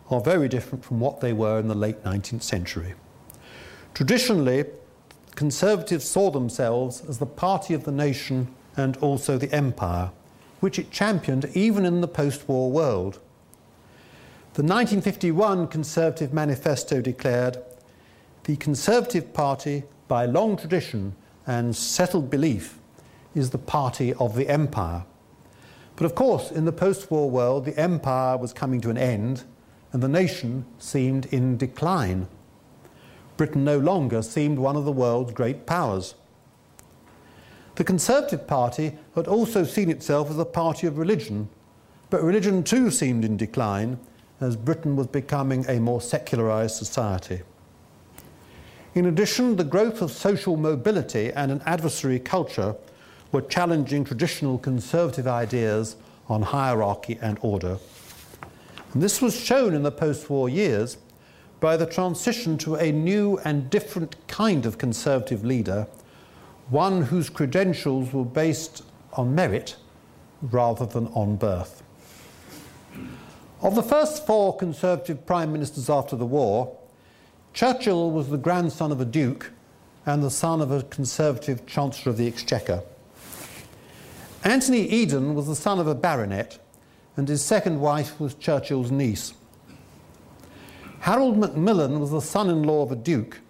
are 0.10 0.20
very 0.20 0.50
different 0.50 0.84
from 0.84 1.00
what 1.00 1.22
they 1.22 1.32
were 1.32 1.58
in 1.60 1.70
the 1.70 1.76
late 1.76 2.04
19th 2.04 2.44
century. 2.44 2.94
Traditionally, 3.94 4.66
Conservatives 5.34 6.10
saw 6.10 6.30
themselves 6.30 7.02
as 7.08 7.20
the 7.20 7.26
party 7.26 7.74
of 7.74 7.86
the 7.86 7.92
nation 7.94 8.54
and 8.76 8.98
also 8.98 9.38
the 9.38 9.52
empire, 9.56 10.12
which 10.60 10.78
it 10.78 10.92
championed 10.92 11.50
even 11.54 11.86
in 11.86 12.02
the 12.02 12.08
post 12.08 12.50
war 12.50 12.70
world. 12.70 13.14
The 14.56 14.64
1951 14.64 15.70
Conservative 15.70 16.34
Manifesto 16.34 17.00
declared 17.00 17.60
the 18.44 18.58
Conservative 18.58 19.34
Party, 19.34 19.84
by 20.12 20.26
long 20.26 20.58
tradition 20.58 21.16
and 21.48 21.74
settled 21.74 22.30
belief, 22.30 22.80
is 23.34 23.52
the 23.52 23.58
party 23.58 24.14
of 24.16 24.36
the 24.36 24.50
empire. 24.50 25.06
But 25.96 26.04
of 26.04 26.16
course, 26.16 26.52
in 26.52 26.66
the 26.66 26.74
post 26.74 27.10
war 27.10 27.30
world, 27.30 27.64
the 27.64 27.80
empire 27.80 28.36
was 28.36 28.52
coming 28.52 28.82
to 28.82 28.90
an 28.90 28.98
end 28.98 29.46
and 29.94 30.04
the 30.04 30.10
nation 30.10 30.66
seemed 30.80 31.28
in 31.28 31.56
decline. 31.56 32.28
Britain 33.38 33.64
no 33.64 33.78
longer 33.78 34.22
seemed 34.22 34.60
one 34.60 34.76
of 34.76 34.84
the 34.84 34.92
world's 34.92 35.32
great 35.32 35.66
powers. 35.66 36.16
The 37.76 37.86
Conservative 37.86 38.46
Party 38.46 38.98
had 39.16 39.30
also 39.30 39.64
seen 39.64 39.90
itself 39.90 40.30
as 40.30 40.38
a 40.38 40.44
party 40.44 40.88
of 40.88 40.98
religion, 40.98 41.48
but 42.10 42.22
religion 42.22 42.64
too 42.64 42.92
seemed 42.92 43.24
in 43.24 43.38
decline 43.38 43.98
as 44.42 44.58
Britain 44.58 44.98
was 44.98 45.08
becoming 45.08 45.66
a 45.70 45.80
more 45.80 46.02
secularized 46.02 46.76
society. 46.76 47.44
In 48.94 49.06
addition, 49.06 49.56
the 49.56 49.64
growth 49.64 50.02
of 50.02 50.12
social 50.12 50.58
mobility 50.58 51.32
and 51.32 51.52
an 51.52 51.62
adversary 51.66 52.20
culture 52.20 52.76
were 53.32 53.42
challenging 53.42 54.04
traditional 54.04 54.58
conservative 54.58 55.28
ideas 55.28 55.96
on 56.28 56.42
hierarchy 56.42 57.18
and 57.22 57.38
order. 57.42 57.78
And 58.94 59.02
this 59.02 59.22
was 59.22 59.40
shown 59.40 59.74
in 59.74 59.84
the 59.84 59.92
post 59.92 60.30
war 60.30 60.50
years 60.50 60.98
by 61.62 61.78
the 61.78 61.86
transition 61.86 62.58
to 62.58 62.76
a 62.76 62.92
new 62.92 63.40
and 63.46 63.70
different 63.70 64.16
kind 64.28 64.66
of 64.66 64.78
conservative 64.78 65.46
leader, 65.46 65.88
one 66.70 67.04
whose 67.04 67.30
credentials 67.30 68.12
were 68.12 68.26
based 68.26 68.84
on 69.14 69.34
merit 69.34 69.78
rather 70.42 70.86
than 70.86 71.08
on 71.08 71.38
birth. 71.38 71.84
Of 73.62 73.76
the 73.76 73.84
first 73.84 74.26
four 74.26 74.58
Conservative 74.58 75.26
prime 75.26 75.54
ministers 75.54 75.90
after 75.90 76.16
the 76.16 76.26
war, 76.26 76.76
Churchill 77.54 78.12
was 78.12 78.30
the 78.30 78.38
grandson 78.38 78.92
of 78.92 79.02
a 79.02 79.06
duke 79.06 79.52
and 80.06 80.24
the 80.24 80.32
son 80.32 80.62
of 80.62 80.72
a 80.72 80.84
Conservative 80.84 81.66
Chancellor 81.66 82.12
of 82.12 82.18
the 82.18 82.28
Exchequer. 82.28 82.84
Anthony 84.44 84.88
Eden 84.88 85.36
was 85.36 85.48
the 85.48 85.56
son 85.56 85.80
of 85.80 85.86
a 85.86 85.94
baronet, 85.94 86.60
and 87.16 87.28
his 87.28 87.44
second 87.44 87.80
wife 87.80 88.20
was 88.20 88.34
Churchill's 88.36 88.90
niece. 88.90 89.34
Harold 91.02 91.38
Macmillan 91.38 92.00
was 92.00 92.12
the 92.12 92.22
son 92.22 92.50
in 92.50 92.64
law 92.64 92.84
of 92.84 92.92
a 92.92 92.96
duke 92.96 93.42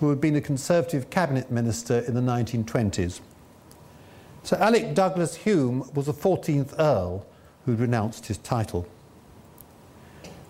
who 0.00 0.10
had 0.10 0.20
been 0.20 0.36
a 0.36 0.40
Conservative 0.40 1.08
cabinet 1.10 1.50
minister 1.50 2.00
in 2.00 2.14
the 2.14 2.20
1920s. 2.20 3.20
Sir 4.42 4.56
Alec 4.56 4.94
Douglas 4.94 5.44
Home 5.44 5.88
was 5.94 6.06
the 6.06 6.12
14th 6.12 6.74
Earl 6.78 7.24
who 7.64 7.76
renounced 7.76 8.26
his 8.26 8.38
title. 8.38 8.86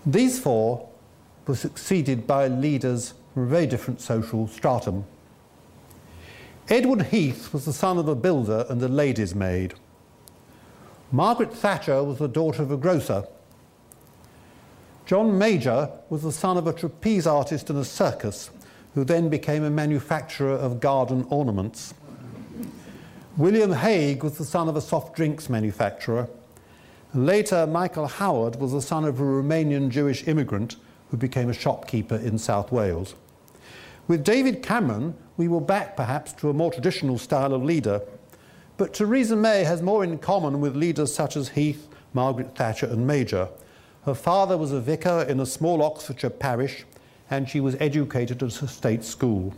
These 0.05 0.41
four 0.41 0.89
were 1.47 1.55
succeeded 1.55 2.27
by 2.27 2.49
leaders 2.49 3.15
from 3.33 3.45
a 3.45 3.47
very 3.47 3.67
different 3.67 4.01
social 4.01 4.47
stratum. 4.49 5.05
Edward 6.69 7.03
Heath 7.07 7.53
was 7.53 7.65
the 7.67 7.73
son 7.73 7.99
of 7.99 8.09
a 8.09 8.15
builder 8.15 8.65
and 8.71 8.83
a 8.83 8.89
lady's 8.89 9.35
maid. 9.35 9.75
Margaret 11.13 11.53
Thatcher 11.53 12.03
was 12.03 12.19
the 12.19 12.29
daughter 12.29 12.63
of 12.63 12.71
a 12.71 12.77
grocer. 12.77 13.27
John 15.07 15.37
Major 15.37 15.91
was 16.09 16.23
the 16.23 16.33
son 16.33 16.57
of 16.57 16.67
a 16.67 16.73
trapeze 16.73 17.27
artist 17.27 17.69
in 17.69 17.77
a 17.77 17.85
circus 17.85 18.51
who 18.95 19.05
then 19.05 19.29
became 19.29 19.63
a 19.63 19.71
manufacturer 19.71 20.55
of 20.55 20.81
garden 20.81 21.27
ornaments. 21.29 21.93
William 23.37 23.73
Hague 23.73 24.23
was 24.23 24.39
the 24.39 24.45
son 24.45 24.69
of 24.69 24.77
a 24.77 24.81
soft 24.81 25.15
drinks 25.15 25.51
manufacturer. 25.51 26.29
Later, 27.13 27.67
Michael 27.67 28.07
Howard 28.07 28.57
was 28.57 28.73
the 28.73 28.81
son 28.81 29.05
of 29.05 29.21
a 29.21 29.23
Romanian 29.23 29.91
Jewish 29.91 30.27
immigrant 30.27 30.77
who 31.11 31.17
became 31.17 31.49
a 31.49 31.55
shopkeeper 31.55 32.17
in 32.17 32.39
South 32.39 32.73
Wales. 32.73 33.15
With 34.07 34.25
David 34.25 34.63
Cameron, 34.63 35.15
we 35.37 35.49
were 35.49 35.61
back 35.61 35.97
perhaps 35.97 36.33
to 36.35 36.51
a 36.51 36.55
more 36.55 36.71
traditional 36.71 37.19
style 37.19 37.55
of 37.55 37.65
leader. 37.65 38.03
But 38.77 38.93
Theresa 38.93 39.37
May 39.37 39.65
has 39.65 39.83
more 39.83 40.05
in 40.05 40.19
common 40.19 40.61
with 40.61 40.77
leaders 40.77 41.15
such 41.15 41.37
as 41.37 41.51
Heath, 41.51 41.89
Margaret 42.13 42.55
Thatcher, 42.55 42.87
and 42.87 43.07
Major. 43.07 43.49
Her 44.05 44.15
father 44.15 44.59
was 44.59 44.73
a 44.73 44.81
vicar 44.81 45.23
in 45.29 45.41
a 45.41 45.47
small 45.47 45.83
Oxfordshire 45.83 46.31
parish, 46.31 46.85
and 47.31 47.49
she 47.49 47.61
was 47.61 47.77
educated 47.81 48.43
at 48.43 48.63
a 48.63 48.69
state 48.69 49.05
school. 49.05 49.55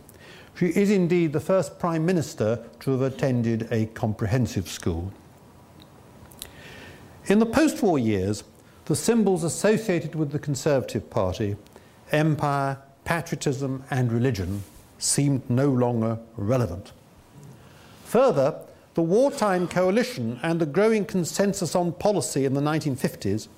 She 0.57 0.67
is 0.67 0.89
indeed 0.89 1.33
the 1.33 1.39
first 1.39 1.77
Prime 1.77 2.05
Minister 2.05 2.63
to 2.79 2.91
have 2.91 3.01
attended 3.01 3.67
a 3.71 3.87
comprehensive 3.87 4.69
school. 4.69 5.11
In 7.25 7.39
the 7.39 7.45
post 7.45 7.83
war 7.83 7.99
years, 7.99 8.43
the 8.87 8.95
symbols 8.95 9.43
associated 9.43 10.15
with 10.15 10.31
the 10.31 10.39
Conservative 10.39 11.09
Party, 11.09 11.57
empire, 12.13 12.77
patriotism, 13.03 13.83
and 13.91 14.11
religion, 14.13 14.63
seemed 14.97 15.47
no 15.49 15.67
longer 15.67 16.17
relevant. 16.37 16.93
Further, 18.05 18.55
the 18.93 19.01
wartime 19.01 19.67
coalition 19.67 20.39
and 20.41 20.61
the 20.61 20.65
growing 20.65 21.03
consensus 21.03 21.75
on 21.75 21.91
policy 21.91 22.45
in 22.45 22.53
the 22.53 22.61
1950s 22.61 23.49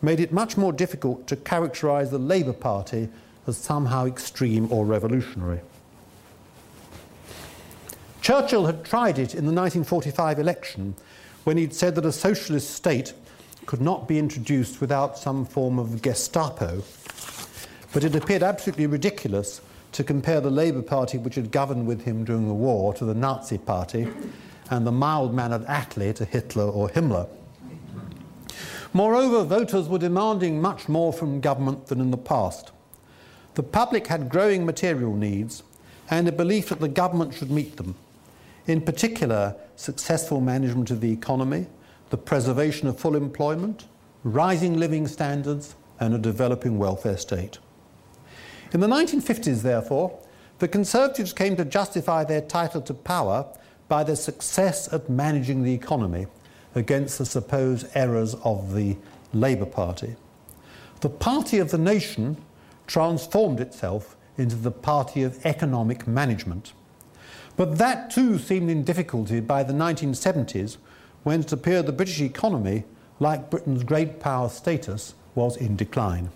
made 0.00 0.20
it 0.20 0.32
much 0.32 0.56
more 0.56 0.72
difficult 0.72 1.26
to 1.26 1.34
characterise 1.34 2.10
the 2.10 2.18
Labour 2.18 2.52
Party 2.52 3.08
as 3.48 3.56
somehow 3.56 4.06
extreme 4.06 4.72
or 4.72 4.84
revolutionary. 4.86 5.60
Churchill 8.22 8.66
had 8.66 8.84
tried 8.84 9.18
it 9.18 9.34
in 9.34 9.46
the 9.46 9.52
1945 9.52 10.38
election 10.38 10.94
when 11.42 11.56
he'd 11.56 11.74
said 11.74 11.96
that 11.96 12.06
a 12.06 12.12
socialist 12.12 12.70
state 12.70 13.14
could 13.66 13.80
not 13.80 14.08
be 14.08 14.18
introduced 14.18 14.80
without 14.80 15.18
some 15.18 15.44
form 15.44 15.78
of 15.78 16.00
Gestapo. 16.00 16.82
But 17.92 18.04
it 18.04 18.14
appeared 18.14 18.42
absolutely 18.42 18.86
ridiculous 18.86 19.60
to 19.92 20.04
compare 20.04 20.40
the 20.40 20.50
Labour 20.50 20.82
Party, 20.82 21.18
which 21.18 21.34
had 21.34 21.50
governed 21.50 21.86
with 21.86 22.02
him 22.02 22.24
during 22.24 22.46
the 22.46 22.54
war, 22.54 22.94
to 22.94 23.04
the 23.04 23.14
Nazi 23.14 23.58
Party, 23.58 24.06
and 24.70 24.86
the 24.86 24.92
mild 24.92 25.34
mannered 25.34 25.64
Attlee 25.66 26.14
to 26.14 26.24
Hitler 26.24 26.64
or 26.64 26.88
Himmler. 26.88 27.28
Moreover, 28.92 29.44
voters 29.44 29.88
were 29.88 29.98
demanding 29.98 30.60
much 30.60 30.88
more 30.88 31.12
from 31.12 31.40
government 31.40 31.86
than 31.86 32.00
in 32.00 32.10
the 32.10 32.16
past. 32.16 32.72
The 33.54 33.62
public 33.62 34.06
had 34.06 34.28
growing 34.28 34.64
material 34.64 35.14
needs 35.14 35.62
and 36.10 36.28
a 36.28 36.32
belief 36.32 36.68
that 36.68 36.80
the 36.80 36.88
government 36.88 37.34
should 37.34 37.50
meet 37.50 37.76
them. 37.76 37.94
In 38.66 38.80
particular, 38.80 39.56
successful 39.76 40.40
management 40.40 40.90
of 40.90 41.00
the 41.00 41.12
economy, 41.12 41.66
the 42.10 42.16
preservation 42.16 42.88
of 42.88 42.98
full 42.98 43.16
employment, 43.16 43.86
rising 44.22 44.78
living 44.78 45.06
standards, 45.06 45.74
and 45.98 46.14
a 46.14 46.18
developing 46.18 46.78
welfare 46.78 47.16
state. 47.16 47.58
In 48.72 48.80
the 48.80 48.86
1950s, 48.86 49.62
therefore, 49.62 50.18
the 50.58 50.68
Conservatives 50.68 51.32
came 51.32 51.56
to 51.56 51.64
justify 51.64 52.24
their 52.24 52.40
title 52.40 52.80
to 52.82 52.94
power 52.94 53.46
by 53.88 54.04
their 54.04 54.16
success 54.16 54.92
at 54.92 55.08
managing 55.08 55.62
the 55.62 55.72
economy 55.72 56.26
against 56.74 57.18
the 57.18 57.26
supposed 57.26 57.86
errors 57.94 58.34
of 58.44 58.74
the 58.74 58.96
Labour 59.32 59.66
Party. 59.66 60.16
The 61.00 61.08
party 61.08 61.58
of 61.58 61.70
the 61.70 61.78
nation 61.78 62.36
transformed 62.86 63.60
itself 63.60 64.16
into 64.38 64.56
the 64.56 64.70
party 64.70 65.22
of 65.22 65.44
economic 65.44 66.06
management. 66.06 66.72
But 67.56 67.78
that 67.78 68.10
too 68.10 68.38
seemed 68.38 68.70
in 68.70 68.84
difficulty 68.84 69.40
by 69.40 69.62
the 69.62 69.72
1970s 69.72 70.76
when 71.26 71.40
it 71.40 71.50
appeared 71.50 71.86
the 71.86 71.92
British 71.92 72.20
economy, 72.20 72.84
like 73.18 73.50
Britain's 73.50 73.82
great 73.82 74.20
power 74.20 74.48
status, 74.48 75.14
was 75.34 75.56
in 75.56 75.74
decline. 75.74 76.30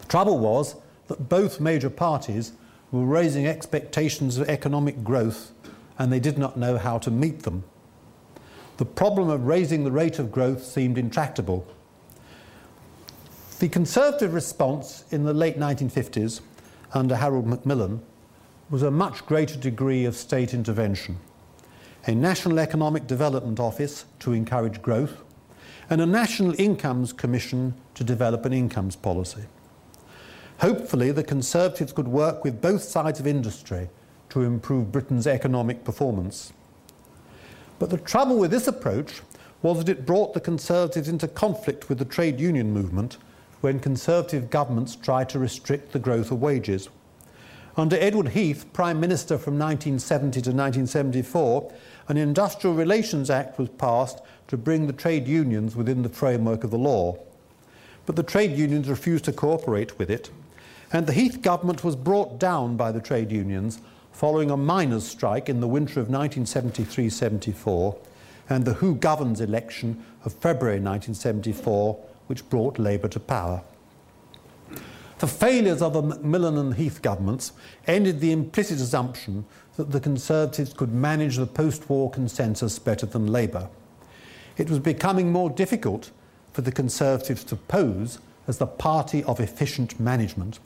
The 0.00 0.06
trouble 0.06 0.38
was 0.38 0.74
that 1.06 1.28
both 1.28 1.60
major 1.60 1.90
parties 1.90 2.52
were 2.90 3.04
raising 3.04 3.46
expectations 3.46 4.38
of 4.38 4.48
economic 4.48 5.04
growth 5.04 5.52
and 5.98 6.12
they 6.12 6.18
did 6.18 6.36
not 6.36 6.56
know 6.56 6.78
how 6.78 6.98
to 6.98 7.10
meet 7.10 7.44
them 7.44 7.62
the 8.76 8.84
problem 8.84 9.28
of 9.28 9.46
raising 9.46 9.84
the 9.84 9.92
rate 9.92 10.18
of 10.18 10.32
growth 10.32 10.64
seemed 10.64 10.98
intractable. 10.98 11.66
The 13.60 13.68
Conservative 13.68 14.34
response 14.34 15.04
in 15.12 15.24
the 15.24 15.32
late 15.32 15.58
1950s 15.58 16.40
under 16.92 17.16
Harold 17.16 17.46
Macmillan 17.46 18.02
was 18.70 18.82
a 18.82 18.90
much 18.90 19.24
greater 19.26 19.56
degree 19.56 20.04
of 20.04 20.16
state 20.16 20.52
intervention. 20.52 21.18
A 22.06 22.14
National 22.14 22.58
Economic 22.58 23.06
Development 23.06 23.58
Office 23.58 24.04
to 24.18 24.34
encourage 24.34 24.82
growth, 24.82 25.22
and 25.88 26.02
a 26.02 26.06
National 26.06 26.54
Incomes 26.60 27.14
Commission 27.14 27.72
to 27.94 28.04
develop 28.04 28.44
an 28.44 28.52
incomes 28.52 28.94
policy. 28.94 29.44
Hopefully, 30.58 31.12
the 31.12 31.24
Conservatives 31.24 31.94
could 31.94 32.08
work 32.08 32.44
with 32.44 32.60
both 32.60 32.82
sides 32.82 33.20
of 33.20 33.26
industry 33.26 33.88
to 34.28 34.42
improve 34.42 34.92
Britain's 34.92 35.26
economic 35.26 35.82
performance. 35.82 36.52
But 37.78 37.88
the 37.88 37.96
trouble 37.96 38.36
with 38.36 38.50
this 38.50 38.68
approach 38.68 39.22
was 39.62 39.78
that 39.78 39.88
it 39.88 40.04
brought 40.04 40.34
the 40.34 40.40
Conservatives 40.40 41.08
into 41.08 41.26
conflict 41.26 41.88
with 41.88 41.98
the 41.98 42.04
trade 42.04 42.38
union 42.38 42.70
movement 42.70 43.16
when 43.62 43.80
Conservative 43.80 44.50
governments 44.50 44.94
tried 44.94 45.30
to 45.30 45.38
restrict 45.38 45.92
the 45.92 45.98
growth 45.98 46.30
of 46.30 46.42
wages. 46.42 46.90
Under 47.76 47.96
Edward 47.96 48.28
Heath, 48.28 48.72
Prime 48.72 49.00
Minister 49.00 49.36
from 49.36 49.58
1970 49.58 50.42
to 50.42 50.50
1974, 50.50 51.72
an 52.06 52.16
Industrial 52.16 52.76
Relations 52.76 53.30
Act 53.30 53.58
was 53.58 53.68
passed 53.70 54.20
to 54.46 54.56
bring 54.56 54.86
the 54.86 54.92
trade 54.92 55.26
unions 55.26 55.74
within 55.74 56.02
the 56.02 56.08
framework 56.08 56.62
of 56.62 56.70
the 56.70 56.78
law. 56.78 57.18
But 58.06 58.14
the 58.14 58.22
trade 58.22 58.52
unions 58.52 58.88
refused 58.88 59.24
to 59.24 59.32
cooperate 59.32 59.98
with 59.98 60.08
it, 60.08 60.30
and 60.92 61.08
the 61.08 61.12
Heath 61.12 61.42
government 61.42 61.82
was 61.82 61.96
brought 61.96 62.38
down 62.38 62.76
by 62.76 62.92
the 62.92 63.00
trade 63.00 63.32
unions 63.32 63.80
following 64.12 64.52
a 64.52 64.56
miners' 64.56 65.08
strike 65.08 65.48
in 65.48 65.58
the 65.58 65.66
winter 65.66 65.98
of 65.98 66.08
1973 66.08 67.10
74 67.10 67.96
and 68.48 68.64
the 68.64 68.74
Who 68.74 68.94
Governs 68.94 69.40
election 69.40 70.04
of 70.24 70.32
February 70.32 70.76
1974, 70.76 71.94
which 72.28 72.48
brought 72.48 72.78
Labour 72.78 73.08
to 73.08 73.18
power. 73.18 73.62
The 75.18 75.26
failures 75.26 75.80
of 75.80 75.92
the 75.92 76.02
Macmillan 76.02 76.58
and 76.58 76.74
Heath 76.74 77.00
governments 77.00 77.52
ended 77.86 78.20
the 78.20 78.32
implicit 78.32 78.80
assumption 78.80 79.44
that 79.76 79.92
the 79.92 80.00
Conservatives 80.00 80.72
could 80.72 80.92
manage 80.92 81.36
the 81.36 81.46
post 81.46 81.88
war 81.88 82.10
consensus 82.10 82.78
better 82.78 83.06
than 83.06 83.28
Labour. 83.28 83.68
It 84.56 84.70
was 84.70 84.78
becoming 84.78 85.32
more 85.32 85.50
difficult 85.50 86.10
for 86.52 86.62
the 86.62 86.72
Conservatives 86.72 87.44
to 87.44 87.56
pose 87.56 88.18
as 88.46 88.58
the 88.58 88.66
party 88.66 89.24
of 89.24 89.40
efficient 89.40 89.98
management 89.98 90.58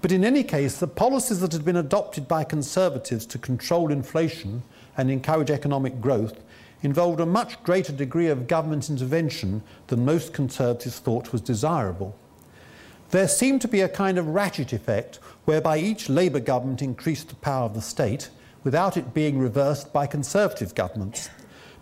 but 0.00 0.12
in 0.12 0.24
any 0.24 0.42
case, 0.42 0.78
the 0.78 0.86
policies 0.86 1.40
that 1.40 1.52
had 1.52 1.64
been 1.64 1.76
adopted 1.76 2.26
by 2.26 2.44
Conservatives 2.44 3.26
to 3.26 3.38
control 3.38 3.92
inflation 3.92 4.62
and 4.96 5.10
encourage 5.10 5.50
economic 5.50 6.00
growth 6.00 6.40
involved 6.82 7.20
a 7.20 7.26
much 7.26 7.62
greater 7.62 7.92
degree 7.92 8.28
of 8.28 8.46
government 8.46 8.88
intervention 8.88 9.62
than 9.88 10.04
most 10.04 10.32
Conservatives 10.32 10.98
thought 10.98 11.32
was 11.32 11.42
desirable. 11.42 12.16
There 13.10 13.28
seemed 13.28 13.60
to 13.62 13.68
be 13.68 13.80
a 13.80 13.88
kind 13.88 14.18
of 14.18 14.28
ratchet 14.28 14.72
effect 14.72 15.18
whereby 15.44 15.78
each 15.78 16.08
Labour 16.08 16.40
government 16.40 16.82
increased 16.82 17.28
the 17.28 17.34
power 17.36 17.64
of 17.64 17.74
the 17.74 17.82
state 17.82 18.30
without 18.62 18.96
it 18.96 19.14
being 19.14 19.38
reversed 19.38 19.92
by 19.92 20.06
Conservative 20.06 20.74
governments. 20.74 21.28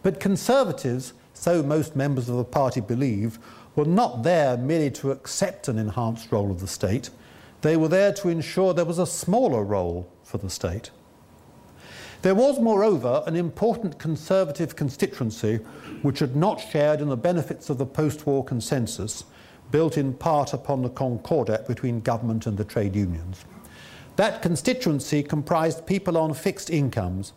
But 0.03 0.21
Conservatives, 0.21 1.13
so 1.35 1.63
most 1.63 1.97
members 1.97 2.29
of 2.29 2.37
the 2.37 2.45
party 2.45 2.81
believed, 2.81 3.41
were 3.77 3.85
not 3.85 4.23
there 4.23 4.57
merely 4.57 4.91
to 4.93 5.11
accept 5.11 5.69
an 5.69 5.79
enhanced 5.79 6.33
role 6.33 6.51
of 6.51 6.61
the 6.61 6.67
state 6.67 7.11
they 7.61 7.77
were 7.77 7.89
there 7.89 8.13
to 8.13 8.29
ensure 8.29 8.73
there 8.73 8.85
was 8.85 8.99
a 8.99 9.07
smaller 9.07 9.65
role 9.65 10.09
for 10.23 10.39
the 10.39 10.51
state. 10.51 10.91
There 12.23 12.35
was, 12.35 12.61
moreover, 12.61 13.23
an 13.27 13.37
important 13.37 13.99
conservative 13.99 14.77
constituency 14.77 15.57
which 16.03 16.19
had 16.19 16.37
not 16.37 16.61
shared 16.61 17.01
in 17.01 17.09
the 17.09 17.17
benefits 17.17 17.71
of 17.71 17.79
the 17.79 17.87
post 17.87 18.27
war 18.27 18.45
consensus, 18.45 19.25
built 19.71 19.99
in 19.99 20.15
part 20.15 20.53
upon 20.53 20.83
the 20.83 20.89
concordat 20.89 21.67
between 21.67 22.01
government 22.01 22.47
and 22.47 22.57
the 22.57 22.65
trade 22.65 22.95
unions. 22.95 23.45
That 24.17 24.43
constituency 24.43 25.23
comprised 25.23 25.87
people 25.87 26.19
on 26.19 26.35
fixed 26.35 26.71
incomes, 26.71 27.33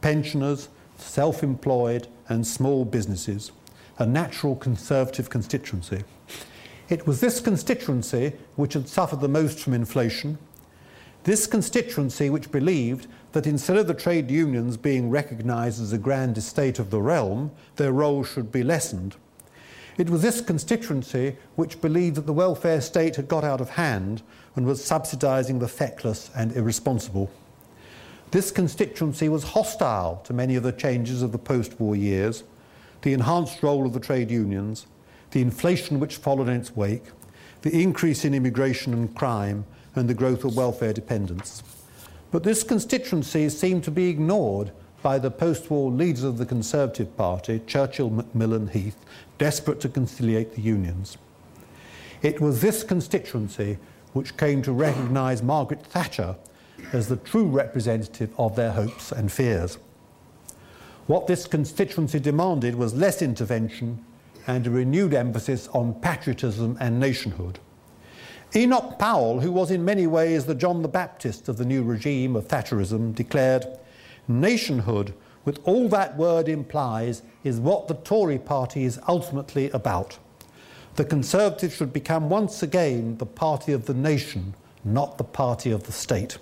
pensioners, 0.00 0.68
self 0.98 1.42
employed, 1.42 2.08
and 2.28 2.46
small 2.46 2.84
businesses, 2.84 3.52
a 3.98 4.06
natural 4.06 4.56
conservative 4.56 5.30
constituency. 5.30 6.04
It 6.88 7.06
was 7.06 7.20
this 7.20 7.40
constituency 7.40 8.34
which 8.54 8.74
had 8.74 8.88
suffered 8.88 9.20
the 9.20 9.28
most 9.28 9.58
from 9.58 9.74
inflation, 9.74 10.38
this 11.24 11.46
constituency 11.46 12.30
which 12.30 12.52
believed 12.52 13.08
that 13.32 13.46
instead 13.46 13.76
of 13.76 13.88
the 13.88 13.94
trade 13.94 14.30
unions 14.30 14.76
being 14.76 15.10
recognised 15.10 15.82
as 15.82 15.92
a 15.92 15.98
grand 15.98 16.38
estate 16.38 16.78
of 16.78 16.90
the 16.90 17.00
realm, 17.00 17.50
their 17.76 17.92
role 17.92 18.22
should 18.22 18.52
be 18.52 18.62
lessened. 18.62 19.16
It 19.98 20.10
was 20.10 20.20
this 20.20 20.40
constituency 20.42 21.36
which 21.54 21.80
believed 21.80 22.16
that 22.16 22.26
the 22.26 22.32
welfare 22.32 22.80
state 22.80 23.16
had 23.16 23.28
got 23.28 23.44
out 23.44 23.60
of 23.60 23.70
hand 23.70 24.22
and 24.54 24.66
was 24.66 24.80
subsidising 24.80 25.58
the 25.58 25.68
feckless 25.68 26.30
and 26.36 26.52
irresponsible. 26.52 27.30
This 28.30 28.50
constituency 28.50 29.28
was 29.28 29.42
hostile 29.42 30.20
to 30.24 30.34
many 30.34 30.56
of 30.56 30.62
the 30.62 30.72
changes 30.72 31.22
of 31.22 31.32
the 31.32 31.38
post 31.38 31.80
war 31.80 31.96
years, 31.96 32.44
the 33.02 33.14
enhanced 33.14 33.62
role 33.62 33.86
of 33.86 33.94
the 33.94 34.00
trade 34.00 34.30
unions, 34.30 34.86
the 35.30 35.40
inflation 35.40 35.98
which 35.98 36.16
followed 36.16 36.48
in 36.48 36.56
its 36.56 36.76
wake, 36.76 37.04
the 37.62 37.80
increase 37.80 38.24
in 38.24 38.34
immigration 38.34 38.92
and 38.92 39.14
crime, 39.14 39.64
and 39.94 40.10
the 40.10 40.14
growth 40.14 40.44
of 40.44 40.56
welfare 40.56 40.92
dependence. 40.92 41.62
But 42.30 42.42
this 42.42 42.62
constituency 42.62 43.48
seemed 43.48 43.84
to 43.84 43.90
be 43.90 44.10
ignored 44.10 44.72
by 45.06 45.20
the 45.20 45.30
post 45.30 45.70
war 45.70 45.88
leaders 45.88 46.24
of 46.24 46.36
the 46.36 46.44
Conservative 46.44 47.16
Party, 47.16 47.60
Churchill, 47.64 48.10
Macmillan, 48.10 48.66
Heath, 48.66 48.96
desperate 49.38 49.78
to 49.82 49.88
conciliate 49.88 50.56
the 50.56 50.60
unions. 50.60 51.16
It 52.22 52.40
was 52.40 52.60
this 52.60 52.82
constituency 52.82 53.78
which 54.14 54.36
came 54.36 54.62
to 54.62 54.72
recognise 54.72 55.44
Margaret 55.44 55.86
Thatcher 55.86 56.34
as 56.92 57.06
the 57.06 57.18
true 57.18 57.46
representative 57.46 58.30
of 58.36 58.56
their 58.56 58.72
hopes 58.72 59.12
and 59.12 59.30
fears. 59.30 59.78
What 61.06 61.28
this 61.28 61.46
constituency 61.46 62.18
demanded 62.18 62.74
was 62.74 62.92
less 62.92 63.22
intervention 63.22 64.04
and 64.48 64.66
a 64.66 64.70
renewed 64.70 65.14
emphasis 65.14 65.68
on 65.68 65.94
patriotism 66.00 66.76
and 66.80 66.98
nationhood. 66.98 67.60
Enoch 68.56 68.98
Powell, 68.98 69.38
who 69.38 69.52
was 69.52 69.70
in 69.70 69.84
many 69.84 70.08
ways 70.08 70.46
the 70.46 70.54
John 70.56 70.82
the 70.82 70.88
Baptist 70.88 71.48
of 71.48 71.58
the 71.58 71.64
new 71.64 71.84
regime 71.84 72.34
of 72.34 72.48
Thatcherism, 72.48 73.14
declared, 73.14 73.66
Nationhood, 74.28 75.14
with 75.44 75.60
all 75.64 75.88
that 75.88 76.16
word 76.16 76.48
implies, 76.48 77.22
is 77.44 77.60
what 77.60 77.88
the 77.88 77.94
Tory 77.94 78.38
party 78.38 78.84
is 78.84 78.98
ultimately 79.08 79.70
about. 79.70 80.18
The 80.96 81.04
Conservatives 81.04 81.76
should 81.76 81.92
become 81.92 82.28
once 82.28 82.62
again 82.62 83.18
the 83.18 83.26
party 83.26 83.72
of 83.72 83.86
the 83.86 83.94
nation, 83.94 84.54
not 84.84 85.18
the 85.18 85.24
party 85.24 85.70
of 85.70 85.84
the 85.84 85.92
state. 85.92 86.38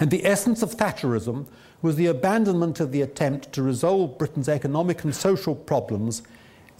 And 0.00 0.10
the 0.10 0.24
essence 0.24 0.62
of 0.62 0.76
Thatcherism 0.76 1.46
was 1.82 1.96
the 1.96 2.06
abandonment 2.06 2.80
of 2.80 2.92
the 2.92 3.02
attempt 3.02 3.52
to 3.52 3.62
resolve 3.62 4.18
Britain's 4.18 4.48
economic 4.48 5.04
and 5.04 5.14
social 5.14 5.54
problems 5.54 6.22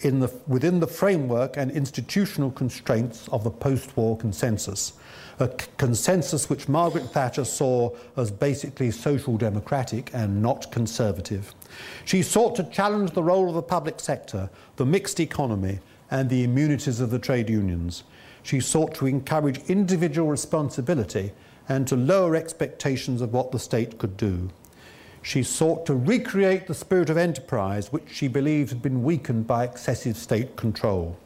the, 0.00 0.32
within 0.46 0.80
the 0.80 0.86
framework 0.86 1.56
and 1.56 1.70
institutional 1.70 2.50
constraints 2.50 3.28
of 3.28 3.44
the 3.44 3.50
post 3.50 3.96
war 3.96 4.16
consensus, 4.16 4.92
a 5.38 5.48
consensus 5.76 6.50
which 6.50 6.68
Margaret 6.68 7.10
Thatcher 7.10 7.44
saw 7.44 7.94
as 8.16 8.30
basically 8.30 8.90
social 8.90 9.36
democratic 9.36 10.10
and 10.12 10.42
not 10.42 10.72
conservative. 10.72 11.54
She 12.04 12.22
sought 12.22 12.56
to 12.56 12.64
challenge 12.64 13.12
the 13.12 13.22
role 13.22 13.48
of 13.48 13.54
the 13.54 13.62
public 13.62 14.00
sector, 14.00 14.50
the 14.76 14.86
mixed 14.86 15.20
economy, 15.20 15.78
and 16.10 16.28
the 16.28 16.42
immunities 16.44 17.00
of 17.00 17.10
the 17.10 17.18
trade 17.18 17.48
unions. 17.48 18.04
She 18.42 18.60
sought 18.60 18.94
to 18.94 19.06
encourage 19.06 19.58
individual 19.68 20.28
responsibility 20.28 21.32
and 21.68 21.86
to 21.86 21.96
lower 21.96 22.34
expectations 22.34 23.20
of 23.20 23.32
what 23.32 23.52
the 23.52 23.58
state 23.58 23.98
could 23.98 24.16
do. 24.16 24.50
She 25.20 25.42
sought 25.42 25.84
to 25.86 25.94
recreate 25.94 26.66
the 26.66 26.74
spirit 26.74 27.10
of 27.10 27.18
enterprise, 27.18 27.92
which 27.92 28.08
she 28.10 28.28
believed 28.28 28.70
had 28.70 28.80
been 28.80 29.02
weakened 29.02 29.46
by 29.46 29.64
excessive 29.64 30.16
state 30.16 30.56
control. 30.56 31.18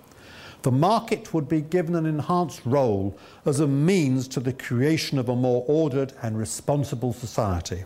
The 0.62 0.70
market 0.70 1.34
would 1.34 1.48
be 1.48 1.60
given 1.60 1.96
an 1.96 2.06
enhanced 2.06 2.62
role 2.64 3.18
as 3.44 3.58
a 3.58 3.66
means 3.66 4.28
to 4.28 4.40
the 4.40 4.52
creation 4.52 5.18
of 5.18 5.28
a 5.28 5.36
more 5.36 5.64
ordered 5.66 6.12
and 6.22 6.38
responsible 6.38 7.12
society. 7.12 7.84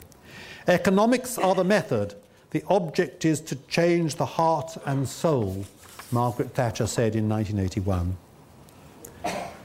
Economics 0.69 1.39
are 1.39 1.55
the 1.55 1.65
method, 1.65 2.15
the 2.51 2.63
object 2.69 3.25
is 3.25 3.41
to 3.43 3.57
change 3.69 4.17
the 4.17 4.27
heart 4.27 4.77
and 4.85 5.09
soul, 5.09 5.65
Margaret 6.13 6.55
Thatcher 6.55 6.87
said 6.87 7.17
in 7.17 7.29
1981. 7.29 8.17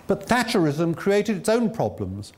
But 0.08 0.28
Thatcherism 0.28 0.96
created 0.96 1.38
its 1.38 1.50
own 1.50 1.72
problems. 1.72 2.34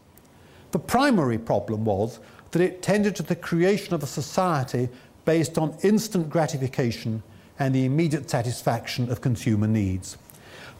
The 0.71 0.79
primary 0.79 1.37
problem 1.37 1.85
was 1.85 2.19
that 2.51 2.61
it 2.61 2.81
tended 2.81 3.15
to 3.15 3.23
the 3.23 3.35
creation 3.35 3.93
of 3.93 4.03
a 4.03 4.07
society 4.07 4.89
based 5.25 5.57
on 5.57 5.77
instant 5.81 6.29
gratification 6.29 7.23
and 7.57 7.73
the 7.73 7.85
immediate 7.85 8.29
satisfaction 8.29 9.11
of 9.11 9.21
consumer 9.21 9.67
needs. 9.67 10.17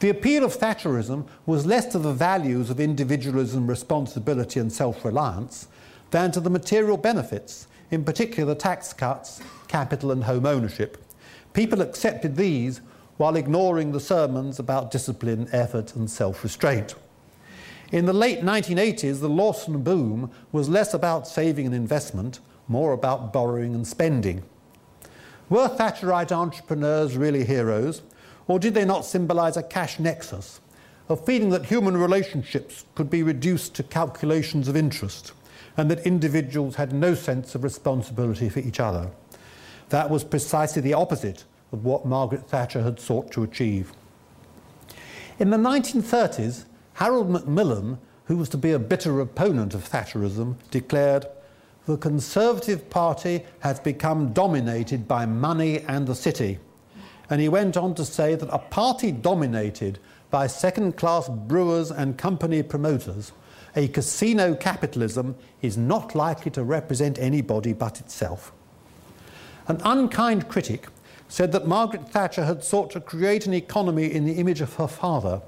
The 0.03 0.09
appeal 0.09 0.43
of 0.43 0.57
Thatcherism 0.57 1.25
was 1.45 1.65
less 1.65 1.85
to 1.93 1.97
the 1.97 2.11
values 2.11 2.69
of 2.69 2.81
individualism, 2.81 3.67
responsibility, 3.67 4.59
and 4.59 4.69
self 4.69 5.05
reliance 5.05 5.69
than 6.11 6.29
to 6.33 6.41
the 6.41 6.49
material 6.49 6.97
benefits, 6.97 7.67
in 7.89 8.03
particular 8.03 8.53
tax 8.53 8.91
cuts, 8.91 9.39
capital, 9.69 10.11
and 10.11 10.25
home 10.25 10.45
ownership. 10.45 11.01
People 11.53 11.79
accepted 11.79 12.35
these 12.35 12.81
while 13.15 13.37
ignoring 13.37 13.93
the 13.93 13.99
sermons 14.01 14.59
about 14.59 14.91
discipline, 14.91 15.47
effort, 15.53 15.95
and 15.95 16.11
self 16.11 16.43
restraint. 16.43 16.95
In 17.93 18.05
the 18.05 18.11
late 18.11 18.41
1980s, 18.41 19.21
the 19.21 19.29
Lawson 19.29 19.83
boom 19.83 20.29
was 20.51 20.67
less 20.67 20.93
about 20.93 21.29
saving 21.29 21.67
and 21.67 21.75
investment, 21.75 22.41
more 22.67 22.91
about 22.91 23.31
borrowing 23.31 23.73
and 23.73 23.87
spending. 23.87 24.43
Were 25.47 25.69
Thatcherite 25.69 26.33
entrepreneurs 26.33 27.15
really 27.15 27.45
heroes, 27.45 28.01
or 28.47 28.59
did 28.59 28.73
they 28.73 28.85
not 28.85 29.05
symbolize 29.05 29.57
a 29.57 29.63
cash 29.63 29.99
nexus, 29.99 30.59
a 31.09 31.15
feeling 31.15 31.49
that 31.49 31.65
human 31.65 31.97
relationships 31.97 32.85
could 32.95 33.09
be 33.09 33.23
reduced 33.23 33.75
to 33.75 33.83
calculations 33.83 34.67
of 34.67 34.75
interest, 34.75 35.33
and 35.77 35.89
that 35.89 36.05
individuals 36.05 36.75
had 36.75 36.93
no 36.93 37.15
sense 37.15 37.55
of 37.55 37.63
responsibility 37.63 38.49
for 38.49 38.59
each 38.59 38.79
other? 38.79 39.09
That 39.89 40.09
was 40.09 40.23
precisely 40.23 40.81
the 40.81 40.93
opposite 40.93 41.43
of 41.71 41.85
what 41.85 42.05
Margaret 42.05 42.47
Thatcher 42.47 42.83
had 42.83 42.99
sought 42.99 43.31
to 43.31 43.43
achieve. 43.43 43.91
In 45.39 45.49
the 45.49 45.57
1930s, 45.57 46.65
Harold 46.93 47.29
Macmillan, 47.29 47.97
who 48.25 48.37
was 48.37 48.49
to 48.49 48.57
be 48.57 48.71
a 48.71 48.79
bitter 48.79 49.19
opponent 49.19 49.73
of 49.73 49.89
Thatcherism, 49.89 50.55
declared, 50.69 51.25
The 51.87 51.97
Conservative 51.97 52.89
Party 52.89 53.43
has 53.59 53.79
become 53.79 54.31
dominated 54.31 55.07
by 55.07 55.25
money 55.25 55.79
and 55.81 56.07
the 56.07 56.15
city. 56.15 56.59
And 57.30 57.41
he 57.41 57.49
went 57.49 57.78
on 57.78 57.95
to 57.95 58.05
say 58.05 58.36
that 58.36 58.49
a 58.51 58.59
party 58.59 59.11
dominated 59.11 59.99
by 60.30 60.47
second 60.47 60.97
class 60.97 61.30
brewers 61.30 61.91
and 61.91 62.17
company 62.17 62.63
promoters, 62.63 63.32
a 63.76 63.88
casino 63.88 64.55
capitalism, 64.55 65.36
is 65.61 65.78
not 65.78 66.15
likely 66.15 66.51
to 66.51 66.63
represent 66.63 67.19
anybody 67.19 67.74
but 67.74 67.99
itself. 67.99 68.51
An 69.67 69.80
unkind 69.84 70.49
critic 70.49 70.88
said 71.28 71.51
that 71.53 71.67
Margaret 71.67 72.09
Thatcher 72.09 72.45
had 72.45 72.63
sought 72.63 72.91
to 72.91 72.99
create 72.99 73.47
an 73.47 73.53
economy 73.53 74.11
in 74.11 74.26
the 74.26 74.34
image 74.34 74.61
of 74.61 74.76
her 74.76 74.88
father 74.88 75.41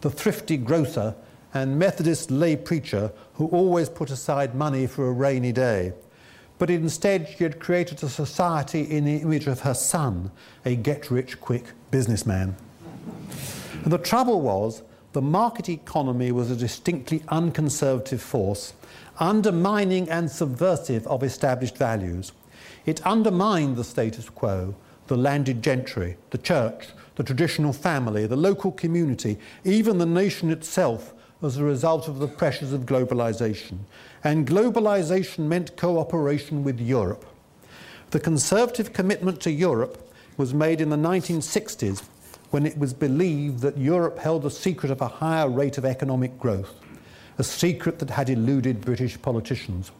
the 0.00 0.10
thrifty 0.10 0.56
grocer, 0.56 1.14
and 1.52 1.78
Methodist 1.78 2.30
lay 2.30 2.56
preacher 2.56 3.12
who 3.34 3.46
always 3.48 3.88
put 3.88 4.10
aside 4.10 4.54
money 4.54 4.86
for 4.86 5.08
a 5.08 5.12
rainy 5.12 5.52
day. 5.52 5.92
But 6.60 6.68
instead, 6.68 7.26
she 7.26 7.42
had 7.42 7.58
created 7.58 8.02
a 8.02 8.08
society 8.10 8.82
in 8.82 9.06
the 9.06 9.16
image 9.16 9.46
of 9.46 9.60
her 9.60 9.72
son, 9.72 10.30
a 10.66 10.76
get 10.76 11.10
rich 11.10 11.40
quick 11.40 11.64
businessman. 11.90 12.54
And 13.82 13.90
the 13.90 13.96
trouble 13.96 14.42
was, 14.42 14.82
the 15.14 15.22
market 15.22 15.70
economy 15.70 16.30
was 16.32 16.50
a 16.50 16.54
distinctly 16.56 17.22
unconservative 17.28 18.20
force, 18.20 18.74
undermining 19.18 20.10
and 20.10 20.30
subversive 20.30 21.06
of 21.06 21.22
established 21.22 21.78
values. 21.78 22.32
It 22.84 23.00
undermined 23.06 23.76
the 23.76 23.82
status 23.82 24.28
quo, 24.28 24.74
the 25.06 25.16
landed 25.16 25.62
gentry, 25.62 26.18
the 26.28 26.36
church, 26.36 26.88
the 27.16 27.24
traditional 27.24 27.72
family, 27.72 28.26
the 28.26 28.36
local 28.36 28.72
community, 28.72 29.38
even 29.64 29.96
the 29.96 30.04
nation 30.04 30.50
itself 30.50 31.14
as 31.42 31.56
a 31.56 31.64
result 31.64 32.08
of 32.08 32.18
the 32.18 32.28
pressures 32.28 32.72
of 32.72 32.82
globalization. 32.82 33.78
And 34.22 34.46
globalization 34.46 35.40
meant 35.46 35.76
cooperation 35.76 36.64
with 36.64 36.80
Europe. 36.80 37.24
The 38.10 38.20
conservative 38.20 38.92
commitment 38.92 39.40
to 39.42 39.50
Europe 39.50 40.12
was 40.36 40.52
made 40.52 40.80
in 40.80 40.90
the 40.90 40.96
1960s 40.96 42.02
when 42.50 42.66
it 42.66 42.76
was 42.76 42.92
believed 42.92 43.60
that 43.60 43.78
Europe 43.78 44.18
held 44.18 44.42
the 44.42 44.50
secret 44.50 44.90
of 44.90 45.00
a 45.00 45.08
higher 45.08 45.48
rate 45.48 45.78
of 45.78 45.84
economic 45.84 46.38
growth, 46.38 46.74
a 47.38 47.44
secret 47.44 47.98
that 48.00 48.10
had 48.10 48.28
eluded 48.28 48.80
British 48.80 49.20
politicians. 49.22 49.92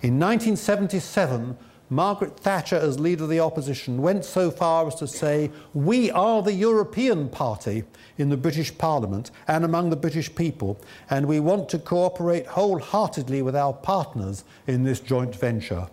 In 0.00 0.18
1977, 0.18 1.56
Margaret 1.94 2.36
Thatcher, 2.40 2.74
as 2.74 2.98
leader 2.98 3.22
of 3.22 3.30
the 3.30 3.38
opposition, 3.38 4.02
went 4.02 4.24
so 4.24 4.50
far 4.50 4.88
as 4.88 4.96
to 4.96 5.06
say, 5.06 5.52
We 5.74 6.10
are 6.10 6.42
the 6.42 6.52
European 6.52 7.28
Party 7.28 7.84
in 8.18 8.30
the 8.30 8.36
British 8.36 8.76
Parliament 8.76 9.30
and 9.46 9.64
among 9.64 9.90
the 9.90 9.96
British 9.96 10.34
people, 10.34 10.76
and 11.08 11.26
we 11.26 11.38
want 11.38 11.68
to 11.68 11.78
cooperate 11.78 12.48
wholeheartedly 12.48 13.42
with 13.42 13.54
our 13.54 13.72
partners 13.72 14.42
in 14.66 14.82
this 14.82 14.98
joint 14.98 15.36
venture. 15.36 15.86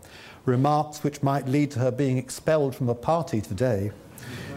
Remarks 0.46 1.04
which 1.04 1.22
might 1.22 1.48
lead 1.48 1.70
to 1.72 1.80
her 1.80 1.92
being 1.92 2.18
expelled 2.18 2.76
from 2.76 2.88
the 2.88 2.96
party 2.96 3.40
today. 3.40 3.92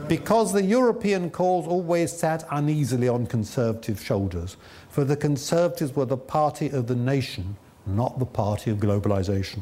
Because 0.08 0.54
the 0.54 0.64
European 0.64 1.28
cause 1.28 1.66
always 1.66 2.10
sat 2.10 2.46
uneasily 2.52 3.06
on 3.06 3.26
Conservative 3.26 4.02
shoulders, 4.02 4.56
for 4.88 5.04
the 5.04 5.16
Conservatives 5.16 5.94
were 5.94 6.06
the 6.06 6.16
party 6.16 6.70
of 6.70 6.86
the 6.86 6.96
nation, 6.96 7.58
not 7.84 8.18
the 8.18 8.24
party 8.24 8.70
of 8.70 8.78
globalisation. 8.78 9.60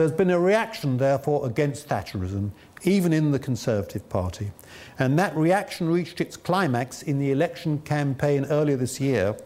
There's 0.00 0.12
been 0.12 0.30
a 0.30 0.40
reaction, 0.40 0.96
therefore, 0.96 1.44
against 1.44 1.86
Thatcherism 1.86 2.52
even 2.84 3.12
in 3.12 3.32
the 3.32 3.38
Conservative 3.38 4.08
Party. 4.08 4.50
And 4.98 5.18
that 5.18 5.36
reaction 5.36 5.92
reached 5.92 6.22
its 6.22 6.38
climax 6.38 7.02
in 7.02 7.18
the 7.18 7.30
election 7.30 7.80
campaign 7.80 8.46
earlier 8.46 8.78
this 8.78 8.98
year 8.98 9.36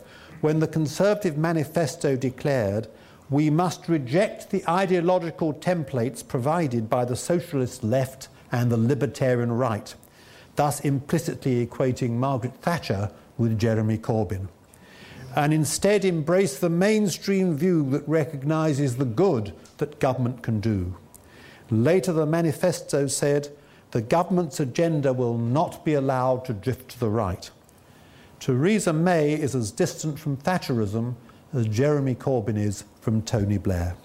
when 0.42 0.60
the 0.60 0.68
Conservative 0.68 1.36
manifesto 1.36 2.14
declared 2.14 2.86
we 3.30 3.50
must 3.50 3.88
reject 3.88 4.50
the 4.50 4.62
ideological 4.70 5.54
templates 5.54 6.24
provided 6.24 6.88
by 6.88 7.04
the 7.04 7.16
socialist 7.16 7.82
left 7.82 8.28
and 8.52 8.70
the 8.70 8.76
libertarian 8.76 9.50
right, 9.50 9.92
thus 10.54 10.78
implicitly 10.82 11.66
equating 11.66 12.10
Margaret 12.10 12.54
Thatcher 12.62 13.10
with 13.36 13.58
Jeremy 13.58 13.98
Corbyn, 13.98 14.46
and 15.34 15.52
instead 15.52 16.04
embrace 16.04 16.60
the 16.60 16.70
mainstream 16.70 17.56
view 17.56 17.90
that 17.90 18.08
recognises 18.08 18.98
the 18.98 19.04
good 19.04 19.52
that 19.78 20.00
government 20.00 20.42
can 20.42 20.60
do. 20.60 20.96
Later, 21.70 22.12
the 22.12 22.26
manifesto 22.26 23.06
said 23.06 23.48
the 23.90 24.02
government's 24.02 24.60
agenda 24.60 25.12
will 25.12 25.38
not 25.38 25.84
be 25.84 25.94
allowed 25.94 26.44
to 26.46 26.52
drift 26.52 26.90
to 26.90 27.00
the 27.00 27.08
right. 27.08 27.50
Theresa 28.40 28.92
May 28.92 29.32
is 29.32 29.54
as 29.54 29.70
distant 29.70 30.18
from 30.18 30.36
Thatcherism 30.36 31.14
as 31.52 31.66
Jeremy 31.66 32.14
Corbyn 32.14 32.58
is 32.58 32.84
from 33.00 33.22
Tony 33.22 33.58
Blair. 33.58 33.96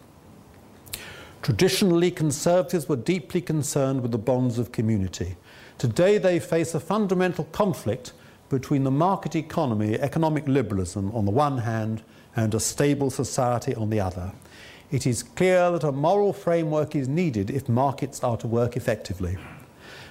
Traditionally, 1.42 2.12
Conservatives 2.12 2.88
were 2.88 2.96
deeply 2.96 3.42
concerned 3.42 4.02
with 4.02 4.12
the 4.12 4.18
bonds 4.18 4.60
of 4.60 4.72
community. 4.72 5.36
Today, 5.78 6.18
they 6.18 6.40
face 6.40 6.76
a 6.76 6.80
fundamental 6.80 7.46
conflict 7.46 8.14
between 8.50 8.84
the 8.84 8.92
market 8.92 9.36
economy, 9.36 10.00
economic 10.00 10.48
liberalism 10.48 11.12
on 11.16 11.26
the 11.26 11.32
one 11.32 11.60
hand, 11.60 12.04
and 12.36 12.54
a 12.54 12.60
stable 12.60 13.10
society 13.10 13.74
on 13.76 13.90
the 13.90 14.00
other. 14.00 14.34
It 14.92 15.06
is 15.06 15.22
clear 15.22 15.72
that 15.72 15.84
a 15.84 15.92
moral 15.92 16.34
framework 16.34 16.96
is 16.96 17.08
needed 17.08 17.52
if 17.52 17.70
markets 17.70 18.24
are 18.24 18.38
to 18.38 18.48
work 18.48 18.76
effectively. 18.76 19.38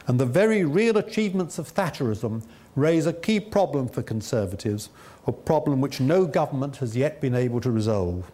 And 0.07 0.20
the 0.20 0.26
very 0.26 0.64
real 0.64 0.97
achievements 0.97 1.59
of 1.59 1.74
Thatcherism 1.74 2.43
raise 2.76 3.05
a 3.05 3.12
key 3.12 3.41
problem 3.41 3.89
for 3.89 4.03
Conservatives, 4.03 4.89
a 5.26 5.33
problem 5.33 5.81
which 5.81 6.01
no 6.01 6.26
government 6.26 6.76
has 6.76 6.97
yet 6.97 7.20
been 7.20 7.35
able 7.35 7.61
to 7.61 7.70
resolve. 7.70 8.31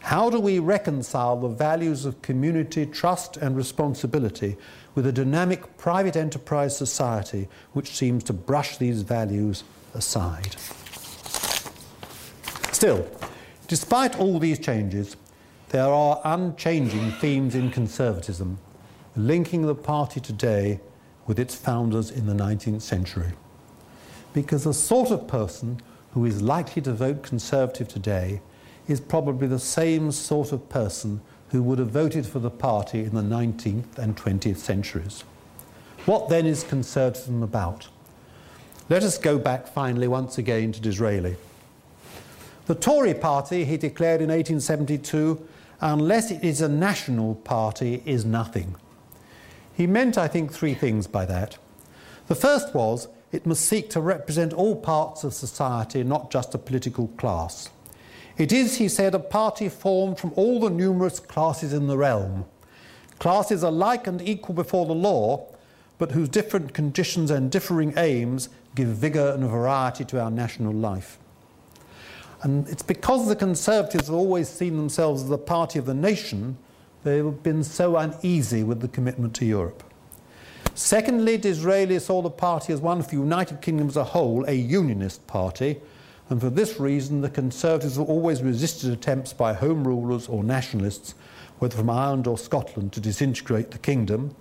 How 0.00 0.30
do 0.30 0.38
we 0.38 0.60
reconcile 0.60 1.36
the 1.36 1.48
values 1.48 2.04
of 2.04 2.22
community, 2.22 2.86
trust, 2.86 3.36
and 3.36 3.56
responsibility 3.56 4.56
with 4.94 5.06
a 5.06 5.12
dynamic 5.12 5.76
private 5.76 6.16
enterprise 6.16 6.76
society 6.76 7.48
which 7.72 7.96
seems 7.96 8.22
to 8.24 8.32
brush 8.32 8.76
these 8.78 9.02
values 9.02 9.64
aside? 9.94 10.56
Still, 12.72 13.08
despite 13.66 14.18
all 14.18 14.38
these 14.38 14.60
changes, 14.60 15.16
there 15.70 15.88
are 15.88 16.20
unchanging 16.24 17.12
themes 17.12 17.54
in 17.54 17.70
conservatism 17.70 18.58
linking 19.16 19.62
the 19.62 19.74
party 19.74 20.20
today 20.20 20.80
with 21.26 21.38
its 21.38 21.54
founders 21.54 22.10
in 22.10 22.26
the 22.26 22.32
19th 22.32 22.80
century. 22.80 23.32
Because 24.32 24.64
the 24.64 24.72
sort 24.72 25.10
of 25.10 25.26
person 25.26 25.80
who 26.12 26.24
is 26.24 26.40
likely 26.40 26.80
to 26.82 26.92
vote 26.92 27.22
Conservative 27.22 27.88
today 27.88 28.40
is 28.86 29.00
probably 29.00 29.46
the 29.46 29.58
same 29.58 30.10
sort 30.12 30.52
of 30.52 30.68
person 30.68 31.20
who 31.50 31.62
would 31.62 31.78
have 31.78 31.90
voted 31.90 32.26
for 32.26 32.38
the 32.38 32.50
party 32.50 33.00
in 33.00 33.14
the 33.14 33.22
19th 33.22 33.98
and 33.98 34.16
20th 34.16 34.56
centuries. 34.56 35.24
What 36.06 36.28
then 36.28 36.46
is 36.46 36.62
Conservatism 36.62 37.42
about? 37.42 37.88
Let 38.88 39.02
us 39.02 39.18
go 39.18 39.38
back 39.38 39.68
finally 39.68 40.08
once 40.08 40.38
again 40.38 40.72
to 40.72 40.80
Disraeli. 40.80 41.36
The 42.66 42.74
Tory 42.74 43.14
party, 43.14 43.64
he 43.64 43.76
declared 43.76 44.20
in 44.20 44.28
1872, 44.28 45.46
unless 45.80 46.30
it 46.30 46.42
is 46.42 46.60
a 46.60 46.68
national 46.68 47.36
party, 47.36 48.02
is 48.04 48.24
nothing. 48.24 48.76
He 49.74 49.86
meant, 49.86 50.18
I 50.18 50.28
think, 50.28 50.52
three 50.52 50.74
things 50.74 51.06
by 51.06 51.24
that. 51.26 51.58
The 52.26 52.34
first 52.34 52.74
was 52.74 53.08
it 53.30 53.46
must 53.46 53.64
seek 53.64 53.90
to 53.90 54.00
represent 54.00 54.52
all 54.52 54.76
parts 54.76 55.22
of 55.22 55.34
society, 55.34 56.02
not 56.02 56.30
just 56.30 56.54
a 56.54 56.58
political 56.58 57.08
class. 57.08 57.70
It 58.36 58.52
is, 58.52 58.76
he 58.76 58.88
said, 58.88 59.14
a 59.14 59.18
party 59.18 59.68
formed 59.68 60.18
from 60.18 60.32
all 60.36 60.60
the 60.60 60.70
numerous 60.70 61.20
classes 61.20 61.72
in 61.72 61.88
the 61.88 61.98
realm. 61.98 62.44
Classes 63.18 63.62
alike 63.62 64.06
and 64.06 64.22
equal 64.22 64.54
before 64.54 64.86
the 64.86 64.94
law, 64.94 65.46
but 65.98 66.12
whose 66.12 66.28
different 66.28 66.72
conditions 66.72 67.30
and 67.30 67.50
differing 67.50 67.92
aims 67.96 68.48
give 68.74 68.88
vigour 68.88 69.34
and 69.34 69.48
variety 69.48 70.04
to 70.04 70.20
our 70.20 70.30
national 70.30 70.72
life. 70.72 71.18
And 72.42 72.68
it's 72.68 72.82
because 72.82 73.26
the 73.26 73.36
Conservatives 73.36 74.06
have 74.06 74.14
always 74.14 74.48
seen 74.48 74.76
themselves 74.76 75.22
as 75.22 75.28
the 75.28 75.38
party 75.38 75.78
of 75.78 75.86
the 75.86 75.94
nation, 75.94 76.56
they've 77.02 77.42
been 77.42 77.64
so 77.64 77.96
uneasy 77.96 78.62
with 78.62 78.80
the 78.80 78.88
commitment 78.88 79.34
to 79.36 79.44
Europe. 79.44 79.82
Secondly, 80.74 81.36
Disraeli 81.36 81.98
saw 81.98 82.22
the 82.22 82.30
party 82.30 82.72
as 82.72 82.80
one 82.80 83.02
for 83.02 83.10
the 83.10 83.16
United 83.16 83.60
Kingdom 83.60 83.88
as 83.88 83.96
a 83.96 84.04
whole, 84.04 84.44
a 84.46 84.52
unionist 84.52 85.26
party, 85.26 85.80
and 86.30 86.40
for 86.40 86.50
this 86.50 86.78
reason 86.78 87.20
the 87.20 87.30
Conservatives 87.30 87.96
have 87.96 88.08
always 88.08 88.42
resisted 88.42 88.92
attempts 88.92 89.32
by 89.32 89.54
Home 89.54 89.86
Rulers 89.86 90.28
or 90.28 90.44
nationalists, 90.44 91.14
whether 91.58 91.76
from 91.76 91.90
Ireland 91.90 92.28
or 92.28 92.38
Scotland, 92.38 92.92
to 92.92 93.00
disintegrate 93.00 93.72
the 93.72 93.78
kingdom, 93.78 94.36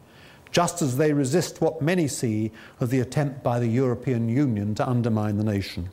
just 0.52 0.82
as 0.82 0.98
they 0.98 1.14
resist 1.14 1.62
what 1.62 1.82
many 1.82 2.08
see 2.08 2.52
as 2.80 2.90
the 2.90 3.00
attempt 3.00 3.42
by 3.42 3.60
the 3.60 3.68
European 3.68 4.30
Union 4.30 4.76
to 4.76 4.88
undermine 4.88 5.38
the 5.38 5.44
nation. 5.44 5.90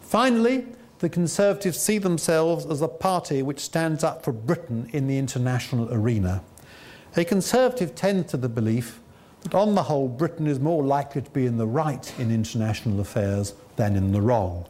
Finally, 0.00 0.66
the 0.98 1.08
Conservatives 1.08 1.78
see 1.78 1.98
themselves 1.98 2.66
as 2.66 2.82
a 2.82 2.88
party 2.88 3.42
which 3.42 3.60
stands 3.60 4.02
up 4.02 4.24
for 4.24 4.32
Britain 4.32 4.90
in 4.92 5.06
the 5.06 5.18
international 5.18 5.92
arena. 5.92 6.42
A 7.16 7.24
Conservative 7.24 7.94
tends 7.94 8.30
to 8.30 8.36
the 8.36 8.48
belief 8.48 9.00
that 9.42 9.54
on 9.54 9.74
the 9.74 9.84
whole 9.84 10.08
Britain 10.08 10.46
is 10.46 10.58
more 10.58 10.82
likely 10.82 11.22
to 11.22 11.30
be 11.30 11.46
in 11.46 11.56
the 11.56 11.66
right 11.66 12.12
in 12.18 12.32
international 12.32 13.00
affairs 13.00 13.54
than 13.76 13.94
in 13.94 14.12
the 14.12 14.20
wrong. 14.20 14.66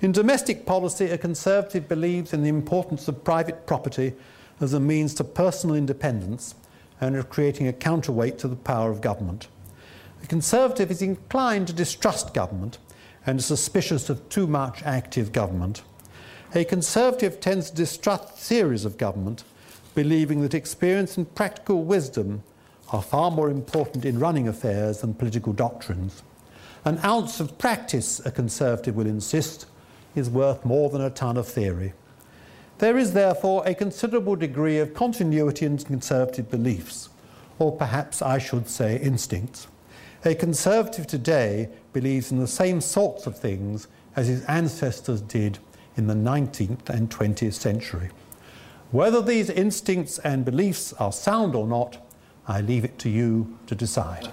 In 0.00 0.12
domestic 0.12 0.64
policy, 0.64 1.06
a 1.06 1.18
Conservative 1.18 1.86
believes 1.86 2.32
in 2.32 2.42
the 2.42 2.48
importance 2.48 3.06
of 3.06 3.22
private 3.22 3.66
property 3.66 4.14
as 4.60 4.72
a 4.72 4.80
means 4.80 5.12
to 5.14 5.24
personal 5.24 5.76
independence 5.76 6.54
and 7.00 7.16
of 7.16 7.28
creating 7.28 7.68
a 7.68 7.72
counterweight 7.72 8.38
to 8.38 8.48
the 8.48 8.56
power 8.56 8.90
of 8.90 9.02
government. 9.02 9.48
The 10.22 10.26
Conservative 10.26 10.90
is 10.90 11.02
inclined 11.02 11.66
to 11.66 11.74
distrust 11.74 12.32
government 12.32 12.78
and 13.26 13.42
suspicious 13.42 14.08
of 14.08 14.28
too 14.28 14.46
much 14.46 14.82
active 14.82 15.32
government. 15.32 15.82
A 16.54 16.64
Conservative 16.64 17.40
tends 17.40 17.70
to 17.70 17.76
distrust 17.76 18.30
theories 18.30 18.84
of 18.84 18.98
government, 18.98 19.44
believing 19.94 20.40
that 20.40 20.54
experience 20.54 21.16
and 21.16 21.32
practical 21.34 21.84
wisdom 21.84 22.42
are 22.92 23.02
far 23.02 23.30
more 23.30 23.50
important 23.50 24.04
in 24.04 24.18
running 24.18 24.48
affairs 24.48 25.00
than 25.00 25.14
political 25.14 25.52
doctrines. 25.52 26.22
An 26.84 26.98
ounce 27.04 27.40
of 27.40 27.58
practice, 27.58 28.20
a 28.24 28.30
Conservative 28.30 28.96
will 28.96 29.06
insist, 29.06 29.66
is 30.14 30.30
worth 30.30 30.64
more 30.64 30.90
than 30.90 31.02
a 31.02 31.10
ton 31.10 31.36
of 31.36 31.46
theory. 31.46 31.92
There 32.78 32.96
is 32.96 33.12
therefore 33.12 33.62
a 33.66 33.74
considerable 33.74 34.36
degree 34.36 34.78
of 34.78 34.94
continuity 34.94 35.66
in 35.66 35.76
Conservative 35.78 36.50
beliefs, 36.50 37.10
or 37.58 37.76
perhaps 37.76 38.22
I 38.22 38.38
should 38.38 38.68
say 38.68 38.98
instincts. 38.98 39.68
A 40.22 40.34
Conservative 40.34 41.06
today 41.06 41.70
believes 41.94 42.30
in 42.30 42.38
the 42.38 42.46
same 42.46 42.82
sorts 42.82 43.26
of 43.26 43.38
things 43.38 43.88
as 44.14 44.28
his 44.28 44.44
ancestors 44.44 45.22
did 45.22 45.58
in 45.96 46.08
the 46.08 46.14
19th 46.14 46.90
and 46.90 47.08
20th 47.08 47.54
century. 47.54 48.10
Whether 48.90 49.22
these 49.22 49.48
instincts 49.48 50.18
and 50.18 50.44
beliefs 50.44 50.92
are 50.94 51.10
sound 51.10 51.54
or 51.54 51.66
not, 51.66 52.06
I 52.46 52.60
leave 52.60 52.84
it 52.84 52.98
to 52.98 53.08
you 53.08 53.58
to 53.66 53.74
decide. 53.74 54.28